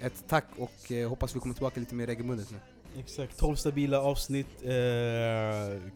[0.02, 2.58] ett tack och eh, hoppas vi kommer tillbaka lite mer regelbundet nu.
[3.00, 4.48] Exakt, 12 stabila avsnitt.
[4.64, 4.70] Eh,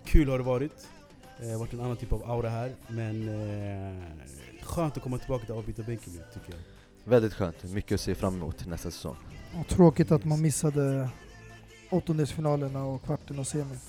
[0.05, 0.88] kul har det varit.
[1.39, 2.71] Det har varit en annan typ av aura här.
[2.88, 4.03] Men eh,
[4.61, 6.59] skönt att komma tillbaka till avbytarbänken nu tycker jag.
[7.11, 9.15] Väldigt skönt, mycket att se fram emot nästa säsong
[9.59, 11.09] Och tråkigt att man missade
[11.89, 13.80] åttondelsfinalerna och kvarten och semin.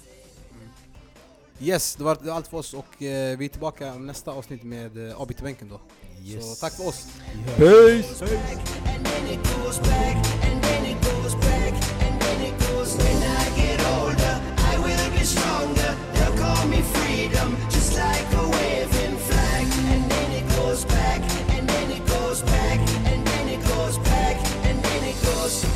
[1.64, 5.20] Yes, det var allt för oss och eh, vi är tillbaka nästa avsnitt med eh,
[5.20, 5.80] avbytarbänken då.
[6.40, 7.06] Så tack för oss.
[7.56, 8.20] Hörs.
[25.44, 25.73] Peace!